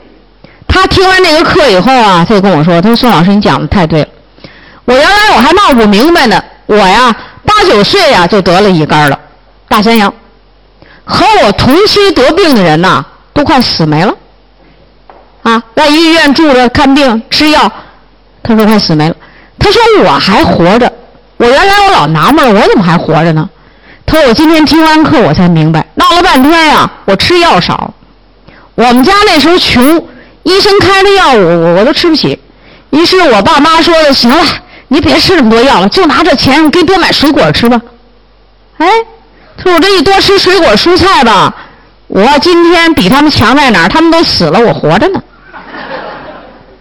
[0.68, 4.08] 他听完那个课以后啊，他就跟我说：“他说宋老师你讲的太对了，
[4.86, 7.12] 我原来我还闹不明白呢，我呀
[7.44, 9.20] 八九岁呀就得了乙肝了，
[9.68, 10.14] 大三阳，
[11.04, 13.04] 和我同期得病的人呐
[13.34, 14.14] 都快死没了，
[15.44, 17.72] 啊在医院住着看病吃药，
[18.42, 19.16] 他说快死没了，
[19.60, 20.92] 他说我还活着，
[21.38, 23.50] 我原来我老纳闷我怎么还活着呢？”
[24.06, 27.94] 他说：“我今天听完课，我才明白，闹了半天呀，我吃药少。
[28.76, 29.82] 我们家那时候穷，
[30.44, 32.38] 医生开的药我我都吃不起。
[32.90, 34.44] 于是我爸妈说的，行了，
[34.90, 37.82] 你别吃那么多药了，就拿这钱给多买水果吃吧。
[38.78, 38.88] 哎，
[39.58, 41.56] 他说我这一多吃水果蔬菜吧，
[42.08, 43.90] 我今天比他们强在哪儿？
[43.90, 45.24] 他们都死了，我活着呢。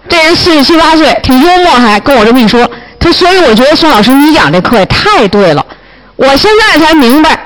[0.08, 2.68] 这人四十七八岁，挺幽默，还跟我这么一说。
[2.98, 5.64] 他所以我觉得孙老师你讲这课也太对了。”
[6.14, 7.36] 我现在才明白，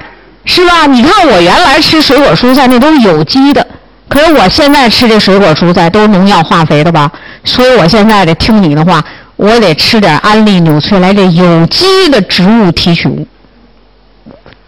[0.44, 0.84] 是吧？
[0.86, 3.66] 你看我原来吃水果蔬菜那都是有机的，
[4.08, 7.10] 可是我现在吃这水果蔬菜都是农药化肥的吧？
[7.44, 9.02] 所以我现在得听你的话，
[9.36, 13.26] 我得吃点安利纽崔莱这有机的植物提取物。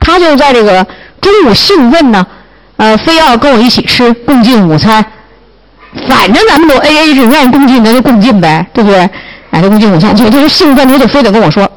[0.01, 0.87] 他就在这个
[1.21, 2.27] 中午兴奋呢，
[2.77, 5.05] 呃，非要跟我一起吃共进午餐。
[6.09, 9.09] 反正咱们都 A A 制，愿意共进咱就共进呗，对不对？
[9.51, 11.71] 哎，共进午餐，就就是兴奋，他就非得跟我说，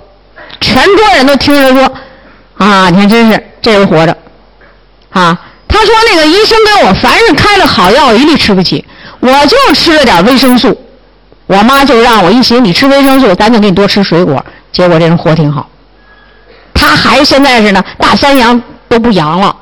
[0.59, 1.91] 全桌人都听着说。
[2.57, 4.15] 啊，你看，真是这人活着，
[5.09, 8.85] 啊，他说那个医生给我凡是开了好药，一律吃不起，
[9.19, 10.79] 我就吃了点维生素。
[11.47, 14.45] 我妈就让我一寻，你吃维生素，咱就给你多吃水果。
[14.71, 15.67] 结果这人活挺好，
[16.73, 19.55] 他还现在是呢，大三阳都不阳了，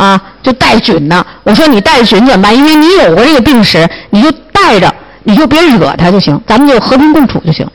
[0.00, 1.22] 啊，就带菌呢。
[1.42, 2.56] 我说你带菌怎么办？
[2.56, 4.92] 因为你有过这个病史，你就带着，
[5.24, 7.68] 你就别惹他就行，咱们就和平共处就行，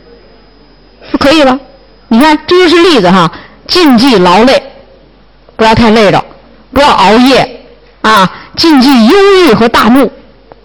[1.12, 1.60] 就可以了。
[2.08, 3.32] 你看，这就是例子哈，
[3.68, 4.64] 禁忌劳累，
[5.56, 6.26] 不要太累着，
[6.72, 7.64] 不要熬夜，
[8.02, 9.16] 啊，禁忌忧
[9.46, 10.12] 郁和大怒。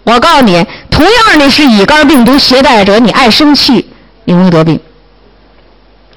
[0.03, 3.87] 我告诉你，同样的是乙肝病毒携带者，你爱生气，
[4.25, 4.79] 你容易得病。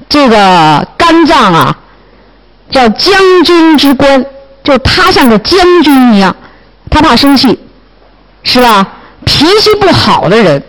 [0.09, 1.79] 这个肝脏啊，
[2.71, 3.15] 叫将
[3.45, 4.25] 军之官，
[4.65, 6.35] 就他像个将军一样，
[6.91, 7.59] 他怕生气，
[8.43, 8.89] 是吧？
[9.25, 10.63] 脾气不好的人，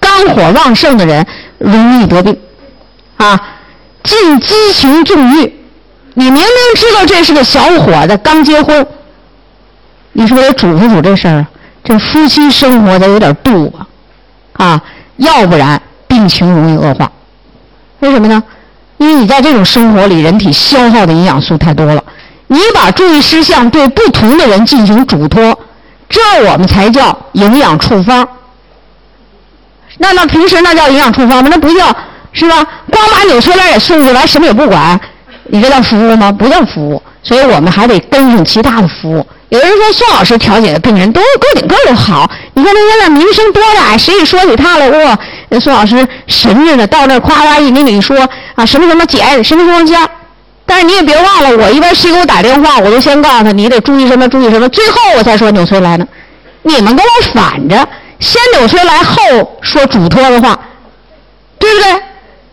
[0.00, 1.26] 肝火旺盛的人，
[1.58, 2.36] 容易得病，
[3.16, 3.40] 啊，
[4.02, 5.60] 禁激情纵欲。
[6.14, 6.42] 你明明
[6.76, 8.86] 知道这是个小伙子，刚结婚，
[10.12, 11.50] 你是不是得嘱咐嘱这事儿啊？
[11.82, 13.86] 这夫妻生活得有点度吧，
[14.52, 14.82] 啊，
[15.16, 17.10] 要不然病情容易恶化。
[17.98, 18.42] 为什么呢？
[18.98, 22.02] 因为你在这种生活里，人体消耗的营养素太多了。
[22.46, 25.58] 你把注意事项对不同的人进行嘱托，
[26.08, 28.26] 这我们才叫营养处方。
[29.98, 31.48] 那那平时那叫营养处方吗？
[31.50, 31.86] 那不叫，
[32.32, 32.64] 是吧？
[32.90, 35.00] 光把纽崔莱也送过来，什么也不管，
[35.44, 36.30] 你这叫服务吗？
[36.30, 37.02] 不叫服务。
[37.22, 39.26] 所以我们还得跟上其他的服务。
[39.48, 45.18] 有人说宋老师调解的病人都个顶个都好，你看那现在名声多大，谁一说起他来，哇！
[45.48, 50.06] 那宋老师神着呢，到那夸夸一给你说啊，什么什么姐，什么什么家。
[50.66, 56.06] 但是你也别忘了，我一般谁给我打电话，我都先告诉他，你得注意什么，注意什么，最后我才说纽崔莱呢。
[56.62, 57.86] 你们跟我反着，
[58.18, 59.22] 先纽崔莱后
[59.60, 60.58] 说嘱托的话，
[61.58, 62.02] 对不对？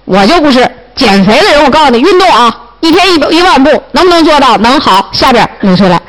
[0.06, 4.58] 我就不是减肥的人，我告诉你，运动啊，一天一一万步，能不能做到？
[4.58, 6.00] 能好，下边纽崔莱。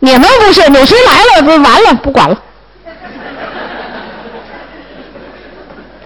[0.00, 2.36] 你们不是纽崔莱了，不完了，不管了。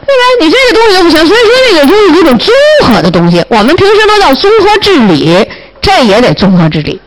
[0.09, 0.23] 对吧？
[0.41, 2.55] 你这个东西就不行，所以说这个就是一种综
[2.87, 3.45] 合的东西。
[3.51, 5.47] 我们平时都叫综合治理，
[5.83, 6.99] 这也得综合治理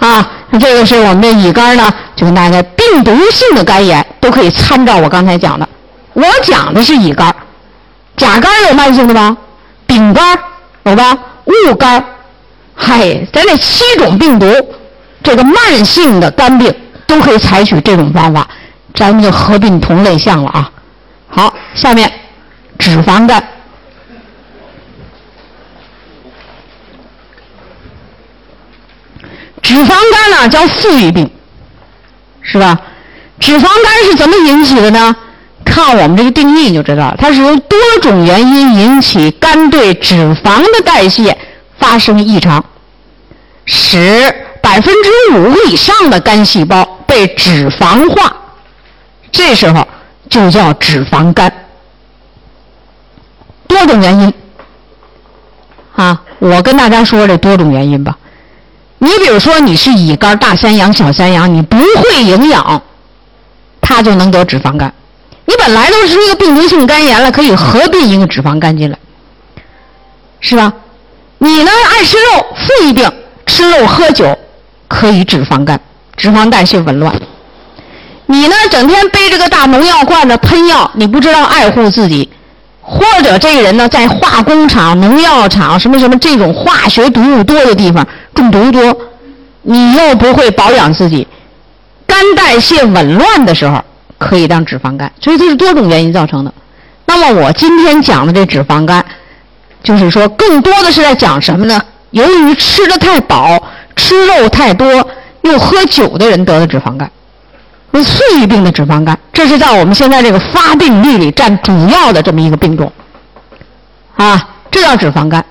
[0.00, 0.28] 啊。
[0.58, 5.68] 这个是我们的乙肝呢，就跟大家病毒性的肝炎都可以参照我刚才讲的。
[6.12, 7.32] 我讲的是乙肝，
[8.16, 9.36] 甲肝有慢性的吗？
[9.86, 10.36] 丙肝
[10.82, 11.16] 有吧？
[11.44, 12.04] 戊肝，
[12.74, 14.52] 嗨，咱这七种病毒，
[15.22, 16.74] 这个慢性的肝病
[17.06, 18.48] 都可以采取这种方法，
[18.94, 20.70] 咱们就合并同类项了啊。
[21.30, 22.12] 好，下面
[22.78, 23.42] 脂肪肝。
[29.62, 31.30] 脂肪肝呢叫富裕病，
[32.42, 32.80] 是吧？
[33.38, 35.14] 脂肪肝是怎么引起的呢？
[35.64, 41.38] 看我们这个定义就知道了，它是由多种原因引起肝对脂肪的代谢
[41.78, 42.64] 发生异常，
[43.66, 48.34] 使百分之五以上的肝细胞被脂肪化，
[49.30, 49.86] 这时候。
[50.30, 51.52] 就叫脂肪肝，
[53.66, 54.32] 多种原因
[55.96, 56.22] 啊！
[56.38, 58.16] 我跟大家说这多种原因吧。
[58.98, 62.82] 你比如说，你是乙肝大三阳、小三阳，你不会营养，
[63.80, 64.94] 它就能得脂肪肝。
[65.46, 68.96] 你本来都是一个病毒性肝炎了，可以合并一个脂肪肝进来，
[70.38, 70.72] 是吧？
[71.38, 73.10] 你呢爱吃肉，富裕病，
[73.46, 74.38] 吃肉喝酒
[74.86, 75.80] 可以脂肪肝，
[76.16, 77.20] 脂肪代谢紊乱。
[78.30, 78.54] 你呢？
[78.70, 82.30] 整天背着个大农药罐子喷药，你不知道爱护自己，
[82.80, 88.96] 或者这个人呢，在化工厂、农药厂什么什么这种化学毒物多的地方中毒多，
[89.62, 91.26] 你又不会保养自己，
[92.06, 93.84] 肝代谢紊乱的时候
[94.16, 96.54] 可以当脂肪肝，所以这是多种原因造成的。
[97.06, 99.04] 那么我今天讲的这脂肪肝，
[99.82, 101.82] 就是说更多的是在讲什么呢？
[102.12, 103.60] 由于吃的太饱、
[103.96, 105.04] 吃肉太多
[105.42, 107.10] 又喝酒的人得的脂肪肝。
[107.92, 112.90] 富裕病的脂肪肝，这是在我们现在这个发病率里占主要的这么一个病种，
[114.16, 115.44] 啊，这叫脂肪肝，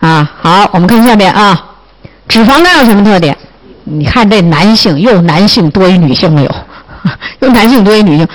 [0.00, 1.66] 啊，好，我们看下面啊，
[2.26, 3.36] 脂肪肝有什么特点？
[3.84, 6.54] 你看这男性又男性多于女性了有，
[7.40, 8.26] 又男性多于 女性，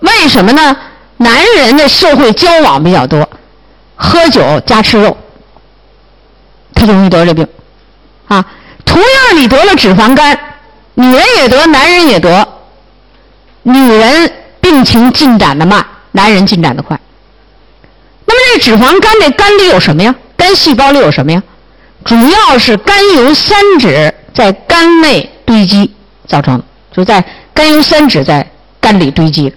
[0.00, 0.76] 为什么呢？
[1.16, 3.28] 男人的社会交往比较多，
[3.96, 5.16] 喝酒加吃肉，
[6.74, 7.46] 他容易得这病，
[8.28, 8.44] 啊，
[8.84, 10.38] 同样你得了脂肪肝，
[10.94, 12.46] 女人也得，男人也得。
[13.72, 16.98] 女人病情进展的慢，男人进展的快。
[18.24, 20.14] 那么这脂肪肝这肝里有什么呀？
[20.36, 21.42] 肝细胞里有什么呀？
[22.04, 25.92] 主要是甘油三酯在肝内堆积
[26.26, 27.22] 造成的，就在
[27.52, 28.48] 甘油三酯在
[28.80, 29.52] 肝里堆积。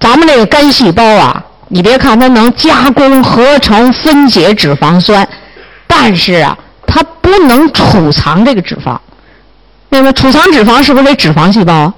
[0.00, 5.28] 咱们这个肝细胞啊，你别看它能加工、合成、分解脂肪酸，
[5.86, 6.56] 但是啊，
[6.86, 8.98] 它不能储藏这个脂肪。
[9.90, 11.94] 那么储藏脂肪是不是得脂肪细胞啊？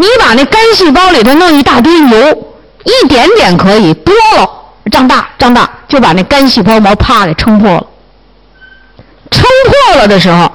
[0.00, 2.52] 你把那肝细胞里头弄一大堆油，
[2.84, 4.50] 一点点可以，多了
[4.90, 7.86] 胀大胀大，就把那肝细胞膜啪给撑破了。
[9.30, 10.50] 撑破了的时候，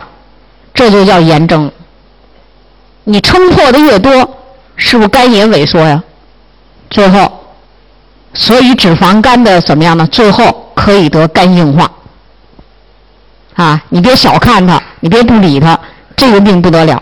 [0.73, 1.71] 这就叫炎症。
[3.03, 4.11] 你撑破的越多，
[4.77, 6.01] 是不是肝也萎缩呀？
[6.89, 7.31] 最后，
[8.33, 10.07] 所以脂肪肝的怎么样呢？
[10.07, 11.91] 最后可以得肝硬化。
[13.53, 15.79] 啊，你别小看它，你别不理它，
[16.17, 16.99] 这个病不得了。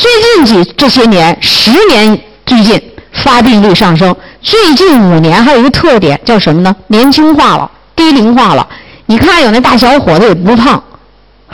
[0.00, 2.82] 最近几这些年，十年最近
[3.12, 6.74] 发病率上升，最近五年还有一个特点叫什么呢？
[6.86, 8.66] 年轻化了，低龄化了。
[9.04, 10.82] 你看有那大小伙子也不胖，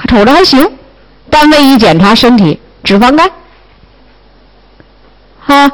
[0.07, 0.65] 瞅着还行，
[1.29, 3.29] 单位一检查身体脂肪肝。
[5.47, 5.69] 啊，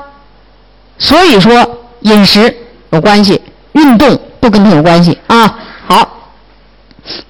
[0.96, 2.56] 所以说饮食
[2.88, 3.38] 有关系，
[3.72, 5.58] 运动不跟它有关系啊。
[5.86, 6.08] 好，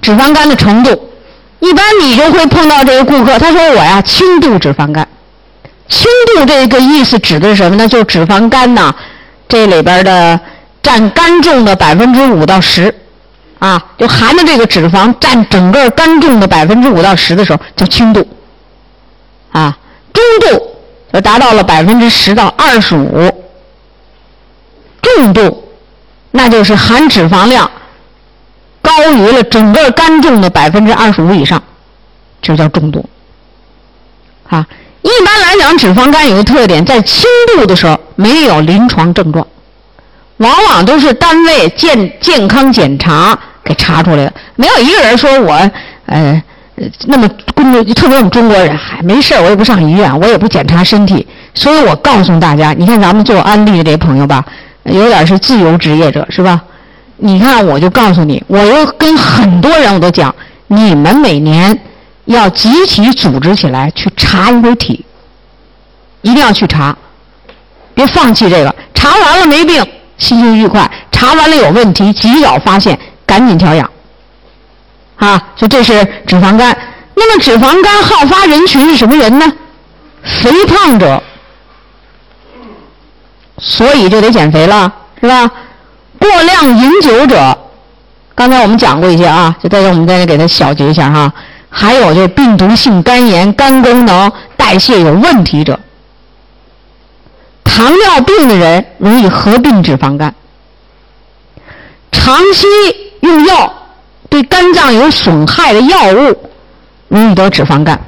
[0.01, 1.11] 脂肪肝的程度，
[1.59, 5.09] 一般你就会碰到这个顾客，他说我呀轻度脂肪肝，
[5.93, 7.87] 轻度这个意思指的是什么呢？
[7.87, 8.95] 就是脂肪肝呐，
[9.47, 10.41] 这里边的
[10.83, 12.95] 占肝重的百分之五到十，
[13.59, 18.27] 啊，就含的这个脂肪占整个肝重的百分之五到十的时候叫轻度，
[19.51, 19.77] 啊，
[20.15, 20.69] 中度。
[21.13, 23.31] 就达到了百分之十到二十五，
[25.03, 25.69] 重度，
[26.31, 27.71] 那就是含脂肪量
[28.81, 31.63] 高于了整个肝重的百分之二十五以上，
[32.41, 33.05] 就叫重度。
[34.49, 34.67] 啊，
[35.03, 37.25] 一般来讲，脂肪肝有个特点，在轻
[37.55, 39.47] 度的时候没有临床症状，
[40.39, 45.71] 往往都是单位健健康检查给查出来的，没有一个人说我，
[46.07, 46.43] 呃。
[47.07, 51.25] 那么工作，特别我们中国人，还没事我也不上医院，我也不检查身体，
[51.55, 54.45] 所以我告诉大家，你看咱们做安利的这些朋友吧，
[54.85, 56.61] 有点是自由职业者，是吧？
[57.19, 60.35] 你看，我就告诉你，我又跟很多人我都讲，
[60.67, 61.79] 你们每年
[62.25, 65.05] 要集体组织起来去查一回体，
[66.23, 66.97] 一定要去查，
[67.95, 68.75] 别放弃这个。
[68.95, 69.85] 查完了没病，
[70.19, 73.91] 心情愉快；查完了有问题，及早发现，赶紧调养。
[75.17, 76.77] 啊，就这是脂肪肝。
[77.15, 79.53] 那么脂肪肝好发人群是什么人呢？
[80.23, 81.21] 肥胖者，
[83.59, 85.51] 所以就得减肥了，是吧？
[86.19, 87.59] 过量饮酒者，
[88.35, 91.33] 刚才我们讲过一些啊，就在这我们在这给他小结一下哈。
[91.75, 95.81] 还有就是病毒性肝炎、肝功能代谢有问题者，
[97.65, 100.33] 糖尿病的人容易合并脂肪肝，
[102.13, 102.67] 长期
[103.21, 103.73] 用药。
[104.29, 106.51] 对肝脏有损害的药物
[107.09, 108.01] 容易得脂肪肝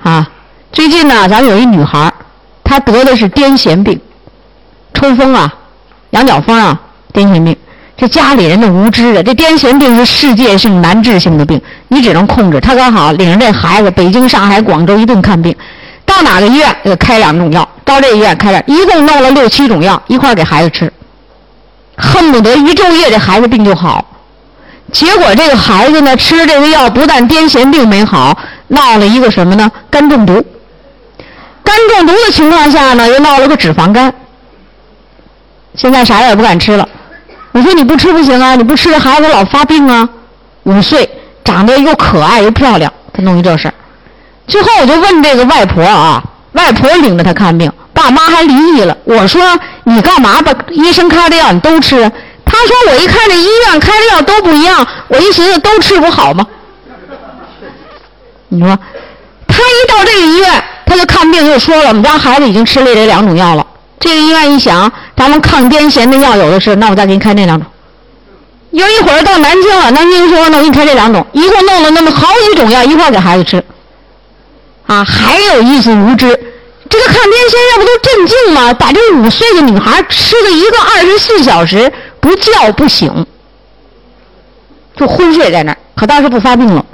[0.00, 0.30] 啊！
[0.70, 2.12] 最近呢，咱们有一女孩
[2.62, 4.00] 她得的是癫痫病，
[4.94, 5.52] 抽风啊，
[6.10, 6.80] 羊角风啊，
[7.12, 7.56] 癫痫病。
[8.00, 12.58] 这家里人的无知啊，这癫痫病是世界性难治性的病，你只能控制。
[12.58, 15.54] 他刚好领着这孩子，北京、上海、广州一顿看病，
[16.06, 20.90] 到哪个医院给开两种药，到这医院开点，一共弄了六七种药一块给孩子吃，
[21.98, 24.02] 恨不得一昼夜这孩子病就好。
[24.90, 28.34] 结果这个孩子呢，吃这个药不但癫痫病没好，
[28.68, 29.70] 闹了一个什么呢？
[29.90, 30.42] 肝中毒。
[31.62, 34.10] 肝中毒的情况下呢，又闹了个脂肪肝。
[35.74, 36.88] 现在啥也不敢吃了。
[37.52, 40.08] 我说你不吃不行啊，你不吃这孩子老发病啊。
[40.64, 41.08] 五岁，
[41.44, 43.74] 长得又可爱又漂亮，他弄一这事儿。
[44.46, 46.22] 最后我就问这个外婆啊，
[46.52, 48.96] 外婆领着他看病，爸妈还离异了。
[49.04, 49.42] 我说
[49.84, 52.10] 你干嘛把医生开的药你都吃？
[52.44, 56.44] 他说：“我一看这医院开的药都不一样，我一寻思都吃不好吗？
[58.48, 58.76] 你说，
[59.46, 63.64] 他一到这个医院，他就看病就说了，我们家孩子已经吃了这两种药了。
[64.00, 67.68] 这个医院一想，咱们抗癫痫的药有的是，那我再给你开那两种。
[68.70, 73.62] 又一会儿到南京了，南京说，那我给你开这两种，一共弄了那么好几种药一块给孩子吃。
[74.86, 76.28] 啊，还有一丝无知，
[76.88, 78.72] 这个抗癫痫药不都镇静吗？
[78.74, 83.26] 把这五岁的女孩吃了一个二十四小时。”不叫不醒，
[84.94, 86.84] 就昏睡在那儿，可倒是不发病了。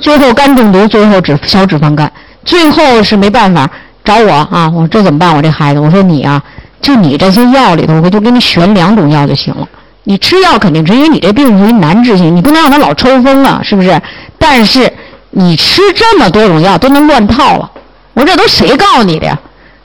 [0.00, 2.12] 最后肝中毒，最后脂小脂肪肝，
[2.44, 3.70] 最后是没办法
[4.04, 4.68] 找我啊！
[4.74, 5.36] 我说这怎么办？
[5.36, 6.42] 我这孩子，我说你啊，
[6.84, 9.66] 就你这些药里头，我就给你选两种药就行了。
[10.04, 13.98] 你吃药肯定吃因为你这病属于难治性，你不能让他老抽风啊，是不是？
[14.38, 14.92] 但是
[15.30, 17.70] 你吃这么多种药都能乱套了，
[18.12, 19.38] 我这都谁告诉你的呀？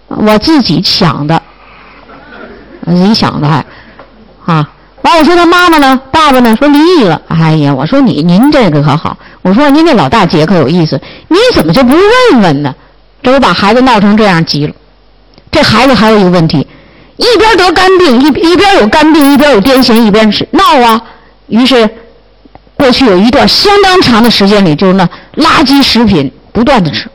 [0.09, 1.41] 我自己想的，
[2.81, 3.65] 我自己想的还。
[4.45, 4.69] 啊！
[5.03, 6.01] 完，我说他妈妈呢？
[6.11, 6.53] 爸爸呢？
[6.57, 7.21] 说离异了。
[7.30, 9.17] 哎呀，我说你您这个可好？
[9.41, 10.99] 我说您这老大姐可有意思，
[11.30, 11.95] 你怎么就不
[12.31, 12.76] 问问呢？
[13.23, 14.73] 这不把孩子闹成这样急了。
[15.51, 16.67] 这孩子还有一个问题，
[17.19, 20.99] 一边得肝病，一一边有肝病，一边有癫痫，一边是闹啊。
[21.47, 21.87] 于是
[22.75, 27.09] 过去有一段相当长的时间里，就是那垃圾食品不断的吃。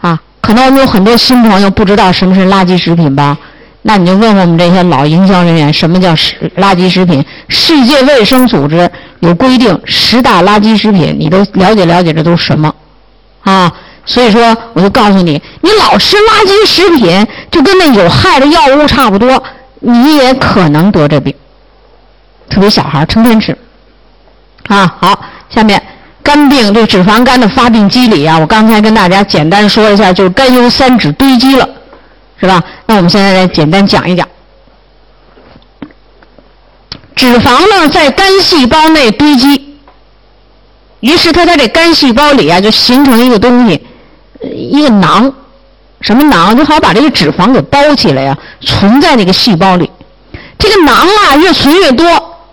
[0.00, 3.36] 啊，可能我们有很多新朋友不知道什么是垃圾食品吧？
[3.82, 7.24] 那你就问问我们这些老营销人员，什么叫食垃圾食品？
[7.48, 8.90] 世界卫生组织
[9.20, 12.74] 有规定十大垃圾食品，你都了解了解这都是什么？
[13.42, 13.72] 啊，
[14.04, 19.42] 所以说我就告诉你，你老吃垃圾食品，就跟那有害的药物差不多，
[19.80, 21.34] 你也可能得这病。
[22.48, 23.56] 特别小孩成天吃。
[24.68, 25.82] 啊，好，下面
[26.22, 31.68] 肝病这脂肪肝的发病机理啊，我刚才跟大家简单说一下，就是甘油三酯堆积了。
[32.40, 32.62] 是吧？
[32.86, 34.28] 那我们现在来简单讲一讲，
[37.16, 39.76] 脂肪呢在肝细胞内堆积，
[41.00, 43.84] 于是它在这肝细胞里啊就形成一个东西，
[44.54, 45.34] 一个囊，
[46.00, 46.56] 什么囊？
[46.56, 49.90] 就好把这个脂肪给包起来呀，存在那个细胞里。
[50.58, 52.06] 这个囊啊越存越多，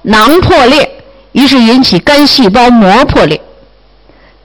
[0.04, 3.42] 囊破裂，于是引起肝细胞膜破裂。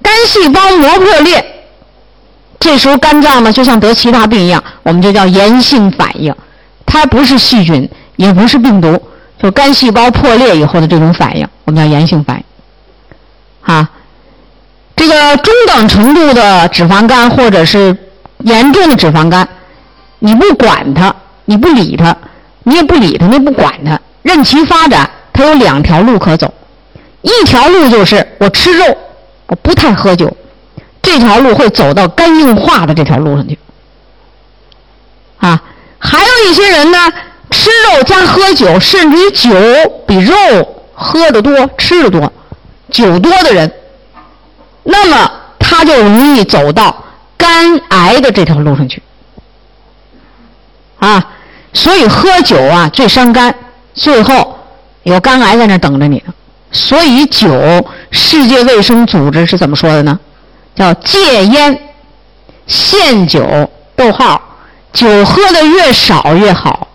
[0.02, 1.44] 肝细胞膜破裂。
[2.58, 6.34] 这时候肝脏呢，就像得其他病一样，我们就叫炎性反应。
[6.84, 9.02] 它不是细菌，也不是病毒，
[9.42, 12.44] 就肝细胞破裂以后的这种反应，我们叫炎性反应。
[13.74, 13.90] 啊，
[14.96, 17.96] 这个中等程度的脂肪肝或者是
[18.40, 19.48] 严重的脂肪肝，
[20.18, 21.14] 你不管它，
[21.44, 22.16] 你不理它，
[22.64, 26.52] 你也不理它，你不管它，任其发展，它有两条路可走。
[27.22, 28.84] 一条路就是我吃肉，
[29.46, 30.36] 我不太喝酒。
[31.02, 33.58] 这条路会走到肝硬化的这条路上去，
[35.38, 35.60] 啊，
[35.98, 36.98] 还有一些人呢，
[37.50, 39.50] 吃肉加喝酒，甚至于酒
[40.06, 40.34] 比肉
[40.92, 42.32] 喝的多、吃的多，
[42.90, 43.72] 酒多的人，
[44.84, 46.94] 那么他就容易走到
[47.40, 49.02] 肝癌的这条路上去，
[50.98, 51.32] 啊，
[51.72, 53.54] 所以喝酒啊最伤肝，
[53.94, 54.58] 最后
[55.04, 56.22] 有肝癌在那等着你。
[56.70, 57.50] 所以酒，
[58.10, 60.20] 世界卫生组织是怎么说的呢？
[60.74, 61.94] 叫戒烟、
[62.66, 64.40] 限酒，逗号，
[64.92, 66.86] 酒喝的越少越好，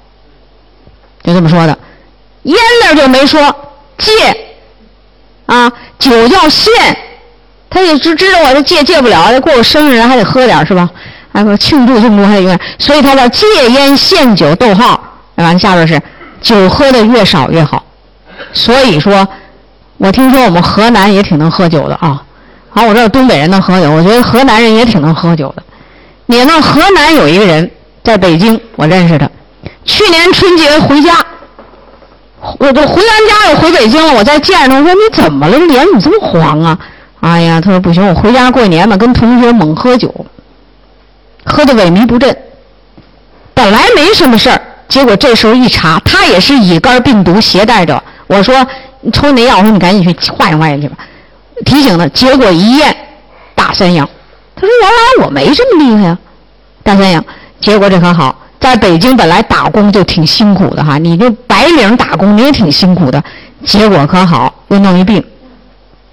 [1.24, 1.78] 就这么说的。
[2.44, 3.42] 烟那就没说
[3.98, 4.12] 戒，
[5.48, 6.72] 啊，酒要限，
[7.76, 10.90] 他也知知道我这戒戒不了，过个生日还得喝点是吧？
[11.34, 14.98] 啊，庆祝庆祝还得，所以他叫戒烟限酒，逗号，
[15.36, 16.02] 完下边是
[16.40, 17.84] 酒喝的越少越好。
[18.54, 19.28] 所以说，
[19.98, 22.24] 我听说我们河南也挺能喝酒的啊。
[22.70, 25.62] 好，我知道东北人能喝酒，我觉得河南人也挺能喝酒的。
[26.28, 26.62] 你呢？
[26.62, 27.70] 河南有一个人
[28.06, 29.30] 在北京，我认识他。
[29.84, 31.14] 去年春节回家，
[32.58, 34.14] 我都回完家又回北京了。
[34.14, 35.58] 我再见着他，我说你怎么了？
[35.58, 36.80] 脸怎么这么黄啊？
[37.26, 40.14] 哎呀，他说不行，我回家过年嘛，跟同学猛喝酒，
[41.44, 42.38] 喝的萎靡不振。
[43.56, 48.00] 本来没什么事儿，结果这时候一查，他也是乙肝病毒携带者。
[48.28, 48.56] 我说
[49.02, 49.58] 你抽那药？
[49.58, 50.98] 我说你赶紧去化验化验去吧。
[51.66, 52.96] 提醒他，结果一验，
[53.56, 54.08] 大三阳。
[54.56, 56.18] 他说：“原来我没这么厉害呀，
[56.84, 57.26] 大三阳。”
[57.60, 63.24] 结果这可好，在北京本来打工就挺辛苦的哈，你就白领打工你也挺辛苦的。
[63.66, 65.24] 结果可好，又弄一病，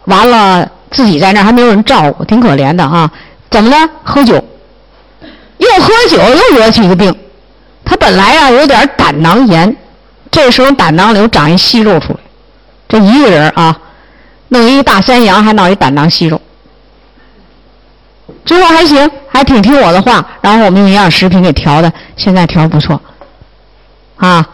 [0.06, 3.10] 完了自己在那还没有人照顾，挺可怜的哈。
[3.50, 3.88] 怎么了？
[4.04, 4.34] 喝酒，
[5.58, 7.14] 又喝酒又惹起一个病。
[7.84, 9.76] 他本来啊有点胆囊炎，
[10.30, 12.20] 这时候胆囊里又长一息肉出来，
[12.88, 13.76] 这一个人啊。
[14.48, 16.38] 弄一大山羊，还闹一胆囊息肉，
[18.44, 20.22] 最后还行，还挺听我的话。
[20.42, 23.00] 然后我们用营养食品给调的，现在调不错。
[24.16, 24.46] 啊，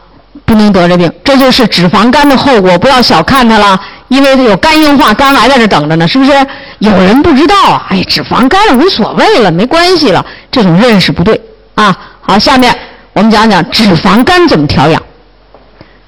[0.44, 6.32] 不能得这病，这就是脂肪肝的后果，不要小看它了，因为它有肝硬化、肝癌在这等着呢，是不是？
[6.78, 11.40] 有人不知道啊，哎，脂肪肝无所谓了，没关系了，这种认识不对
[11.74, 11.97] 啊。
[12.20, 12.74] 好，下面
[13.12, 15.02] 我们讲讲脂肪肝怎么调养。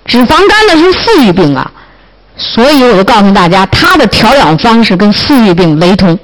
[0.04, 1.70] 脂肪肝呢是富裕病啊。
[2.36, 6.18] 所以我就告诉大家，它的调养方式跟富裕病雷同。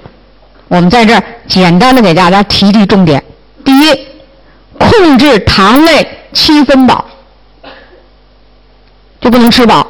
[0.69, 3.23] 我们在这儿简单的给大家提提重点：
[3.65, 4.07] 第一，
[4.79, 7.05] 控制糖类七分饱，
[9.21, 9.87] 就不能吃饱。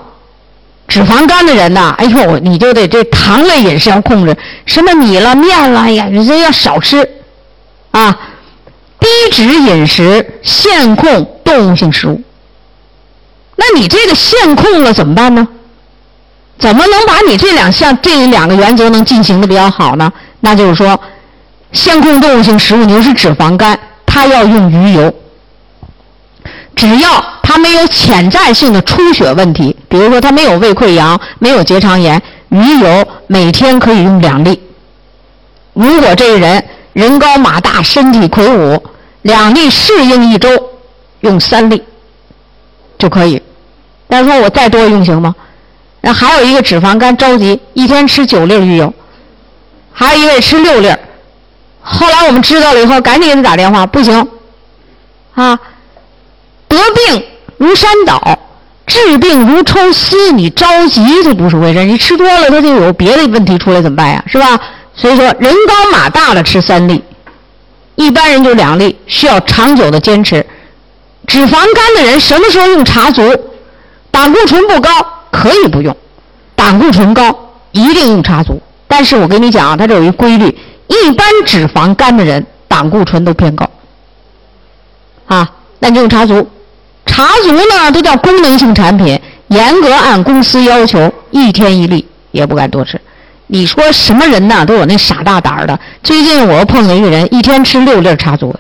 [0.89, 7.09] 脂肪肝的人呐，哎呦，你就得这糖类饮食要控制，什么米了、面了，哎呀，你这要少吃
[7.91, 8.17] 啊。
[8.99, 12.21] 低脂饮食，限控动物性食物。
[13.57, 15.47] 那你这个限控了怎么办呢？
[16.59, 20.11] 怎么能把你这两项这两个原则能进行的比较好呢？
[20.41, 20.99] 那就是说，
[21.73, 25.15] 限控动物性食物，你是脂肪肝，它要用鱼油。
[26.77, 34.63] 只要他没有潜在性的出血问题，比如说他没有胃溃疡、没有结肠炎，鱼油每天可以用两粒。
[35.73, 38.81] 如果这个人人高马大、身体魁梧，
[39.23, 40.49] 两粒适应一周，
[41.21, 41.83] 用三粒
[42.99, 43.43] 就可以。
[44.07, 45.35] 但是说我再多用行吗？
[46.03, 48.93] 那还有一个脂肪肝着急，一天吃九粒鱼油，
[49.93, 50.95] 还有一位吃六粒
[51.81, 54.29] 后来我们知道了以后，赶紧给他打电话，不行，
[55.35, 55.59] 啊，
[56.69, 57.25] 得病
[57.59, 58.39] 如山倒，
[58.87, 64.25] 治病如抽丝，你着急就不是回事，你吃多了他就有别的问题出来怎么办呀？
[64.27, 64.59] 是吧？
[64.95, 67.03] 所以说人高马大的吃三粒，
[67.97, 70.45] 一般人就两粒，需要长久的坚持。
[71.27, 73.23] 脂肪肝的人什么时候用茶足？
[74.11, 74.91] 胆固醇不高
[75.31, 75.95] 可以不用，
[76.55, 77.37] 胆固醇高
[77.73, 78.63] 一定用茶足。
[78.89, 80.57] 但是我跟你讲啊，它这有一规律，
[80.87, 83.69] 一般脂肪肝的人胆固醇都偏高，
[85.27, 86.49] 啊，那就用茶足。
[87.17, 89.19] 茶足呢，都叫功能性产品，
[89.49, 93.01] 严格按公司要求，一天一粒，也不敢多吃。
[93.47, 94.67] 你说什么人呢？
[94.67, 95.79] 都有那傻大胆儿的。
[96.03, 98.55] 最近我又碰见一个人，一天吃六粒茶足。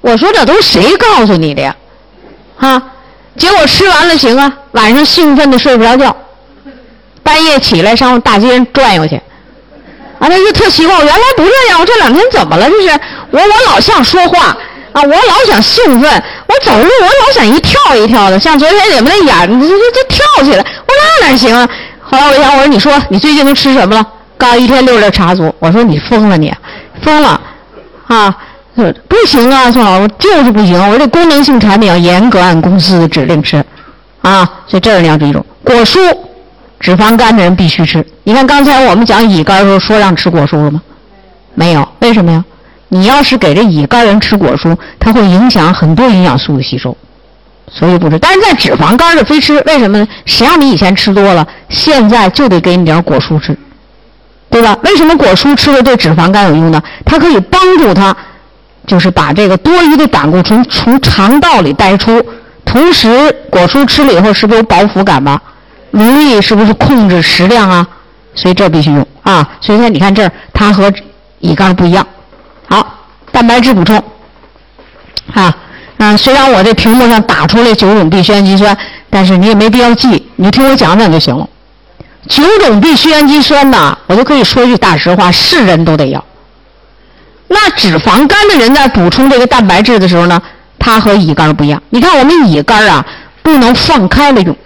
[0.00, 1.76] 我说这都谁告诉你的呀？
[2.56, 2.82] 啊，
[3.36, 6.16] 结果吃完了行啊，晚上兴奋的睡不着觉，
[7.22, 9.16] 半夜起来上大街转悠去，
[10.18, 12.70] 啊，他就特奇怪，我原来不这样，我这两天怎么了？
[12.70, 12.98] 这是
[13.30, 14.56] 我我老想说话
[14.92, 16.22] 啊，我老想兴奋，
[16.64, 21.68] 走路我老想一跳一跳的，像昨天你们那眼，这这这跳起来，我说那哪行啊？
[22.00, 24.06] 后来我一想，我说你说你最近都吃什么了？
[24.38, 26.52] 刚一天六粒茶足，我说你疯了你，
[27.02, 27.40] 疯了，
[28.06, 28.36] 啊。
[29.08, 30.78] 不行啊，宋老师，就是不行。
[30.90, 33.64] 我这功能性产品要严格按公司的指令吃，
[34.20, 35.42] 啊，所以这是你要记住。
[35.64, 35.98] 果蔬，
[36.78, 38.06] 脂肪肝的人必须吃。
[38.24, 40.82] 你看刚才我们讲乙肝的时候说让吃果蔬了吗？
[41.54, 42.44] 没有，为什么呀？
[42.88, 46.96] 你要是给这乙肝人吃果蔬，它会影响很多营养素的吸收，
[47.68, 48.18] 所以不吃。
[48.18, 50.08] 但是在脂肪肝的非吃，为什么呢？
[50.24, 53.56] 谁让你以前吃多了，现在就得给你点果蔬吃，
[54.50, 54.78] 对吧？
[54.84, 56.82] 为什么果蔬吃了对脂肪肝有用呢？
[57.04, 58.16] 它可以帮助它。
[58.86, 62.24] 就是把这个多余的胆固醇从肠道里带出，
[62.64, 65.42] 同时果蔬吃了以后是不是有饱腹感吧？
[65.90, 67.84] 容易是不是控制食量啊？
[68.36, 69.44] 所以这必须用啊！
[69.60, 70.88] 所以说你看这儿它和
[71.40, 72.06] 乙肝不一样。
[72.68, 72.98] 好，
[73.30, 73.96] 蛋白质补充
[75.32, 75.56] 啊
[75.98, 76.16] 啊！
[76.16, 78.76] 虽然我这屏幕上打出来九种必需氨基酸，
[79.08, 81.48] 但是你也没必要记，你听我讲讲就行了。
[82.28, 86.24] 九种必需氨基酸呢，我就可以说句大实话，是人都得要。
[87.48, 90.42] 那脂肪肝的人在补充这个蛋白质的时候呢，
[90.78, 91.80] 它和乙肝不一样。
[91.90, 93.06] 你看我们乙肝啊，
[93.42, 94.56] 不能放开了用，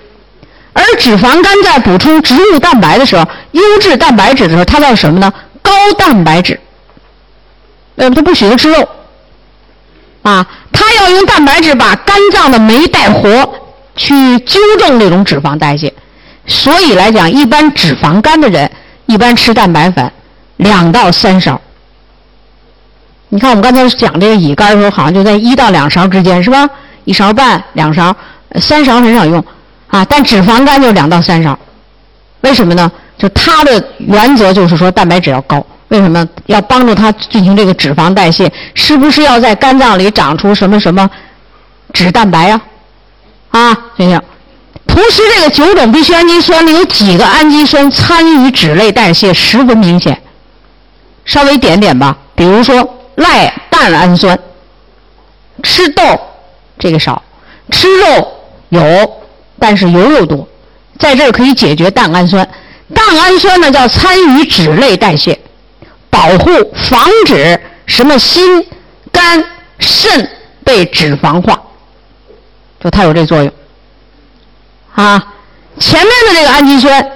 [0.72, 5.30] 而脂肪肝在补充植物蛋白的时候，优质蛋白质的时候，它叫什么呢？
[5.60, 6.58] 高蛋白质。
[8.00, 8.88] 呃，他不许它吃肉，
[10.22, 13.54] 啊，他要用蛋白质把肝脏的酶带活，
[13.94, 15.92] 去纠正这种脂肪代谢。
[16.46, 18.70] 所以来讲，一般脂肪肝的人
[19.04, 20.10] 一般吃蛋白粉
[20.56, 21.60] 两到三勺。
[23.28, 26.66] 你看，我们刚才讲这个乙肝的时候，好像就在一到两勺之间，是吧？
[27.04, 28.16] 一勺半、两勺、
[28.54, 29.44] 三勺很少用
[29.88, 30.02] 啊。
[30.06, 31.58] 但脂肪肝就两到三勺，
[32.40, 32.90] 为什么呢？
[33.18, 38.50] 就它的原则就是说蛋白质要高，为什么要帮助它进行这个脂肪代谢？
[38.74, 41.08] 是不是要在肝脏里长出什么什么
[41.92, 42.60] 脂蛋白呀？
[43.50, 44.20] 啊，行行。
[44.86, 50.20] 同时，这个九种必需氨基酸里有几个氨基酸参与脂类代谢十分明显，
[51.24, 52.96] 稍微点点吧，比如说。
[53.16, 54.38] 赖蛋氨酸，
[55.62, 56.02] 吃豆
[56.78, 57.22] 这个少，
[57.70, 58.32] 吃肉
[58.70, 59.12] 有，
[59.58, 60.48] 但是油又多，
[60.98, 62.48] 在这儿可以解决蛋氨酸。
[62.94, 65.38] 蛋氨酸呢叫参与脂类代谢，
[66.10, 68.66] 保护防止什么心、
[69.10, 69.42] 肝、
[69.78, 70.28] 肾
[70.62, 71.58] 被脂肪化，
[72.82, 73.52] 就它有这作用。
[74.94, 75.32] 啊，
[75.78, 77.10] 前面的这个氨基酸，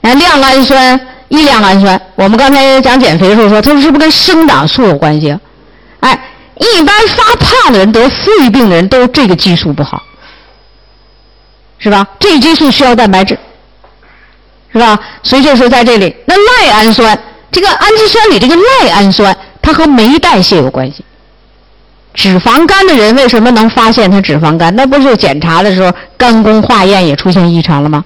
[0.00, 1.08] 亮氨酸。
[1.28, 5.34] 一亮氨酸，我们刚才讲减肥的时候说，它是不是跟生长素有关系？
[6.00, 6.12] 哎，
[6.58, 10.02] 一般发胖的人得富裕病的人都这个激素不好，
[11.78, 12.06] 是吧？
[12.18, 13.38] 这激素需要蛋白质，
[14.74, 15.00] 是吧？
[15.22, 17.18] 所以就是在这里，那赖氨酸
[17.52, 21.04] 这个氨基酸里这个赖氨酸，它和酶代谢有关系。
[22.14, 24.74] 脂肪肝的人为什么能发现他脂肪肝？
[24.74, 28.04] 那不是检查的时候肝功化验也出现异常了吗？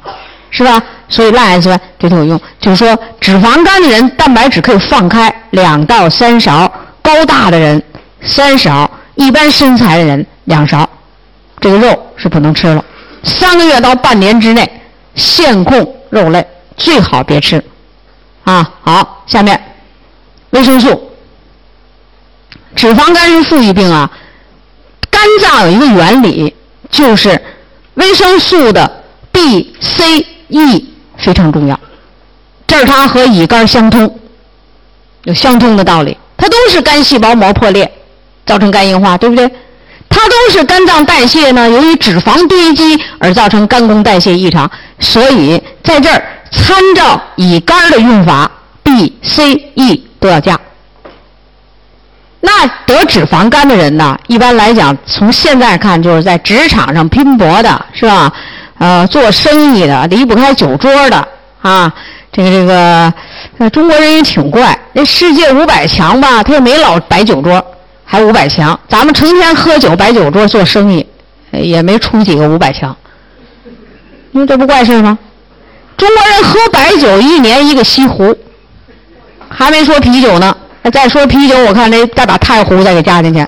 [0.50, 0.82] 是吧？
[1.08, 6.70] 所以赖氨酸对它有用，就是说脂肪肝的人蛋白质可以放开两到三勺，
[7.02, 7.80] 高大的人
[8.22, 10.88] 三勺，一般身材的人两勺，
[11.60, 12.84] 这个肉是不能吃了。
[13.22, 14.68] 三个月到半年之内
[15.14, 16.44] 限控肉类，
[16.76, 17.62] 最好别吃。
[18.46, 19.60] 啊，好，下面
[20.50, 21.10] 维生素，
[22.74, 24.10] 脂肪肝是富裕病啊，
[25.10, 26.54] 肝脏有一个原理，
[26.88, 27.42] 就是
[27.94, 30.26] 维生素的 B、C。
[30.48, 31.76] E 非常重要，
[32.68, 34.20] 这儿它和乙肝相通，
[35.24, 36.16] 有相通的道理。
[36.36, 37.92] 它都是肝细胞膜破裂，
[38.46, 39.50] 造成肝硬化，对不对？
[40.08, 44.70] 它都是肝脏代谢呢，由于脂肪堆积而造成肝功代谢异常。
[44.98, 48.50] 所以在这儿参照乙肝的用法
[48.82, 50.58] ，B、C、E 都要加。
[52.40, 58.32] 那得脂肪肝的人呢，一般来讲，从现在看就是在职场上拼搏的，是吧？
[58.78, 61.28] 呃，做生意的离不开酒桌的
[61.60, 61.92] 啊。
[62.32, 67.64] 这个这个，中国人也挺怪，那世界五百强吧，他也没老摆酒桌，
[68.04, 68.78] 还五百强。
[68.88, 71.04] 咱们成天喝酒摆酒桌做生意，
[71.50, 72.94] 也没出几个五百强。
[74.40, 75.18] 你这不怪事吗？
[75.96, 78.36] 中国人喝白酒一年一个西湖，
[79.48, 80.54] 还没说啤酒呢。
[80.92, 83.44] 再说啤酒，我看那再把太湖再给加进去。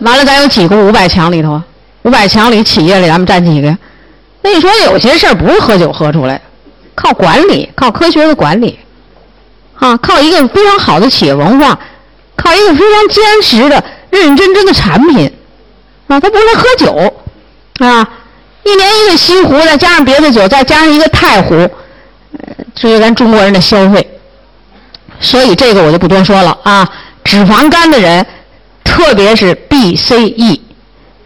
[0.00, 1.60] 完了，咱有几个五百强里头？
[2.02, 3.76] 五百强里企业里，咱们占几个？
[4.42, 6.40] 那你说有些事儿不是喝酒喝出来，
[6.94, 8.78] 靠管理，靠科学的管理，
[9.78, 11.76] 啊，靠一个非常好的企业文化，
[12.36, 15.32] 靠一个非常坚实的、认认真真的产品，
[16.08, 17.14] 啊，他不能喝酒，
[17.86, 18.08] 啊，
[18.64, 21.54] 一年一个西湖，再加上别的酒，再加上一个太湖。
[21.54, 21.70] 呃
[22.74, 24.08] 这是咱中国人的消费，
[25.18, 26.88] 所以这个我就不多说了啊。
[27.24, 28.24] 脂肪肝的人，
[28.84, 30.62] 特别是 B、C、E，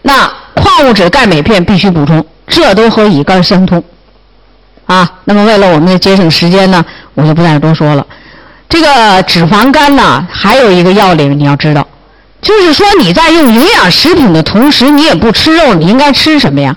[0.01, 3.85] 那矿物质、钙、镁片必须补充，这都和乙肝相通
[4.87, 5.21] 啊。
[5.25, 6.83] 那么为了我们的节省时间呢，
[7.15, 8.07] 我就不再多说了。
[8.69, 11.87] 这个脂肪肝呢，还有一个要领你要知道，
[12.43, 16.77] 就是说你在用营养食品的同时，你也不吃肉，你应该吃什么呀？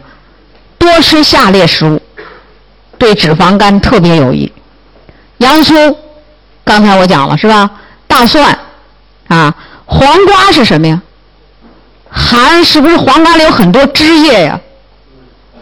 [0.78, 2.02] 多吃下列食物。
[2.98, 4.50] 对脂肪肝特别有益，
[5.40, 5.98] 洋葱，
[6.64, 7.70] 刚才我讲了是吧？
[8.08, 8.58] 大蒜，
[9.28, 9.54] 啊，
[9.86, 11.02] 黄瓜是什么呀？
[12.10, 14.58] 含是不是黄瓜里有很多汁液呀？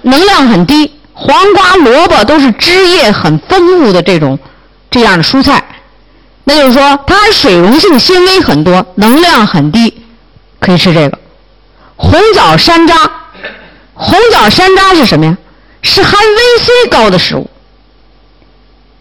[0.04, 4.38] 能量很低，黄瓜、萝卜都是汁液很丰富的这种
[4.92, 5.64] 这样的蔬菜，
[6.46, 10.04] 那就是说它含水溶性纤维很多，能量很低，
[10.60, 11.18] 可以吃这个。
[11.96, 13.10] 红枣、山楂，
[13.94, 15.38] 红枣、山楂是什么呀？
[15.82, 17.50] 是含维 C 高的食物，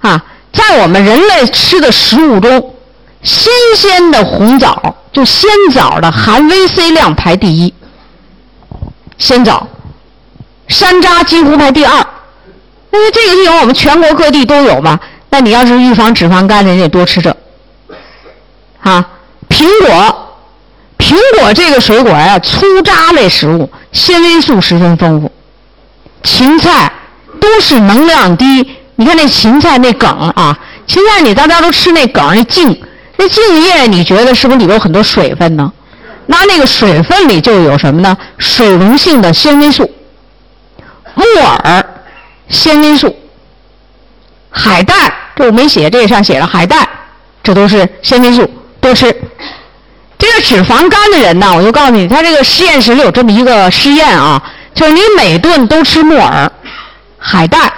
[0.00, 2.74] 啊，在我们人类吃的食物中，
[3.22, 7.72] 新鲜的红枣就鲜枣的含维 C 量排第一，
[9.18, 9.66] 鲜枣，
[10.68, 12.06] 山楂几乎排第二，
[12.92, 14.98] 因为这个地方我们全国各地都有嘛。
[15.32, 17.34] 那你要是预防脂肪肝的，你得多吃这，
[18.82, 19.08] 啊，
[19.48, 20.36] 苹果，
[20.98, 25.32] 苹果这个水果呀，粗渣类食物，纤维素十分丰富。
[26.22, 26.92] 芹菜
[27.40, 32.82] 都是能量低，你看那芹菜那梗啊，芹菜你大家都吃那梗那茎，
[33.16, 35.72] 那茎叶你觉得是不是里边有很多水分呢？
[36.26, 38.14] 那那个水分里就有什么呢？
[38.36, 39.90] 水溶性的纤维素，
[41.14, 41.84] 木耳
[42.50, 43.16] 纤维素，
[44.50, 44.94] 海带
[45.34, 46.88] 这我没写，这上写了海带，
[47.42, 48.48] 这都是纤维素，
[48.80, 49.14] 多吃。
[50.18, 54.42] 这个脂肪肝的人呢，我就告诉你，他这个实验室里有这么一个实验啊。
[54.74, 56.50] 就是你每顿都吃木耳、
[57.18, 57.70] 海带，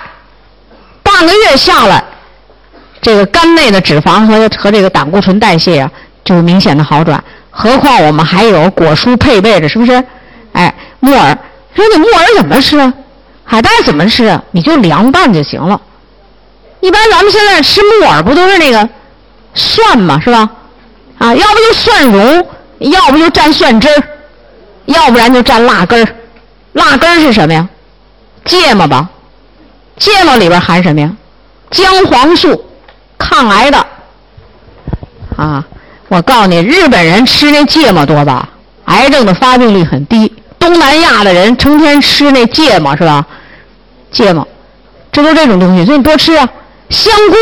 [1.03, 2.05] 半个月下来，
[3.01, 5.91] 这个肝内的脂肪和和这个胆固醇代谢啊，
[6.25, 7.23] 就明显的好转。
[7.51, 10.05] 何况我们还有果蔬配备着，是不是？
[10.53, 11.37] 哎，木耳，
[11.75, 12.93] 说你木耳怎么吃啊？
[13.45, 14.43] 海带怎么吃啊？
[14.53, 15.81] 你就凉拌就行了。
[16.85, 18.87] 一般咱们现在吃木耳不都是那个
[19.55, 20.51] 蒜嘛，是吧？
[21.17, 22.47] 啊，要不就蒜蓉，
[22.79, 24.03] 要不就蘸蒜汁儿，
[24.85, 26.15] 要不然就蘸辣根儿。
[26.75, 27.67] 辣根儿是什么呀？
[28.45, 29.09] 芥末吧，
[29.97, 31.11] 芥末里边含什么呀？
[31.71, 32.63] 姜黄素，
[33.17, 33.87] 抗癌的。
[35.39, 35.65] 啊，
[36.09, 38.47] 我告诉你，日本人吃那芥末多吧？
[38.85, 40.31] 癌症的发病率很低。
[40.59, 43.27] 东南亚的人成天吃那芥末是吧？
[44.13, 44.47] 芥末，
[45.11, 46.47] 这都这种东西，所以你多吃啊。
[46.95, 47.35] 香菇，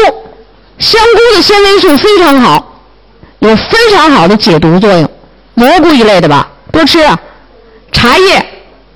[0.78, 2.80] 香菇的纤维素非常好，
[3.40, 5.08] 有非常好的解毒作用。
[5.54, 7.18] 蘑菇一类的吧，多吃啊。
[7.92, 8.44] 茶叶。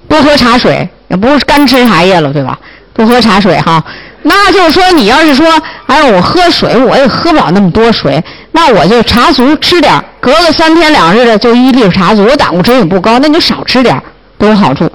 [0.09, 2.57] 多喝茶水，也不是干吃茶叶了，对吧？
[2.95, 3.85] 多喝茶水哈。
[4.23, 5.45] 那就是说，你要是说，
[5.87, 8.23] 哎，我喝水，我也喝不了那么多水，
[8.53, 14.01] 那我就茶足吃点隔个三天两日的就一粒茶足，我胆固醇也不高，那你就少吃点
[14.39, 14.89] 都有好处。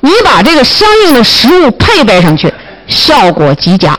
[0.00, 2.52] 你把这个相应的食物配备上去，
[2.86, 3.98] 效果极佳。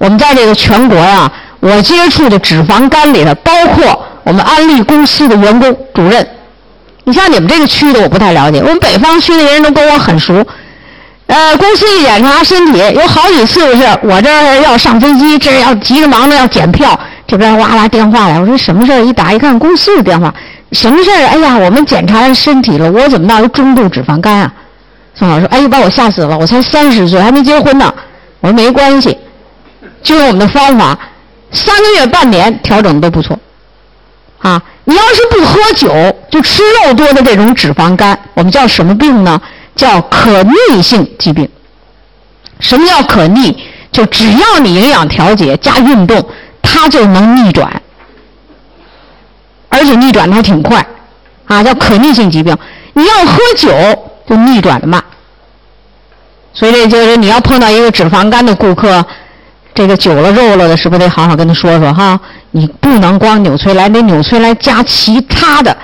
[0.00, 6.26] 我们在这个全国呀，我接触的脂肪肝里头，包括我们安利公司的员工、主任。
[7.04, 8.60] 你像你们这个区的，我不太了解。
[8.60, 10.42] 我们北方区的人都跟我很熟。
[11.26, 19.02] 呃，公司一检查身体，有好几次是我这儿要上飞机，这要急着忙着要检票，这边哇啦电话来，我说什么事儿？
[19.02, 20.34] 一打一看，公司的电话，
[20.72, 21.26] 什么事儿？
[21.26, 24.52] 哎呀，我们检查完身体了，我怎么闹中度脂肪肝啊？
[25.14, 26.38] 宋老师，哎呀，把我吓死了！
[26.38, 27.92] 我才三十岁，还没结婚呢。
[28.40, 29.16] 我说没关系，
[30.02, 30.98] 就用我们的方法，
[31.52, 33.38] 三个月、半年调整的都不错。
[34.38, 39.40] 啊，你要是不喝酒，就吃肉多的这种脂肪肝，我们叫什么病呢？
[39.76, 41.48] 叫可逆性疾病。
[42.58, 43.56] 什么叫可逆？
[43.92, 46.24] 就只要你营养调节加运动，
[46.62, 47.82] 它就能逆转，
[49.68, 50.86] 而且逆转的还挺快，
[51.46, 52.56] 啊，叫可逆性疾病。
[52.92, 53.70] 你要喝酒
[54.28, 55.02] 就逆转的慢，
[56.54, 59.04] 所以这就是你要碰到一个脂肪肝的顾客，
[59.80, 62.20] 这个酒了肉了的，是不是得好好跟他说说哈？
[62.50, 65.74] 你不能光纽崔莱，得纽崔莱加其他的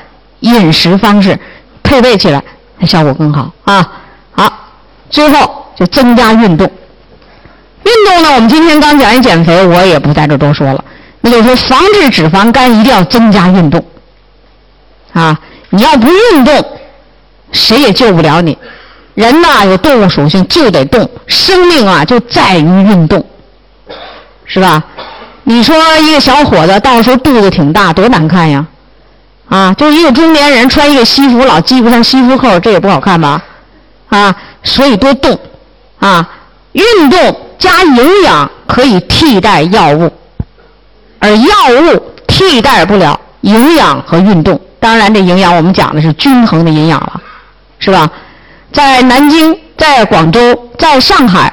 [0.40, 1.38] 饮食方式
[1.82, 2.42] 配备起来，
[2.78, 3.90] 那效果更好啊！
[4.32, 4.52] 好，
[5.08, 6.70] 最后就增加运动。
[7.84, 10.84] 运动呢，我们今天刚讲一减肥，我也不在这多说了。
[11.22, 13.82] 那就是说，防治脂肪肝一定要增加运动
[15.14, 15.40] 啊！
[15.70, 16.54] 你要不运动，
[17.50, 18.58] 谁也救不了你。
[19.14, 21.08] 人呐，有动物属性，就得动。
[21.26, 23.24] 生命啊，就在于运动，
[24.46, 24.82] 是吧？
[25.44, 28.66] 你说一个小伙子到时候肚子挺大，多难看呀！
[29.48, 33.42] 啊，就一个中年人穿一个西服老系不上西服扣，这也不好看吧？
[34.08, 35.38] 啊，所以多动
[35.98, 36.28] 啊，
[36.72, 37.40] 运动。
[37.58, 40.12] 加营养可以替代药物，
[41.18, 44.60] 而药物替代不了营养和运动。
[44.78, 47.18] 当然，这营养我们讲的是均衡的营养了，
[47.78, 48.06] 是吧？
[48.74, 51.50] 在南京、在广州、在上海，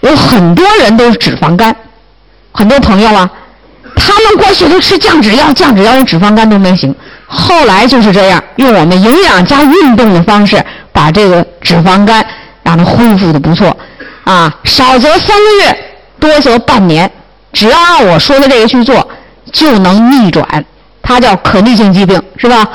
[0.00, 1.74] 有很多人都是脂肪肝，
[2.56, 3.30] 很多朋友啊，
[3.94, 6.94] 他们过去都吃降脂药，降脂药用脂肪肝都没行。
[7.26, 12.24] 后来就是这样，用我们营养加运动的方式，把这个脂肪肝
[12.62, 13.76] 让它恢复的不错。
[14.24, 15.78] 啊，少则三个月，
[16.18, 17.10] 多则半年，
[17.52, 19.06] 只要按我说的这个去做，
[19.52, 20.64] 就能逆转。
[21.02, 22.66] 它叫可逆性疾病，是吧？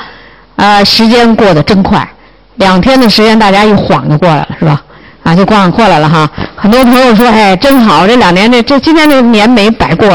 [0.56, 2.08] 呃，时间过得真快，
[2.54, 4.80] 两天的时间，大家一晃就过来了，是吧？
[5.22, 6.28] 啊，就光过来了哈。
[6.56, 10.08] 很多朋友说，哎，真好，这两年这这今天这年没白过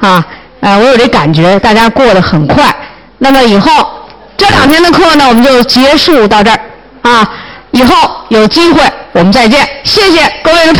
[0.00, 0.24] 啊。
[0.60, 2.74] 呃，我有这感觉，大家过得很快。
[3.18, 3.70] 那么以后
[4.36, 6.60] 这两天的课呢，我们就结束到这儿
[7.02, 7.28] 啊。
[7.72, 7.94] 以后
[8.28, 8.82] 有机会
[9.12, 10.74] 我们再见，谢谢各位的。